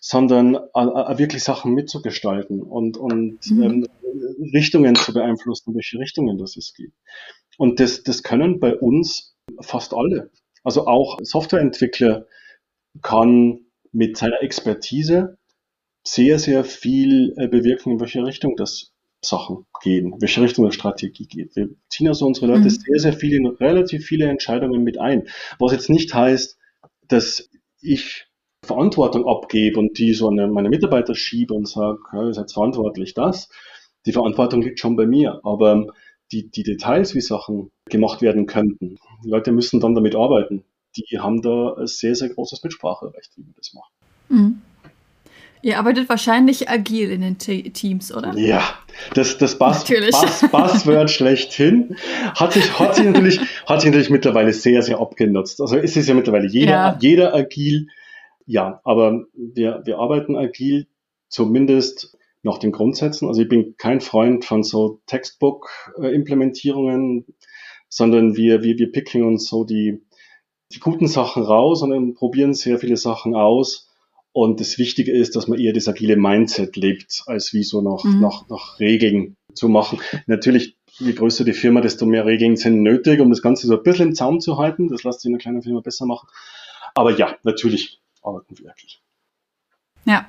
sondern 0.00 0.54
äh, 0.54 0.80
äh, 0.80 1.18
wirklich 1.18 1.44
Sachen 1.44 1.74
mitzugestalten 1.74 2.62
und, 2.62 2.96
und 2.96 3.38
mhm. 3.50 3.62
ähm, 3.62 3.86
Richtungen 4.52 4.94
zu 4.94 5.12
beeinflussen, 5.12 5.74
welche 5.74 5.98
Richtungen 5.98 6.38
das 6.38 6.56
es 6.56 6.74
geht. 6.74 6.92
Und 7.58 7.80
das, 7.80 8.02
das 8.02 8.22
können 8.22 8.60
bei 8.60 8.76
uns 8.76 9.36
fast 9.60 9.94
alle. 9.94 10.30
Also 10.62 10.86
auch 10.86 11.18
Softwareentwickler 11.22 12.26
kann 13.02 13.60
mit 13.92 14.16
seiner 14.16 14.42
Expertise 14.42 15.38
sehr, 16.06 16.38
sehr 16.38 16.64
viel 16.64 17.34
äh, 17.36 17.48
bewirken, 17.48 17.92
in 17.92 18.00
welche 18.00 18.24
Richtung 18.24 18.56
das 18.56 18.92
Sachen 19.22 19.66
gehen, 19.82 20.14
welche 20.20 20.42
Richtung 20.42 20.64
der 20.66 20.72
Strategie 20.72 21.26
geht. 21.26 21.56
Wir 21.56 21.70
ziehen 21.88 22.08
also 22.08 22.26
unsere 22.26 22.46
Leute 22.46 22.64
mhm. 22.64 22.70
sehr, 22.70 22.98
sehr 22.98 23.12
viele, 23.14 23.58
relativ 23.58 24.04
viele 24.04 24.26
Entscheidungen 24.26 24.84
mit 24.84 24.98
ein. 25.00 25.28
Was 25.58 25.72
jetzt 25.72 25.88
nicht 25.88 26.12
heißt, 26.12 26.58
dass 27.08 27.48
ich 27.80 28.26
Verantwortung 28.64 29.26
abgebe 29.26 29.78
und 29.78 29.98
die 29.98 30.14
so 30.14 30.28
an 30.28 30.50
meine 30.50 30.68
Mitarbeiter 30.68 31.14
schiebe 31.14 31.54
und 31.54 31.68
sage, 31.68 31.98
ja, 32.12 32.26
ihr 32.26 32.34
seid 32.34 32.52
verantwortlich 32.52 33.14
das. 33.14 33.48
Die 34.06 34.12
Verantwortung 34.12 34.62
liegt 34.62 34.80
schon 34.80 34.96
bei 34.96 35.06
mir. 35.06 35.40
Aber 35.44 35.86
die, 36.32 36.50
die 36.50 36.62
Details, 36.62 37.14
wie 37.14 37.20
Sachen 37.20 37.70
gemacht 37.86 38.22
werden 38.22 38.46
könnten, 38.46 38.98
die 39.24 39.30
Leute 39.30 39.52
müssen 39.52 39.80
dann 39.80 39.94
damit 39.94 40.14
arbeiten. 40.14 40.64
Die 40.96 41.18
haben 41.18 41.42
da 41.42 41.74
ein 41.74 41.86
sehr, 41.86 42.14
sehr 42.14 42.28
großes 42.28 42.62
Mitspracherecht, 42.62 43.32
wie 43.36 43.42
wir 43.42 43.54
das 43.56 43.74
machen. 43.74 43.92
Mhm. 44.28 44.62
Ihr 45.64 45.78
arbeitet 45.78 46.10
wahrscheinlich 46.10 46.68
agil 46.68 47.10
in 47.10 47.22
den 47.22 47.38
Te 47.38 47.62
Teams, 47.70 48.14
oder? 48.14 48.36
Ja, 48.36 48.62
das, 49.14 49.38
das 49.38 49.58
Buzz, 49.58 49.86
Buzz, 49.86 50.44
Buzzword 50.50 51.10
schlechthin 51.10 51.96
hat 52.38 52.52
sich, 52.52 52.78
hat, 52.78 52.94
sich 52.94 53.06
natürlich, 53.06 53.40
hat 53.64 53.80
sich 53.80 53.88
natürlich 53.88 54.10
mittlerweile 54.10 54.52
sehr, 54.52 54.82
sehr 54.82 55.00
abgenutzt. 55.00 55.62
Also 55.62 55.78
es 55.78 55.96
ist 55.96 56.06
ja 56.06 56.14
mittlerweile 56.14 56.46
jeder, 56.48 56.70
ja. 56.70 56.98
jeder 57.00 57.34
agil. 57.34 57.88
Ja, 58.44 58.82
aber 58.84 59.24
wir, 59.32 59.80
wir 59.86 59.98
arbeiten 59.98 60.36
agil 60.36 60.86
zumindest 61.28 62.13
nach 62.44 62.58
den 62.58 62.72
Grundsätzen. 62.72 63.28
Also 63.28 63.42
ich 63.42 63.48
bin 63.48 63.76
kein 63.76 64.00
Freund 64.00 64.44
von 64.44 64.62
so 64.62 65.00
Textbook-Implementierungen, 65.06 67.26
sondern 67.88 68.36
wir, 68.36 68.62
wir, 68.62 68.78
wir 68.78 68.92
picken 68.92 69.24
uns 69.24 69.48
so 69.48 69.64
die, 69.64 70.04
die 70.72 70.78
guten 70.78 71.08
Sachen 71.08 71.42
raus 71.42 71.82
und 71.82 72.14
probieren 72.14 72.54
sehr 72.54 72.78
viele 72.78 72.96
Sachen 72.96 73.34
aus 73.34 73.90
und 74.36 74.58
das 74.58 74.78
Wichtige 74.78 75.12
ist, 75.12 75.36
dass 75.36 75.46
man 75.46 75.60
eher 75.60 75.72
das 75.72 75.86
agile 75.86 76.16
Mindset 76.16 76.74
lebt, 76.74 77.22
als 77.26 77.52
wie 77.52 77.62
so 77.62 77.80
nach, 77.80 78.02
mhm. 78.02 78.20
nach, 78.20 78.48
nach 78.48 78.80
Regeln 78.80 79.36
zu 79.54 79.68
machen. 79.68 80.00
Natürlich, 80.26 80.76
je 80.98 81.12
größer 81.12 81.44
die 81.44 81.52
Firma, 81.52 81.80
desto 81.80 82.04
mehr 82.04 82.26
Regeln 82.26 82.56
sind 82.56 82.82
nötig, 82.82 83.20
um 83.20 83.30
das 83.30 83.42
Ganze 83.42 83.68
so 83.68 83.76
ein 83.76 83.84
bisschen 83.84 84.08
im 84.08 84.14
Zaum 84.16 84.40
zu 84.40 84.58
halten. 84.58 84.88
Das 84.88 85.04
lässt 85.04 85.20
sich 85.20 85.28
in 85.28 85.34
einer 85.34 85.40
kleinen 85.40 85.62
Firma 85.62 85.82
besser 85.82 86.04
machen. 86.04 86.28
Aber 86.96 87.16
ja, 87.16 87.36
natürlich 87.44 88.00
arbeiten 88.22 88.58
wir 88.58 88.64
wirklich. 88.64 89.00
Ja. 90.04 90.26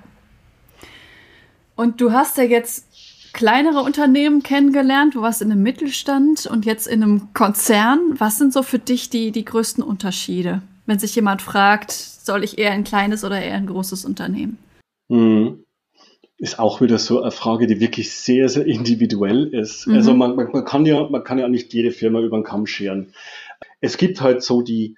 Und 1.75 2.01
du 2.01 2.11
hast 2.11 2.38
ja 2.38 2.43
jetzt 2.43 2.88
kleinere 3.33 3.81
Unternehmen 3.81 4.43
kennengelernt. 4.43 5.15
Du 5.15 5.21
warst 5.21 5.41
in 5.41 5.51
einem 5.51 5.63
Mittelstand 5.63 6.45
und 6.45 6.65
jetzt 6.65 6.88
in 6.88 7.03
einem 7.03 7.33
Konzern. 7.33 8.15
Was 8.17 8.38
sind 8.38 8.53
so 8.53 8.63
für 8.63 8.79
dich 8.79 9.09
die, 9.09 9.31
die 9.31 9.45
größten 9.45 9.83
Unterschiede? 9.83 10.61
wenn 10.85 10.99
sich 10.99 11.15
jemand 11.15 11.41
fragt, 11.41 11.91
soll 11.91 12.43
ich 12.43 12.57
eher 12.57 12.71
ein 12.71 12.83
kleines 12.83 13.23
oder 13.23 13.41
eher 13.41 13.55
ein 13.55 13.67
großes 13.67 14.05
Unternehmen? 14.05 14.57
Mhm. 15.09 15.63
Ist 16.38 16.59
auch 16.59 16.81
wieder 16.81 16.97
so 16.97 17.21
eine 17.21 17.31
Frage, 17.31 17.65
die 17.65 17.79
wirklich 17.79 18.11
sehr, 18.11 18.49
sehr 18.49 18.65
individuell 18.65 19.47
ist. 19.47 19.88
Mhm. 19.88 19.95
Also 19.95 20.13
man, 20.13 20.36
man, 20.36 20.51
man, 20.51 20.65
kann 20.65 20.86
ja, 20.86 21.07
man 21.09 21.23
kann 21.23 21.39
ja 21.39 21.47
nicht 21.47 21.73
jede 21.73 21.91
Firma 21.91 22.19
über 22.19 22.38
den 22.38 22.43
Kamm 22.43 22.67
scheren. 22.67 23.13
Es 23.80 23.97
gibt 23.97 24.21
halt 24.21 24.43
so 24.43 24.61
die 24.61 24.97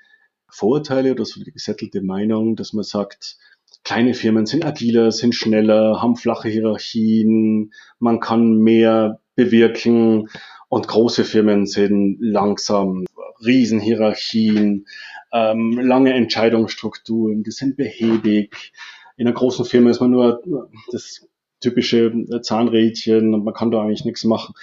Vorurteile 0.49 1.11
oder 1.11 1.25
so 1.25 1.43
die 1.43 1.51
gesettelte 1.51 2.01
Meinung, 2.01 2.55
dass 2.55 2.73
man 2.73 2.83
sagt, 2.83 3.37
kleine 3.83 4.13
Firmen 4.13 4.45
sind 4.45 4.65
agiler, 4.65 5.11
sind 5.11 5.35
schneller, 5.35 6.01
haben 6.01 6.15
flache 6.15 6.49
Hierarchien, 6.49 7.73
man 7.99 8.19
kann 8.19 8.57
mehr 8.57 9.19
bewirken 9.35 10.29
und 10.69 10.87
große 10.87 11.23
Firmen 11.23 11.65
sind 11.65 12.17
langsam, 12.19 13.05
Riesenhierarchien, 13.45 14.85
ähm, 15.31 15.79
lange 15.79 16.13
Entscheidungsstrukturen, 16.13 17.43
die 17.43 17.51
sind 17.51 17.77
behäbig. 17.77 18.73
In 19.15 19.27
einer 19.27 19.35
großen 19.35 19.65
Firma 19.65 19.89
ist 19.89 20.01
man 20.01 20.11
nur 20.11 20.41
das 20.91 21.27
typische 21.59 22.13
Zahnrädchen 22.41 23.33
und 23.33 23.43
man 23.43 23.53
kann 23.53 23.71
da 23.71 23.81
eigentlich 23.81 24.05
nichts 24.05 24.23
machen. 24.23 24.53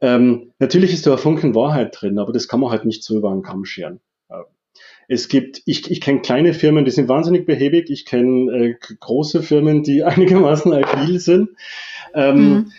Ähm, 0.00 0.52
natürlich 0.58 0.92
ist 0.92 1.06
da 1.06 1.12
ein 1.12 1.18
Funken 1.18 1.54
Wahrheit 1.54 1.96
drin, 2.00 2.18
aber 2.18 2.32
das 2.32 2.48
kann 2.48 2.60
man 2.60 2.70
halt 2.70 2.84
nicht 2.84 3.02
so 3.02 3.16
über 3.16 3.30
einen 3.30 3.42
Kamm 3.42 3.64
scheren. 3.64 4.00
Es 5.12 5.26
gibt, 5.26 5.62
ich, 5.66 5.90
ich 5.90 6.00
kenne 6.00 6.20
kleine 6.20 6.54
Firmen, 6.54 6.84
die 6.84 6.92
sind 6.92 7.08
wahnsinnig 7.08 7.44
behäbig. 7.44 7.90
Ich 7.90 8.06
kenne 8.06 8.52
äh, 8.52 8.74
große 9.00 9.42
Firmen, 9.42 9.82
die 9.82 10.04
einigermaßen 10.04 10.72
agil 10.72 11.18
sind. 11.18 11.50
Ähm, 12.14 12.36
mhm. 12.36 12.72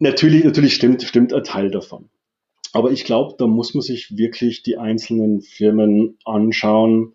Natürlich, 0.00 0.42
natürlich 0.42 0.74
stimmt, 0.74 1.00
stimmt 1.04 1.32
ein 1.32 1.44
Teil 1.44 1.70
davon. 1.70 2.08
Aber 2.72 2.90
ich 2.90 3.04
glaube, 3.04 3.36
da 3.38 3.46
muss 3.46 3.72
man 3.72 3.82
sich 3.82 4.16
wirklich 4.16 4.64
die 4.64 4.78
einzelnen 4.78 5.40
Firmen 5.40 6.18
anschauen 6.24 7.14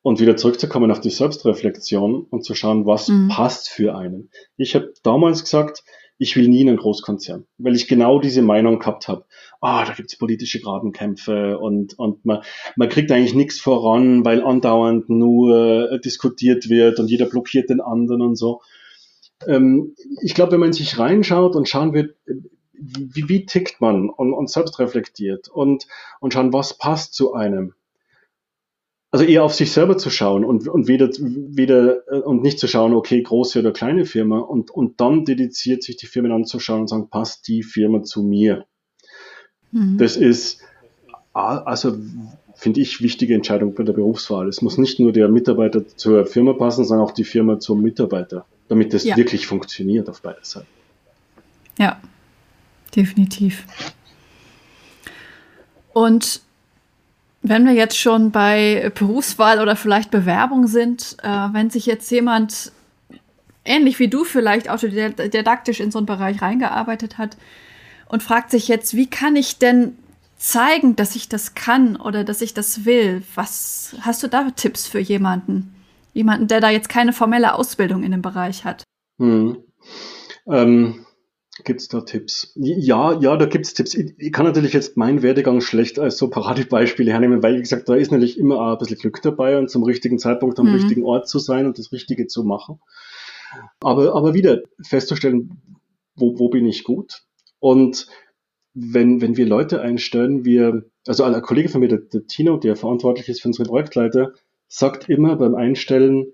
und 0.00 0.18
wieder 0.18 0.38
zurückzukommen 0.38 0.90
auf 0.90 1.00
die 1.00 1.10
Selbstreflexion 1.10 2.24
und 2.30 2.44
zu 2.46 2.54
schauen, 2.54 2.86
was 2.86 3.08
mhm. 3.08 3.28
passt 3.28 3.68
für 3.68 3.94
einen. 3.94 4.30
Ich 4.56 4.74
habe 4.74 4.94
damals 5.02 5.44
gesagt, 5.44 5.84
ich 6.18 6.36
will 6.36 6.48
nie 6.48 6.62
in 6.62 6.68
einen 6.68 6.78
Großkonzern, 6.78 7.46
weil 7.58 7.74
ich 7.74 7.88
genau 7.88 8.18
diese 8.18 8.42
Meinung 8.42 8.78
gehabt 8.78 9.08
habe. 9.08 9.24
Ah, 9.60 9.84
da 9.84 9.92
gibt's 9.92 10.16
politische 10.16 10.60
Grabenkämpfe 10.60 11.58
und, 11.58 11.98
und 11.98 12.24
man, 12.24 12.42
man 12.76 12.88
kriegt 12.88 13.10
eigentlich 13.12 13.34
nichts 13.34 13.60
voran, 13.60 14.24
weil 14.24 14.42
andauernd 14.42 15.08
nur 15.08 15.90
äh, 15.92 16.00
diskutiert 16.00 16.68
wird 16.70 16.98
und 16.98 17.10
jeder 17.10 17.26
blockiert 17.26 17.70
den 17.70 17.80
anderen 17.80 18.22
und 18.22 18.36
so. 18.36 18.62
Ähm, 19.46 19.94
ich 20.22 20.34
glaube, 20.34 20.52
wenn 20.52 20.60
man 20.60 20.72
sich 20.72 20.98
reinschaut 20.98 21.56
und 21.56 21.68
schauen 21.68 21.92
wird, 21.92 22.16
wie, 22.72 23.28
wie 23.28 23.46
tickt 23.46 23.80
man 23.80 24.08
und, 24.08 24.32
und 24.32 24.50
selbst 24.50 24.78
reflektiert 24.78 25.48
und, 25.48 25.86
und 26.20 26.32
schauen, 26.32 26.52
was 26.52 26.78
passt 26.78 27.14
zu 27.14 27.34
einem. 27.34 27.74
Also 29.12 29.24
eher 29.24 29.44
auf 29.44 29.54
sich 29.54 29.72
selber 29.72 29.96
zu 29.96 30.10
schauen 30.10 30.44
und, 30.44 30.68
und 30.68 30.88
weder, 30.88 31.08
weder 31.08 32.06
äh, 32.12 32.20
und 32.20 32.42
nicht 32.42 32.58
zu 32.58 32.66
schauen, 32.66 32.92
okay, 32.92 33.22
große 33.22 33.60
oder 33.60 33.72
kleine 33.72 34.04
Firma 34.04 34.38
und, 34.38 34.70
und 34.70 35.00
dann 35.00 35.24
dediziert 35.24 35.82
sich 35.82 35.96
die 35.96 36.06
Firmen 36.06 36.32
anzuschauen 36.32 36.82
und 36.82 36.88
sagen, 36.88 37.08
passt 37.08 37.48
die 37.48 37.62
Firma 37.62 38.02
zu 38.02 38.22
mir. 38.22 38.66
Mhm. 39.72 39.98
Das 39.98 40.16
ist 40.16 40.60
also 41.36 41.98
finde 42.54 42.80
ich 42.80 43.02
wichtige 43.02 43.34
Entscheidung 43.34 43.74
bei 43.74 43.82
der 43.82 43.92
Berufswahl. 43.92 44.48
Es 44.48 44.62
muss 44.62 44.78
nicht 44.78 44.98
nur 44.98 45.12
der 45.12 45.28
Mitarbeiter 45.28 45.86
zur 45.86 46.24
Firma 46.24 46.54
passen, 46.54 46.84
sondern 46.84 47.06
auch 47.06 47.12
die 47.12 47.24
Firma 47.24 47.60
zum 47.60 47.82
Mitarbeiter, 47.82 48.46
damit 48.68 48.94
das 48.94 49.04
ja. 49.04 49.16
wirklich 49.16 49.46
funktioniert 49.46 50.08
auf 50.08 50.22
beide 50.22 50.38
Seiten. 50.42 50.66
Ja, 51.78 52.00
definitiv. 52.94 53.66
Und 55.92 56.40
wenn 57.48 57.66
wir 57.66 57.72
jetzt 57.72 57.98
schon 57.98 58.30
bei 58.30 58.90
Berufswahl 58.94 59.60
oder 59.60 59.76
vielleicht 59.76 60.10
Bewerbung 60.10 60.66
sind, 60.66 61.16
äh, 61.22 61.28
wenn 61.28 61.70
sich 61.70 61.86
jetzt 61.86 62.10
jemand 62.10 62.72
ähnlich 63.64 63.98
wie 63.98 64.08
du 64.08 64.24
vielleicht 64.24 64.68
autodidaktisch 64.68 65.80
in 65.80 65.90
so 65.90 65.98
einen 65.98 66.06
Bereich 66.06 66.40
reingearbeitet 66.42 67.18
hat 67.18 67.36
und 68.08 68.22
fragt 68.22 68.50
sich 68.50 68.68
jetzt, 68.68 68.94
wie 68.94 69.08
kann 69.08 69.36
ich 69.36 69.58
denn 69.58 69.96
zeigen, 70.36 70.96
dass 70.96 71.16
ich 71.16 71.28
das 71.28 71.54
kann 71.54 71.96
oder 71.96 72.24
dass 72.24 72.42
ich 72.42 72.54
das 72.54 72.84
will? 72.84 73.22
Was 73.34 73.96
hast 74.00 74.22
du 74.22 74.28
da 74.28 74.50
Tipps 74.50 74.86
für 74.86 75.00
jemanden? 75.00 75.74
Jemanden, 76.12 76.48
der 76.48 76.60
da 76.60 76.70
jetzt 76.70 76.88
keine 76.88 77.12
formelle 77.12 77.54
Ausbildung 77.54 78.02
in 78.02 78.12
dem 78.12 78.22
Bereich 78.22 78.64
hat? 78.64 78.84
Hm. 79.18 79.58
Ähm, 80.48 81.05
Gibt 81.66 81.80
es 81.80 81.88
da 81.88 82.00
Tipps? 82.00 82.52
Ja, 82.54 83.18
ja, 83.20 83.36
da 83.36 83.44
gibt 83.46 83.66
es 83.66 83.74
Tipps. 83.74 83.92
Ich, 83.94 84.14
ich, 84.18 84.32
kann 84.32 84.46
natürlich 84.46 84.72
jetzt 84.72 84.96
meinen 84.96 85.22
Werdegang 85.22 85.60
schlecht 85.60 85.98
als 85.98 86.16
so 86.16 86.30
Paradebeispiele 86.30 87.10
hernehmen, 87.10 87.42
weil, 87.42 87.56
wie 87.56 87.60
gesagt, 87.60 87.88
da 87.88 87.96
ist 87.96 88.12
natürlich 88.12 88.38
immer 88.38 88.60
auch 88.60 88.72
ein 88.74 88.78
bisschen 88.78 88.98
Glück 88.98 89.20
dabei 89.20 89.58
und 89.58 89.68
zum 89.68 89.82
richtigen 89.82 90.20
Zeitpunkt 90.20 90.60
am 90.60 90.68
mhm. 90.68 90.74
richtigen 90.74 91.02
Ort 91.02 91.28
zu 91.28 91.40
sein 91.40 91.66
und 91.66 91.76
das 91.76 91.90
Richtige 91.90 92.28
zu 92.28 92.44
machen. 92.44 92.78
Aber, 93.80 94.14
aber 94.14 94.32
wieder 94.32 94.62
festzustellen, 94.80 95.80
wo, 96.14 96.38
wo 96.38 96.48
bin 96.50 96.66
ich 96.66 96.84
gut? 96.84 97.24
Und 97.58 98.06
wenn, 98.72 99.20
wenn 99.20 99.36
wir 99.36 99.46
Leute 99.46 99.80
einstellen, 99.80 100.44
wir, 100.44 100.84
also 101.04 101.24
ein 101.24 101.42
Kollege 101.42 101.68
von 101.68 101.80
mir, 101.80 101.88
der, 101.88 101.98
der 101.98 102.28
Tino, 102.28 102.58
der 102.58 102.76
verantwortlich 102.76 103.28
ist 103.28 103.42
für 103.42 103.48
unsere 103.48 103.68
Projektleiter, 103.68 104.34
sagt 104.68 105.08
immer 105.08 105.34
beim 105.34 105.56
Einstellen, 105.56 106.32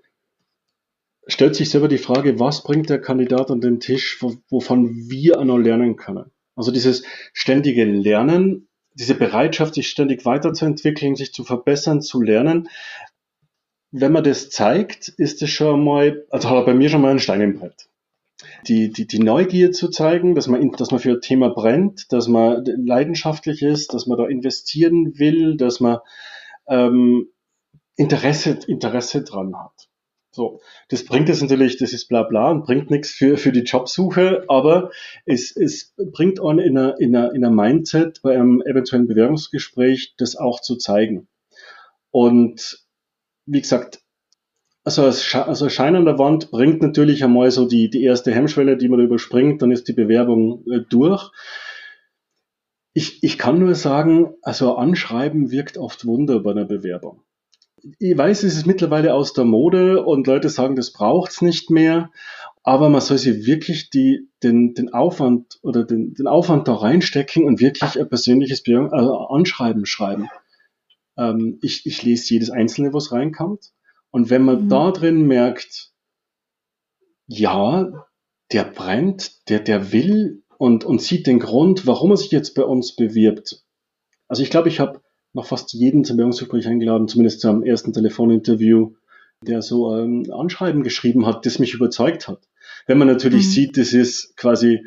stellt 1.27 1.55
sich 1.55 1.69
selber 1.69 1.87
die 1.87 1.97
Frage, 1.97 2.39
was 2.39 2.63
bringt 2.63 2.89
der 2.89 2.99
Kandidat 2.99 3.51
an 3.51 3.61
den 3.61 3.79
Tisch, 3.79 4.21
wovon 4.21 5.09
wir 5.09 5.43
noch 5.43 5.57
lernen 5.57 5.95
können. 5.95 6.31
Also 6.55 6.71
dieses 6.71 7.03
ständige 7.33 7.85
Lernen, 7.85 8.67
diese 8.93 9.15
Bereitschaft, 9.15 9.73
sich 9.73 9.87
ständig 9.89 10.25
weiterzuentwickeln, 10.25 11.15
sich 11.15 11.33
zu 11.33 11.43
verbessern, 11.43 12.01
zu 12.01 12.21
lernen. 12.21 12.69
Wenn 13.91 14.11
man 14.11 14.23
das 14.23 14.49
zeigt, 14.49 15.07
ist 15.07 15.41
es 15.41 15.49
schon 15.49 15.83
mal, 15.83 16.25
also 16.29 16.49
hat 16.49 16.57
er 16.57 16.65
bei 16.65 16.73
mir 16.73 16.89
schon 16.89 17.01
mal 17.01 17.11
ein 17.11 17.19
Stein 17.19 17.41
im 17.41 17.59
Brett. 17.59 17.89
Die, 18.67 18.91
die, 18.91 19.07
die 19.07 19.19
Neugier 19.19 19.71
zu 19.71 19.89
zeigen, 19.89 20.35
dass 20.35 20.47
man, 20.47 20.71
dass 20.71 20.91
man 20.91 20.99
für 20.99 21.11
ein 21.11 21.21
Thema 21.21 21.49
brennt, 21.49 22.11
dass 22.11 22.27
man 22.27 22.65
leidenschaftlich 22.65 23.61
ist, 23.61 23.93
dass 23.93 24.07
man 24.07 24.17
da 24.17 24.25
investieren 24.27 25.17
will, 25.17 25.57
dass 25.57 25.79
man 25.79 25.99
ähm, 26.67 27.29
Interesse, 27.95 28.59
Interesse 28.67 29.23
dran 29.23 29.55
hat. 29.55 29.89
So, 30.35 30.61
das 30.89 31.05
bringt 31.05 31.29
es 31.29 31.43
natürlich, 31.43 31.77
das 31.77 31.93
ist 31.93 32.07
bla 32.07 32.23
bla 32.23 32.49
und 32.49 32.65
bringt 32.65 32.89
nichts 32.89 33.11
für, 33.11 33.37
für 33.37 33.51
die 33.51 33.61
Jobsuche, 33.61 34.45
aber 34.47 34.89
es, 35.25 35.55
es 35.55 35.93
bringt 35.95 36.41
an 36.41 36.57
in 36.57 36.75
einer, 36.75 36.99
in, 36.99 37.15
einer, 37.15 37.35
in 37.35 37.45
einer 37.45 37.55
Mindset 37.55 38.19
bei 38.23 38.33
einem 38.33 38.63
eventuellen 38.63 39.07
Bewerbungsgespräch, 39.07 40.15
das 40.17 40.35
auch 40.35 40.59
zu 40.59 40.75
zeigen. 40.77 41.27
Und 42.09 42.83
wie 43.45 43.61
gesagt, 43.61 44.01
also, 44.83 45.03
also 45.03 45.69
Schein 45.69 45.95
an 45.95 46.05
der 46.05 46.17
Wand 46.17 46.49
bringt 46.49 46.81
natürlich 46.81 47.23
einmal 47.23 47.51
so 47.51 47.67
die, 47.67 47.91
die 47.91 48.03
erste 48.03 48.33
Hemmschwelle, 48.33 48.75
die 48.75 48.89
man 48.89 49.01
überspringt, 49.01 49.61
dann 49.61 49.69
ist 49.69 49.87
die 49.87 49.93
Bewerbung 49.93 50.65
äh, 50.67 50.79
durch. 50.89 51.29
Ich, 52.93 53.23
ich 53.23 53.37
kann 53.37 53.59
nur 53.59 53.75
sagen, 53.75 54.33
also 54.41 54.77
Anschreiben 54.77 55.51
wirkt 55.51 55.77
oft 55.77 56.07
Wunder 56.07 56.39
bei 56.39 56.51
einer 56.51 56.65
Bewerbung 56.65 57.21
ich 57.99 58.17
weiß, 58.17 58.43
es 58.43 58.55
ist 58.55 58.65
mittlerweile 58.65 59.13
aus 59.13 59.33
der 59.33 59.45
Mode 59.45 60.03
und 60.03 60.27
Leute 60.27 60.49
sagen, 60.49 60.75
das 60.75 60.91
braucht's 60.91 61.41
nicht 61.41 61.69
mehr. 61.69 62.11
Aber 62.63 62.89
man 62.89 63.01
soll 63.01 63.17
sich 63.17 63.45
wirklich 63.45 63.89
die, 63.89 64.29
den, 64.41 64.73
den 64.73 64.93
Aufwand 64.93 65.59
oder 65.63 65.83
den, 65.83 66.13
den 66.13 66.27
Aufwand 66.27 66.67
da 66.67 66.75
reinstecken 66.75 67.43
und 67.43 67.59
wirklich 67.59 67.99
ein 67.99 68.07
persönliches 68.07 68.63
Be 68.63 68.89
also 68.91 69.17
Anschreiben 69.27 69.85
schreiben. 69.85 70.29
Ähm, 71.17 71.59
ich, 71.61 71.85
ich 71.85 72.03
lese 72.03 72.33
jedes 72.33 72.49
einzelne, 72.49 72.93
was 72.93 73.11
reinkommt. 73.11 73.73
Und 74.11 74.29
wenn 74.29 74.43
man 74.43 74.65
mhm. 74.65 74.69
da 74.69 74.91
drin 74.91 75.27
merkt, 75.27 75.91
ja, 77.27 78.07
der 78.53 78.63
brennt, 78.63 79.49
der, 79.49 79.59
der 79.59 79.91
will 79.91 80.43
und, 80.57 80.85
und 80.85 81.01
sieht 81.01 81.27
den 81.27 81.39
Grund, 81.39 81.85
warum 81.85 82.11
er 82.11 82.17
sich 82.17 82.31
jetzt 82.31 82.55
bei 82.55 82.63
uns 82.63 82.95
bewirbt. 82.95 83.65
Also 84.29 84.41
ich 84.41 84.49
glaube, 84.49 84.69
ich 84.69 84.79
habe 84.79 85.01
noch 85.33 85.47
fast 85.47 85.73
jeden 85.73 86.03
zum 86.03 86.17
Bewerbungsgespräch 86.17 86.67
eingeladen, 86.67 87.07
zumindest 87.07 87.41
zum 87.41 87.63
ersten 87.63 87.91
Telefoninterview, 87.91 88.93
der 89.41 89.61
so 89.61 89.91
ein 89.91 90.31
Anschreiben 90.31 90.83
geschrieben 90.83 91.25
hat, 91.25 91.45
das 91.45 91.59
mich 91.59 91.73
überzeugt 91.73 92.27
hat. 92.27 92.47
Wenn 92.85 92.97
man 92.97 93.07
natürlich 93.07 93.45
mhm. 93.45 93.49
sieht, 93.49 93.77
das 93.77 93.93
ist 93.93 94.37
quasi 94.37 94.85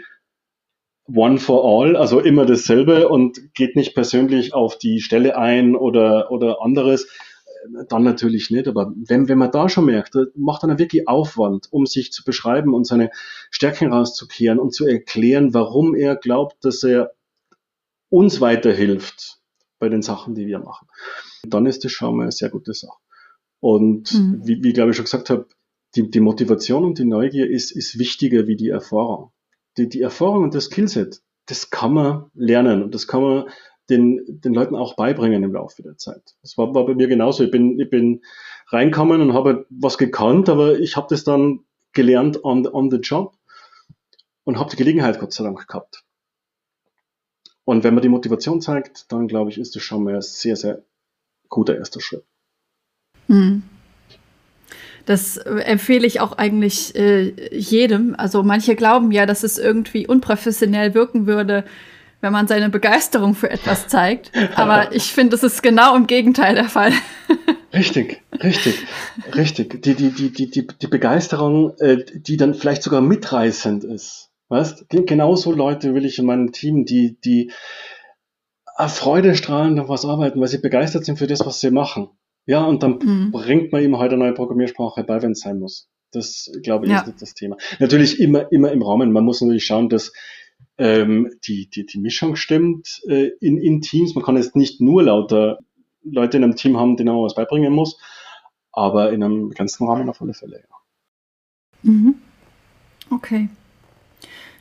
one 1.12 1.38
for 1.38 1.64
all, 1.64 1.96
also 1.96 2.20
immer 2.20 2.46
dasselbe 2.46 3.08
und 3.08 3.54
geht 3.54 3.76
nicht 3.76 3.94
persönlich 3.94 4.54
auf 4.54 4.78
die 4.78 5.00
Stelle 5.00 5.36
ein 5.36 5.76
oder, 5.76 6.30
oder 6.30 6.62
anderes, 6.62 7.08
dann 7.88 8.02
natürlich 8.02 8.50
nicht. 8.50 8.68
Aber 8.68 8.92
wenn, 8.96 9.28
wenn 9.28 9.38
man 9.38 9.50
da 9.50 9.68
schon 9.68 9.86
merkt, 9.86 10.14
macht 10.34 10.62
dann 10.62 10.78
wirklich 10.78 11.08
Aufwand, 11.08 11.68
um 11.70 11.86
sich 11.86 12.12
zu 12.12 12.24
beschreiben 12.24 12.74
und 12.74 12.86
seine 12.86 13.10
Stärken 13.50 13.92
rauszukehren 13.92 14.58
und 14.58 14.74
zu 14.74 14.86
erklären, 14.86 15.54
warum 15.54 15.94
er 15.94 16.16
glaubt, 16.16 16.64
dass 16.64 16.82
er 16.82 17.12
uns 18.08 18.40
weiterhilft 18.40 19.40
bei 19.78 19.88
den 19.88 20.02
Sachen, 20.02 20.34
die 20.34 20.46
wir 20.46 20.58
machen. 20.58 20.88
Dann 21.46 21.66
ist 21.66 21.84
das 21.84 21.92
schon 21.92 22.16
mal 22.16 22.24
eine 22.24 22.32
sehr 22.32 22.50
gute 22.50 22.74
Sache. 22.74 22.98
Und 23.60 24.12
mhm. 24.14 24.40
wie, 24.44 24.62
wie 24.62 24.72
glaube 24.72 24.90
ich 24.90 24.96
schon 24.96 25.04
gesagt 25.04 25.30
habe, 25.30 25.46
die, 25.94 26.10
die 26.10 26.20
Motivation 26.20 26.84
und 26.84 26.98
die 26.98 27.04
Neugier 27.04 27.48
ist, 27.48 27.70
ist 27.70 27.98
wichtiger 27.98 28.46
wie 28.46 28.56
die 28.56 28.68
Erfahrung. 28.68 29.32
Die, 29.76 29.88
die 29.88 30.02
Erfahrung 30.02 30.44
und 30.44 30.54
das 30.54 30.66
Skillset, 30.66 31.22
das 31.46 31.70
kann 31.70 31.92
man 31.94 32.30
lernen 32.34 32.82
und 32.82 32.94
das 32.94 33.06
kann 33.06 33.22
man 33.22 33.44
den, 33.88 34.20
den 34.26 34.52
Leuten 34.52 34.74
auch 34.74 34.96
beibringen 34.96 35.42
im 35.42 35.52
Laufe 35.52 35.82
der 35.82 35.96
Zeit. 35.96 36.34
Das 36.42 36.58
war, 36.58 36.74
war 36.74 36.86
bei 36.86 36.94
mir 36.94 37.06
genauso. 37.06 37.44
Ich 37.44 37.50
bin, 37.50 37.78
ich 37.78 37.88
bin 37.88 38.22
reinkommen 38.68 39.20
und 39.20 39.32
habe 39.32 39.66
was 39.70 39.96
gekannt, 39.96 40.48
aber 40.48 40.78
ich 40.78 40.96
habe 40.96 41.06
das 41.08 41.24
dann 41.24 41.60
gelernt 41.92 42.44
on, 42.44 42.66
on 42.66 42.90
the 42.90 42.98
job 42.98 43.36
und 44.44 44.58
habe 44.58 44.70
die 44.70 44.76
Gelegenheit 44.76 45.20
Gott 45.20 45.32
sei 45.32 45.44
Dank 45.44 45.66
gehabt. 45.66 46.04
Und 47.66 47.82
wenn 47.82 47.94
man 47.94 48.02
die 48.02 48.08
Motivation 48.08 48.60
zeigt, 48.60 49.12
dann 49.12 49.26
glaube 49.26 49.50
ich, 49.50 49.58
ist 49.58 49.74
das 49.74 49.82
schon 49.82 50.04
mal 50.04 50.14
ein 50.14 50.22
sehr, 50.22 50.54
sehr 50.54 50.82
guter 51.48 51.76
erster 51.76 52.00
Schritt. 52.00 52.24
Hm. 53.26 53.64
Das 55.04 55.36
empfehle 55.36 56.06
ich 56.06 56.20
auch 56.20 56.32
eigentlich 56.32 56.94
äh, 56.94 57.32
jedem. 57.52 58.14
Also 58.16 58.44
manche 58.44 58.76
glauben 58.76 59.10
ja, 59.10 59.26
dass 59.26 59.42
es 59.42 59.58
irgendwie 59.58 60.06
unprofessionell 60.06 60.94
wirken 60.94 61.26
würde, 61.26 61.64
wenn 62.20 62.32
man 62.32 62.46
seine 62.46 62.70
Begeisterung 62.70 63.34
für 63.34 63.50
etwas 63.50 63.88
zeigt. 63.88 64.30
Aber 64.54 64.94
ich 64.94 65.12
finde, 65.12 65.34
es 65.34 65.42
ist 65.42 65.62
genau 65.62 65.96
im 65.96 66.06
Gegenteil 66.06 66.54
der 66.54 66.68
Fall. 66.68 66.92
Richtig, 67.72 68.22
richtig, 68.42 68.86
richtig. 69.34 69.82
Die, 69.82 69.94
die, 69.94 70.10
die, 70.10 70.32
die, 70.32 70.50
die, 70.50 70.66
die 70.66 70.86
Begeisterung, 70.86 71.76
äh, 71.78 72.06
die 72.14 72.38
dann 72.38 72.54
vielleicht 72.54 72.82
sogar 72.82 73.02
mitreißend 73.02 73.84
ist. 73.84 74.25
Weißt, 74.48 74.86
genauso 74.88 75.52
Leute 75.52 75.94
will 75.94 76.04
ich 76.04 76.18
in 76.18 76.26
meinem 76.26 76.52
Team, 76.52 76.84
die, 76.84 77.18
die 77.20 77.52
Freude 78.88 79.34
strahlend 79.34 79.80
auf 79.80 79.88
was 79.88 80.04
arbeiten, 80.04 80.40
weil 80.40 80.48
sie 80.48 80.58
begeistert 80.58 81.04
sind 81.04 81.18
für 81.18 81.26
das, 81.26 81.44
was 81.44 81.60
sie 81.60 81.70
machen. 81.70 82.10
Ja, 82.44 82.64
und 82.64 82.82
dann 82.82 82.98
mhm. 83.02 83.32
bringt 83.32 83.72
man 83.72 83.82
ihm 83.82 83.98
halt 83.98 84.12
eine 84.12 84.22
neue 84.22 84.34
Programmiersprache 84.34 85.02
bei, 85.02 85.20
wenn 85.22 85.32
es 85.32 85.40
sein 85.40 85.58
muss. 85.58 85.88
Das, 86.12 86.50
glaube 86.62 86.86
ich, 86.86 86.92
ja. 86.92 87.00
ist 87.00 87.06
nicht 87.06 87.22
das 87.22 87.34
Thema. 87.34 87.56
Natürlich 87.80 88.20
immer, 88.20 88.50
immer 88.52 88.70
im 88.70 88.82
Rahmen. 88.82 89.10
Man 89.10 89.24
muss 89.24 89.40
natürlich 89.40 89.66
schauen, 89.66 89.88
dass 89.88 90.12
ähm, 90.78 91.30
die, 91.46 91.68
die, 91.68 91.86
die 91.86 91.98
Mischung 91.98 92.36
stimmt 92.36 93.00
äh, 93.08 93.30
in, 93.40 93.58
in 93.58 93.80
Teams. 93.80 94.14
Man 94.14 94.24
kann 94.24 94.36
jetzt 94.36 94.54
nicht 94.54 94.80
nur 94.80 95.02
lauter 95.02 95.58
Leute 96.04 96.36
in 96.36 96.44
einem 96.44 96.54
Team 96.54 96.76
haben, 96.76 96.96
denen 96.96 97.14
man 97.14 97.24
was 97.24 97.34
beibringen 97.34 97.72
muss, 97.72 97.98
aber 98.70 99.12
in 99.12 99.22
einem 99.22 99.50
ganzen 99.50 99.88
Rahmen 99.88 100.08
auf 100.08 100.22
alle 100.22 100.34
Fälle, 100.34 100.58
ja. 100.58 100.76
Mhm. 101.82 102.14
Okay. 103.10 103.48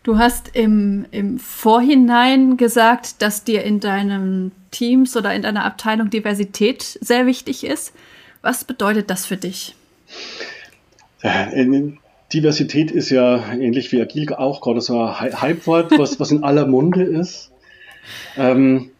Du 0.05 0.19
hast 0.19 0.51
im, 0.53 1.07
im 1.09 1.39
Vorhinein 1.39 2.57
gesagt, 2.57 3.23
dass 3.23 3.43
dir 3.43 3.63
in 3.63 3.79
deinen 3.79 4.51
Teams 4.69 5.17
oder 5.17 5.33
in 5.33 5.41
deiner 5.41 5.65
Abteilung 5.65 6.11
Diversität 6.11 6.83
sehr 7.01 7.25
wichtig 7.25 7.63
ist. 7.63 7.91
Was 8.43 8.65
bedeutet 8.65 9.09
das 9.09 9.25
für 9.25 9.35
dich? 9.35 9.73
Diversität 12.33 12.91
ist 12.91 13.09
ja 13.09 13.51
ähnlich 13.51 13.91
wie 13.91 13.99
Agil 13.99 14.31
auch 14.35 14.61
gerade 14.61 14.79
so 14.79 15.01
ein 15.01 15.41
Hypewort, 15.41 15.97
was, 15.97 16.19
was 16.19 16.29
in 16.29 16.43
aller 16.43 16.67
Munde 16.67 17.01
ist. 17.01 17.49
Ähm, 18.37 18.91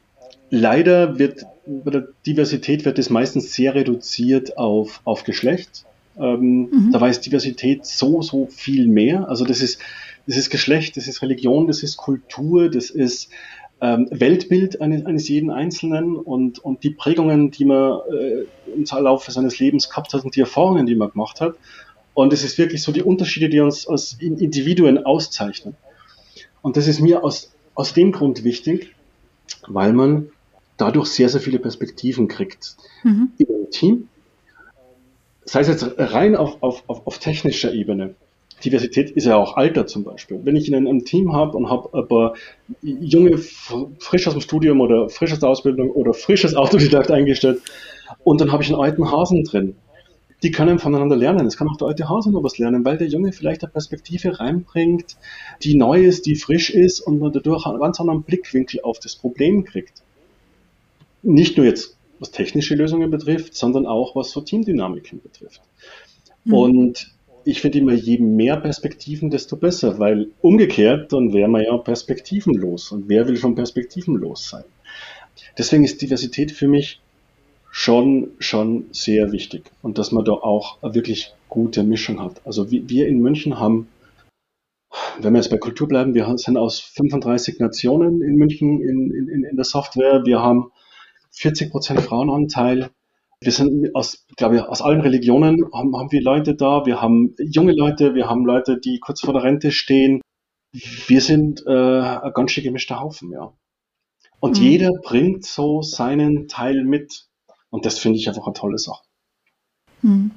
leider 0.49 1.19
wird 1.19 1.45
bei 1.67 1.91
der 1.91 2.07
Diversität 2.25 2.83
wird 2.83 2.97
es 2.97 3.11
meistens 3.11 3.53
sehr 3.53 3.75
reduziert 3.75 4.57
auf, 4.57 5.01
auf 5.03 5.23
Geschlecht. 5.23 5.85
Ähm, 6.17 6.61
mhm. 6.61 6.89
Da 6.91 6.99
weiß 6.99 7.21
Diversität 7.21 7.85
so, 7.85 8.23
so 8.23 8.47
viel 8.47 8.87
mehr. 8.87 9.29
Also 9.29 9.45
das 9.45 9.61
ist, 9.61 9.79
das 10.27 10.37
ist 10.37 10.49
Geschlecht, 10.49 10.97
das 10.97 11.07
ist 11.07 11.21
Religion, 11.21 11.67
das 11.67 11.83
ist 11.83 11.97
Kultur, 11.97 12.69
das 12.69 12.89
ist 12.89 13.29
ähm, 13.81 14.07
Weltbild 14.09 14.81
eines, 14.81 15.05
eines 15.05 15.27
jeden 15.27 15.51
Einzelnen 15.51 16.15
und, 16.15 16.59
und 16.59 16.83
die 16.83 16.91
Prägungen, 16.91 17.51
die 17.51 17.65
man 17.65 17.99
äh, 18.11 18.45
im 18.73 18.85
Laufe 19.03 19.31
seines 19.31 19.59
Lebens 19.59 19.89
gehabt 19.89 20.13
hat 20.13 20.23
und 20.23 20.35
die 20.35 20.39
Erfahrungen, 20.39 20.85
die 20.85 20.95
man 20.95 21.11
gemacht 21.11 21.41
hat. 21.41 21.55
Und 22.13 22.31
es 22.31 22.43
ist 22.43 22.57
wirklich 22.57 22.81
so 22.81 22.91
die 22.91 23.03
Unterschiede, 23.03 23.49
die 23.49 23.59
uns 23.59 23.87
als 23.87 24.17
Individuen 24.19 25.05
auszeichnen. 25.05 25.75
Und 26.61 26.77
das 26.77 26.87
ist 26.87 27.01
mir 27.01 27.23
aus, 27.23 27.53
aus 27.75 27.93
dem 27.93 28.13
Grund 28.13 28.43
wichtig, 28.43 28.95
weil 29.67 29.91
man 29.91 30.29
dadurch 30.77 31.07
sehr, 31.07 31.29
sehr 31.29 31.41
viele 31.41 31.59
Perspektiven 31.59 32.27
kriegt 32.27 32.77
mhm. 33.03 33.33
im 33.37 33.69
Team. 33.71 34.07
Sei 35.43 35.59
es 35.59 35.67
jetzt 35.67 35.85
rein 35.97 36.35
auf, 36.35 36.63
auf, 36.63 36.83
auf, 36.87 37.05
auf 37.05 37.19
technischer 37.19 37.73
Ebene. 37.73 38.15
Diversität 38.65 39.11
ist 39.11 39.25
ja 39.25 39.35
auch 39.35 39.55
Alter 39.55 39.87
zum 39.87 40.03
Beispiel. 40.03 40.39
Wenn 40.43 40.55
ich 40.55 40.67
in 40.67 40.75
einem 40.75 41.05
Team 41.05 41.33
habe 41.33 41.55
und 41.55 41.69
habe 41.69 41.97
ein 41.97 42.07
paar 42.07 42.33
junge, 42.81 43.37
frisch 43.37 44.27
aus 44.27 44.33
dem 44.33 44.41
Studium 44.41 44.81
oder 44.81 45.09
frisch 45.09 45.31
aus 45.31 45.39
der 45.39 45.49
Ausbildung 45.49 45.91
oder 45.91 46.13
frisches 46.13 46.55
Autodidakt 46.55 47.11
eingestellt 47.11 47.61
und 48.23 48.41
dann 48.41 48.51
habe 48.51 48.63
ich 48.63 48.69
einen 48.69 48.81
alten 48.81 49.11
Hasen 49.11 49.43
drin, 49.43 49.75
die 50.43 50.51
können 50.51 50.79
voneinander 50.79 51.15
lernen. 51.15 51.47
Es 51.47 51.57
kann 51.57 51.67
auch 51.67 51.77
der 51.77 51.87
alte 51.87 52.09
Hase 52.09 52.31
noch 52.31 52.43
was 52.43 52.57
lernen, 52.57 52.85
weil 52.85 52.97
der 52.97 53.07
Junge 53.07 53.31
vielleicht 53.31 53.63
eine 53.63 53.71
Perspektive 53.71 54.39
reinbringt, 54.39 55.15
die 55.63 55.75
neu 55.75 56.03
ist, 56.03 56.25
die 56.25 56.35
frisch 56.35 56.69
ist 56.69 56.99
und 56.99 57.19
man 57.19 57.31
dadurch 57.31 57.65
einen 57.65 57.79
ganz 57.79 57.99
anderen 57.99 58.23
Blickwinkel 58.23 58.81
auf 58.81 58.99
das 58.99 59.15
Problem 59.15 59.63
kriegt. 59.63 60.03
Nicht 61.23 61.57
nur 61.57 61.65
jetzt, 61.65 61.97
was 62.19 62.31
technische 62.31 62.75
Lösungen 62.75 63.09
betrifft, 63.09 63.55
sondern 63.55 63.87
auch 63.87 64.15
was 64.15 64.31
so 64.31 64.41
Teamdynamiken 64.41 65.21
betrifft. 65.21 65.61
Mhm. 66.43 66.53
Und 66.53 67.11
ich 67.45 67.61
finde 67.61 67.77
immer, 67.77 67.93
je 67.93 68.17
mehr 68.17 68.57
Perspektiven, 68.57 69.29
desto 69.29 69.55
besser, 69.55 69.99
weil 69.99 70.31
umgekehrt, 70.41 71.13
dann 71.13 71.31
wäre 71.31 71.47
man 71.47 71.63
ja 71.63 71.77
perspektivenlos. 71.77 72.91
Und 72.91 73.07
wer 73.07 73.27
will 73.27 73.37
schon 73.37 73.55
perspektivenlos 73.55 74.49
sein? 74.49 74.63
Deswegen 75.57 75.83
ist 75.83 76.01
Diversität 76.01 76.51
für 76.51 76.67
mich 76.67 76.99
schon, 77.69 78.31
schon 78.39 78.85
sehr 78.91 79.31
wichtig. 79.31 79.71
Und 79.83 79.99
dass 79.99 80.11
man 80.11 80.25
da 80.25 80.31
auch 80.31 80.81
eine 80.81 80.95
wirklich 80.95 81.33
gute 81.47 81.83
Mischung 81.83 82.19
hat. 82.19 82.41
Also 82.45 82.71
wir 82.71 83.07
in 83.07 83.19
München 83.19 83.59
haben, 83.59 83.87
wenn 85.19 85.33
wir 85.33 85.39
jetzt 85.39 85.51
bei 85.51 85.57
Kultur 85.57 85.87
bleiben, 85.87 86.15
wir 86.15 86.37
sind 86.37 86.57
aus 86.57 86.79
35 86.79 87.59
Nationen 87.59 88.21
in 88.21 88.35
München 88.35 88.81
in, 88.81 89.11
in, 89.13 89.43
in 89.43 89.55
der 89.55 89.65
Software. 89.65 90.25
Wir 90.25 90.41
haben 90.41 90.71
40 91.31 91.69
Prozent 91.69 92.01
Frauenanteil. 92.01 92.89
Wir 93.41 93.51
sind 93.51 93.93
aus, 93.95 94.25
glaube 94.37 94.55
ich, 94.55 94.61
aus 94.61 94.81
allen 94.81 95.01
Religionen 95.01 95.65
haben, 95.73 95.95
haben 95.95 96.11
wir 96.11 96.21
Leute 96.21 96.55
da. 96.55 96.85
Wir 96.85 97.01
haben 97.01 97.35
junge 97.39 97.73
Leute, 97.73 98.15
wir 98.15 98.29
haben 98.29 98.45
Leute, 98.45 98.79
die 98.79 98.99
kurz 98.99 99.21
vor 99.21 99.33
der 99.33 99.43
Rente 99.43 99.71
stehen. 99.71 100.21
Wir 100.71 101.21
sind 101.21 101.63
äh, 101.65 101.71
ein 101.71 102.33
ganz 102.33 102.51
schön 102.51 102.63
gemischter 102.63 102.99
Haufen, 102.99 103.31
ja. 103.31 103.53
Und 104.39 104.57
mhm. 104.57 104.63
jeder 104.63 104.91
bringt 105.03 105.45
so 105.45 105.81
seinen 105.81 106.47
Teil 106.47 106.83
mit. 106.83 107.27
Und 107.69 107.85
das 107.85 107.99
finde 107.99 108.19
ich 108.19 108.27
einfach 108.27 108.45
eine 108.45 108.53
tolle 108.53 108.77
Sache. 108.77 109.03
Hm. 110.01 110.31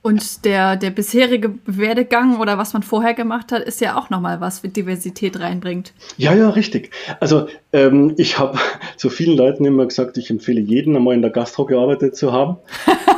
Und 0.00 0.44
der, 0.44 0.76
der 0.76 0.90
bisherige 0.90 1.54
Werdegang 1.66 2.38
oder 2.38 2.56
was 2.56 2.72
man 2.72 2.82
vorher 2.82 3.14
gemacht 3.14 3.50
hat, 3.50 3.62
ist 3.62 3.80
ja 3.80 3.96
auch 3.96 4.10
nochmal 4.10 4.40
was 4.40 4.60
für 4.60 4.68
Diversität 4.68 5.40
reinbringt. 5.40 5.92
Ja, 6.16 6.34
ja, 6.34 6.50
richtig. 6.50 6.90
Also 7.18 7.48
ähm, 7.72 8.14
ich 8.16 8.38
habe 8.38 8.58
zu 8.96 9.10
vielen 9.10 9.36
Leuten 9.36 9.64
immer 9.64 9.86
gesagt, 9.86 10.16
ich 10.16 10.30
empfehle 10.30 10.60
jeden 10.60 10.96
einmal 10.96 11.14
in 11.14 11.22
der 11.22 11.32
Gastro 11.32 11.64
gearbeitet 11.64 12.16
zu 12.16 12.32
haben. 12.32 12.56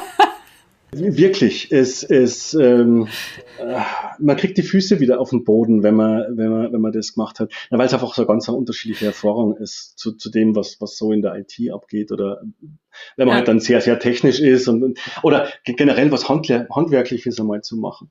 Wirklich, 0.93 1.71
es, 1.71 2.03
es, 2.03 2.53
ähm, 2.55 3.07
äh, 3.59 3.81
man 4.19 4.37
kriegt 4.37 4.59
die 4.59 4.63
Füße 4.63 4.99
wieder 4.99 5.21
auf 5.21 5.31
den 5.31 5.45
Boden, 5.45 5.85
wenn 5.85 5.95
man, 5.95 6.37
wenn 6.37 6.51
man, 6.51 6.73
wenn 6.73 6.81
man 6.81 6.93
das 6.93 7.15
gemacht 7.15 7.39
hat. 7.39 7.53
Ja, 7.71 7.79
weil 7.79 7.87
es 7.87 7.95
einfach 7.95 8.13
so 8.13 8.23
eine 8.23 8.27
ganz 8.27 8.49
unterschiedliche 8.49 9.07
Erfahrung 9.07 9.57
ist 9.57 9.99
zu, 9.99 10.17
zu 10.17 10.31
dem, 10.31 10.57
was, 10.57 10.81
was 10.81 10.97
so 10.97 11.13
in 11.13 11.23
der 11.23 11.37
IT 11.37 11.55
abgeht 11.73 12.11
oder 12.11 12.43
wenn 13.17 13.27
man 13.27 13.29
ja. 13.29 13.35
halt 13.37 13.49
dann 13.49 13.61
sehr, 13.61 13.81
sehr 13.81 14.01
technisch 14.01 14.41
ist 14.41 14.67
und, 14.67 14.99
oder 15.23 15.49
generell 15.65 16.11
was 16.11 16.29
Handler, 16.29 16.67
Handwerkliches 16.75 17.39
einmal 17.39 17.63
zu 17.63 17.77
machen. 17.77 18.11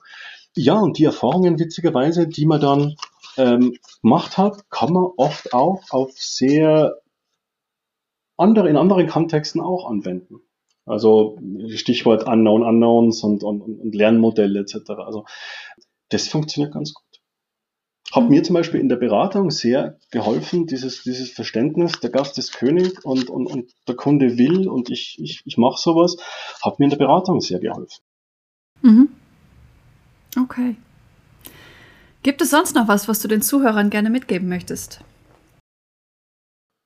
Ja, 0.56 0.80
und 0.80 0.98
die 0.98 1.04
Erfahrungen 1.04 1.60
witzigerweise, 1.60 2.28
die 2.28 2.46
man 2.46 2.62
dann 2.62 2.96
ähm, 3.38 3.78
gemacht 4.02 4.38
hat, 4.38 4.70
kann 4.70 4.94
man 4.94 5.08
oft 5.18 5.54
auch 5.54 5.84
auf 5.90 6.12
sehr 6.14 6.96
andere, 8.38 8.70
in 8.70 8.78
anderen 8.78 9.08
Kontexten 9.08 9.60
auch 9.60 9.90
anwenden. 9.90 10.42
Also 10.86 11.38
Stichwort 11.70 12.28
Unknown 12.28 12.64
Unknowns 12.64 13.24
und, 13.24 13.44
und, 13.44 13.62
und 13.62 13.94
Lernmodelle 13.94 14.60
etc. 14.62 14.92
Also 15.06 15.26
das 16.10 16.28
funktioniert 16.28 16.74
ganz 16.74 16.94
gut. 16.94 17.06
Hat 18.12 18.24
mhm. 18.24 18.30
mir 18.30 18.44
zum 18.44 18.56
Beispiel 18.56 18.80
in 18.80 18.90
der 18.90 18.96
Beratung 18.96 19.52
sehr 19.52 20.00
geholfen, 20.12 20.66
dieses, 20.66 21.04
dieses 21.04 21.30
Verständnis, 21.30 22.00
der 22.00 22.10
Gast 22.10 22.38
ist 22.40 22.54
König 22.54 23.06
und, 23.06 23.30
und, 23.30 23.46
und 23.46 23.72
der 23.88 23.96
Kunde 23.96 24.38
will 24.38 24.68
und 24.68 24.90
ich, 24.90 25.18
ich, 25.20 25.44
ich 25.46 25.58
mache 25.58 25.80
sowas, 25.80 26.18
hat 26.64 26.80
mir 26.80 26.86
in 26.86 26.90
der 26.90 26.98
Beratung 26.98 27.40
sehr 27.40 27.60
geholfen. 27.60 28.02
Mhm. 28.82 29.10
Okay. 30.42 30.76
Gibt 32.24 32.42
es 32.42 32.50
sonst 32.50 32.76
noch 32.76 32.88
was, 32.88 33.08
was 33.08 33.22
du 33.22 33.28
den 33.28 33.42
Zuhörern 33.42 33.90
gerne 33.90 34.10
mitgeben 34.10 34.50
möchtest? 34.50 35.02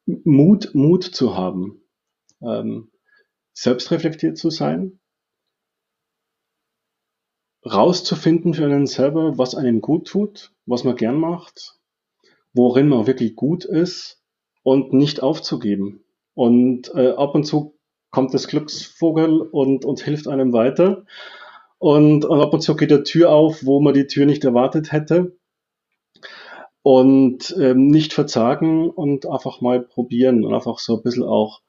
Mut, 0.05 0.71
Mut 0.73 1.03
zu 1.03 1.35
haben. 1.37 1.81
Ähm, 2.41 2.91
selbstreflektiert 3.53 4.37
zu 4.37 4.49
sein, 4.49 4.99
rauszufinden 7.65 8.53
für 8.53 8.65
einen 8.65 8.87
selber, 8.87 9.37
was 9.37 9.55
einem 9.55 9.81
gut 9.81 10.07
tut, 10.07 10.51
was 10.65 10.83
man 10.83 10.95
gern 10.95 11.15
macht, 11.15 11.79
worin 12.53 12.89
man 12.89 13.07
wirklich 13.07 13.35
gut 13.35 13.65
ist 13.65 14.21
und 14.63 14.93
nicht 14.93 15.23
aufzugeben. 15.23 16.03
Und 16.33 16.93
äh, 16.95 17.11
ab 17.11 17.35
und 17.35 17.45
zu 17.45 17.77
kommt 18.09 18.33
das 18.33 18.47
Glücksvogel 18.47 19.41
und, 19.41 19.85
und 19.85 20.01
hilft 20.01 20.27
einem 20.27 20.53
weiter. 20.53 21.05
Und, 21.79 22.25
und 22.25 22.41
ab 22.41 22.53
und 22.53 22.61
zu 22.61 22.75
geht 22.75 22.91
der 22.91 23.03
Tür 23.03 23.31
auf, 23.31 23.65
wo 23.65 23.81
man 23.81 23.93
die 23.93 24.07
Tür 24.07 24.25
nicht 24.25 24.43
erwartet 24.43 24.91
hätte. 24.91 25.37
Und 26.81 27.55
ähm, 27.59 27.87
nicht 27.87 28.13
verzagen 28.13 28.89
und 28.89 29.25
einfach 29.25 29.61
mal 29.61 29.81
probieren 29.81 30.43
und 30.43 30.53
einfach 30.53 30.79
so 30.79 30.97
ein 30.97 31.01
bisschen 31.01 31.23
auch 31.23 31.62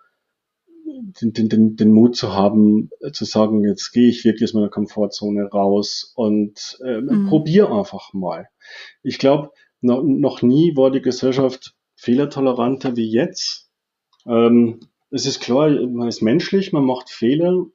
den, 1.20 1.32
den, 1.32 1.49
den, 1.49 1.76
den 1.76 1.92
Mut 1.92 2.16
zu 2.16 2.32
haben, 2.32 2.90
äh, 3.01 3.12
zu 3.12 3.24
sagen, 3.24 3.64
jetzt 3.64 3.92
gehe 3.92 4.09
ich 4.09 4.24
wirklich 4.24 4.51
aus 4.51 4.55
meiner 4.55 4.68
Komfortzone 4.68 5.45
raus 5.45 6.12
und 6.14 6.78
äh, 6.84 7.01
mhm. 7.01 7.28
probiere 7.28 7.76
einfach 7.76 8.12
mal. 8.12 8.49
Ich 9.03 9.18
glaube, 9.18 9.51
noch, 9.80 10.03
noch 10.03 10.42
nie 10.42 10.76
war 10.76 10.90
die 10.90 11.03
Gesellschaft 11.03 11.74
fehlertoleranter 11.97 12.97
wie 12.97 13.11
jetzt. 13.11 13.70
Ähm, 14.26 14.80
es 15.11 15.26
ist 15.26 15.40
klar, 15.40 15.70
man 15.70 16.09
ist 16.09 16.22
menschlich, 16.22 16.72
man 16.72 16.84
macht 16.84 17.09
Fehler. 17.09 17.66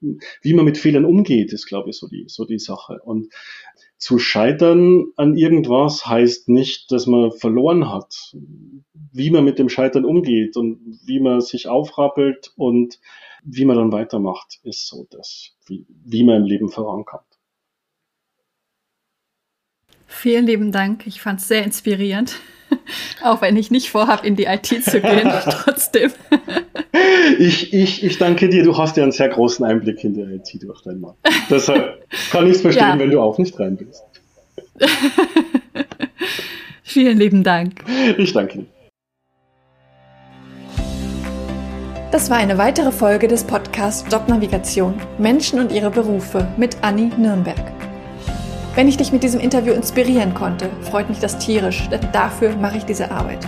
Wie 0.41 0.53
man 0.53 0.65
mit 0.65 0.77
Fehlern 0.77 1.05
umgeht, 1.05 1.53
ist, 1.53 1.67
glaube 1.67 1.89
ich, 1.89 1.97
so 1.97 2.07
die, 2.07 2.25
so 2.27 2.43
die 2.43 2.59
Sache. 2.59 2.99
Und 3.03 3.33
zu 3.99 4.17
scheitern 4.17 5.07
an 5.17 5.35
irgendwas 5.35 6.07
heißt 6.07 6.47
nicht, 6.47 6.91
dass 6.91 7.05
man 7.05 7.31
verloren 7.31 7.91
hat. 7.91 8.33
Wie 9.11 9.29
man 9.29 9.43
mit 9.43 9.59
dem 9.59 9.69
Scheitern 9.69 10.05
umgeht 10.05 10.55
und 10.55 10.79
wie 11.05 11.19
man 11.19 11.41
sich 11.41 11.67
aufrappelt 11.67 12.53
und 12.55 12.99
wie 13.43 13.65
man 13.65 13.75
dann 13.75 13.91
weitermacht, 13.91 14.59
ist 14.63 14.87
so 14.87 15.05
das, 15.09 15.51
wie, 15.67 15.85
wie 15.89 16.23
man 16.23 16.37
im 16.37 16.45
Leben 16.45 16.69
vorankommt. 16.69 17.23
Vielen 20.07 20.45
lieben 20.45 20.71
Dank. 20.71 21.05
Ich 21.05 21.21
fand 21.21 21.41
es 21.41 21.47
sehr 21.47 21.63
inspirierend. 21.63 22.39
Auch 23.23 23.41
wenn 23.41 23.57
ich 23.57 23.69
nicht 23.69 23.89
vorhabe, 23.89 24.25
in 24.25 24.35
die 24.35 24.45
IT 24.45 24.65
zu 24.65 25.01
gehen, 25.01 25.29
trotzdem. 25.49 26.11
Ich, 27.39 27.73
ich, 27.73 28.03
ich 28.03 28.17
danke 28.17 28.49
dir. 28.49 28.63
Du 28.63 28.77
hast 28.77 28.97
ja 28.97 29.03
einen 29.03 29.13
sehr 29.13 29.29
großen 29.29 29.65
Einblick 29.65 30.03
in 30.03 30.13
die 30.13 30.21
IT 30.21 30.61
durch 30.61 30.81
deinen 30.81 30.99
Mann. 30.99 31.13
Deshalb 31.49 32.05
kann 32.31 32.45
ich 32.47 32.55
es 32.55 32.61
verstehen, 32.61 32.89
ja. 32.89 32.99
wenn 32.99 33.09
du 33.09 33.21
auch 33.21 33.37
nicht 33.37 33.57
rein 33.57 33.77
bist. 33.77 34.03
Vielen 36.83 37.17
lieben 37.17 37.41
Dank. 37.41 37.85
Ich 38.17 38.33
danke 38.33 38.59
dir. 38.59 38.65
Das 42.11 42.29
war 42.29 42.37
eine 42.37 42.57
weitere 42.57 42.91
Folge 42.91 43.29
des 43.29 43.45
Podcasts 43.45 44.11
Jobnavigation 44.11 44.95
Menschen 45.17 45.59
und 45.59 45.71
ihre 45.71 45.91
Berufe 45.91 46.45
mit 46.57 46.75
Anni 46.81 47.09
Nürnberg. 47.17 47.71
Wenn 48.75 48.89
ich 48.89 48.97
dich 48.97 49.13
mit 49.13 49.23
diesem 49.23 49.39
Interview 49.39 49.71
inspirieren 49.71 50.33
konnte, 50.33 50.69
freut 50.81 51.07
mich 51.07 51.19
das 51.19 51.39
tierisch, 51.39 51.87
denn 51.89 52.01
dafür 52.11 52.57
mache 52.57 52.79
ich 52.79 52.83
diese 52.83 53.11
Arbeit. 53.11 53.47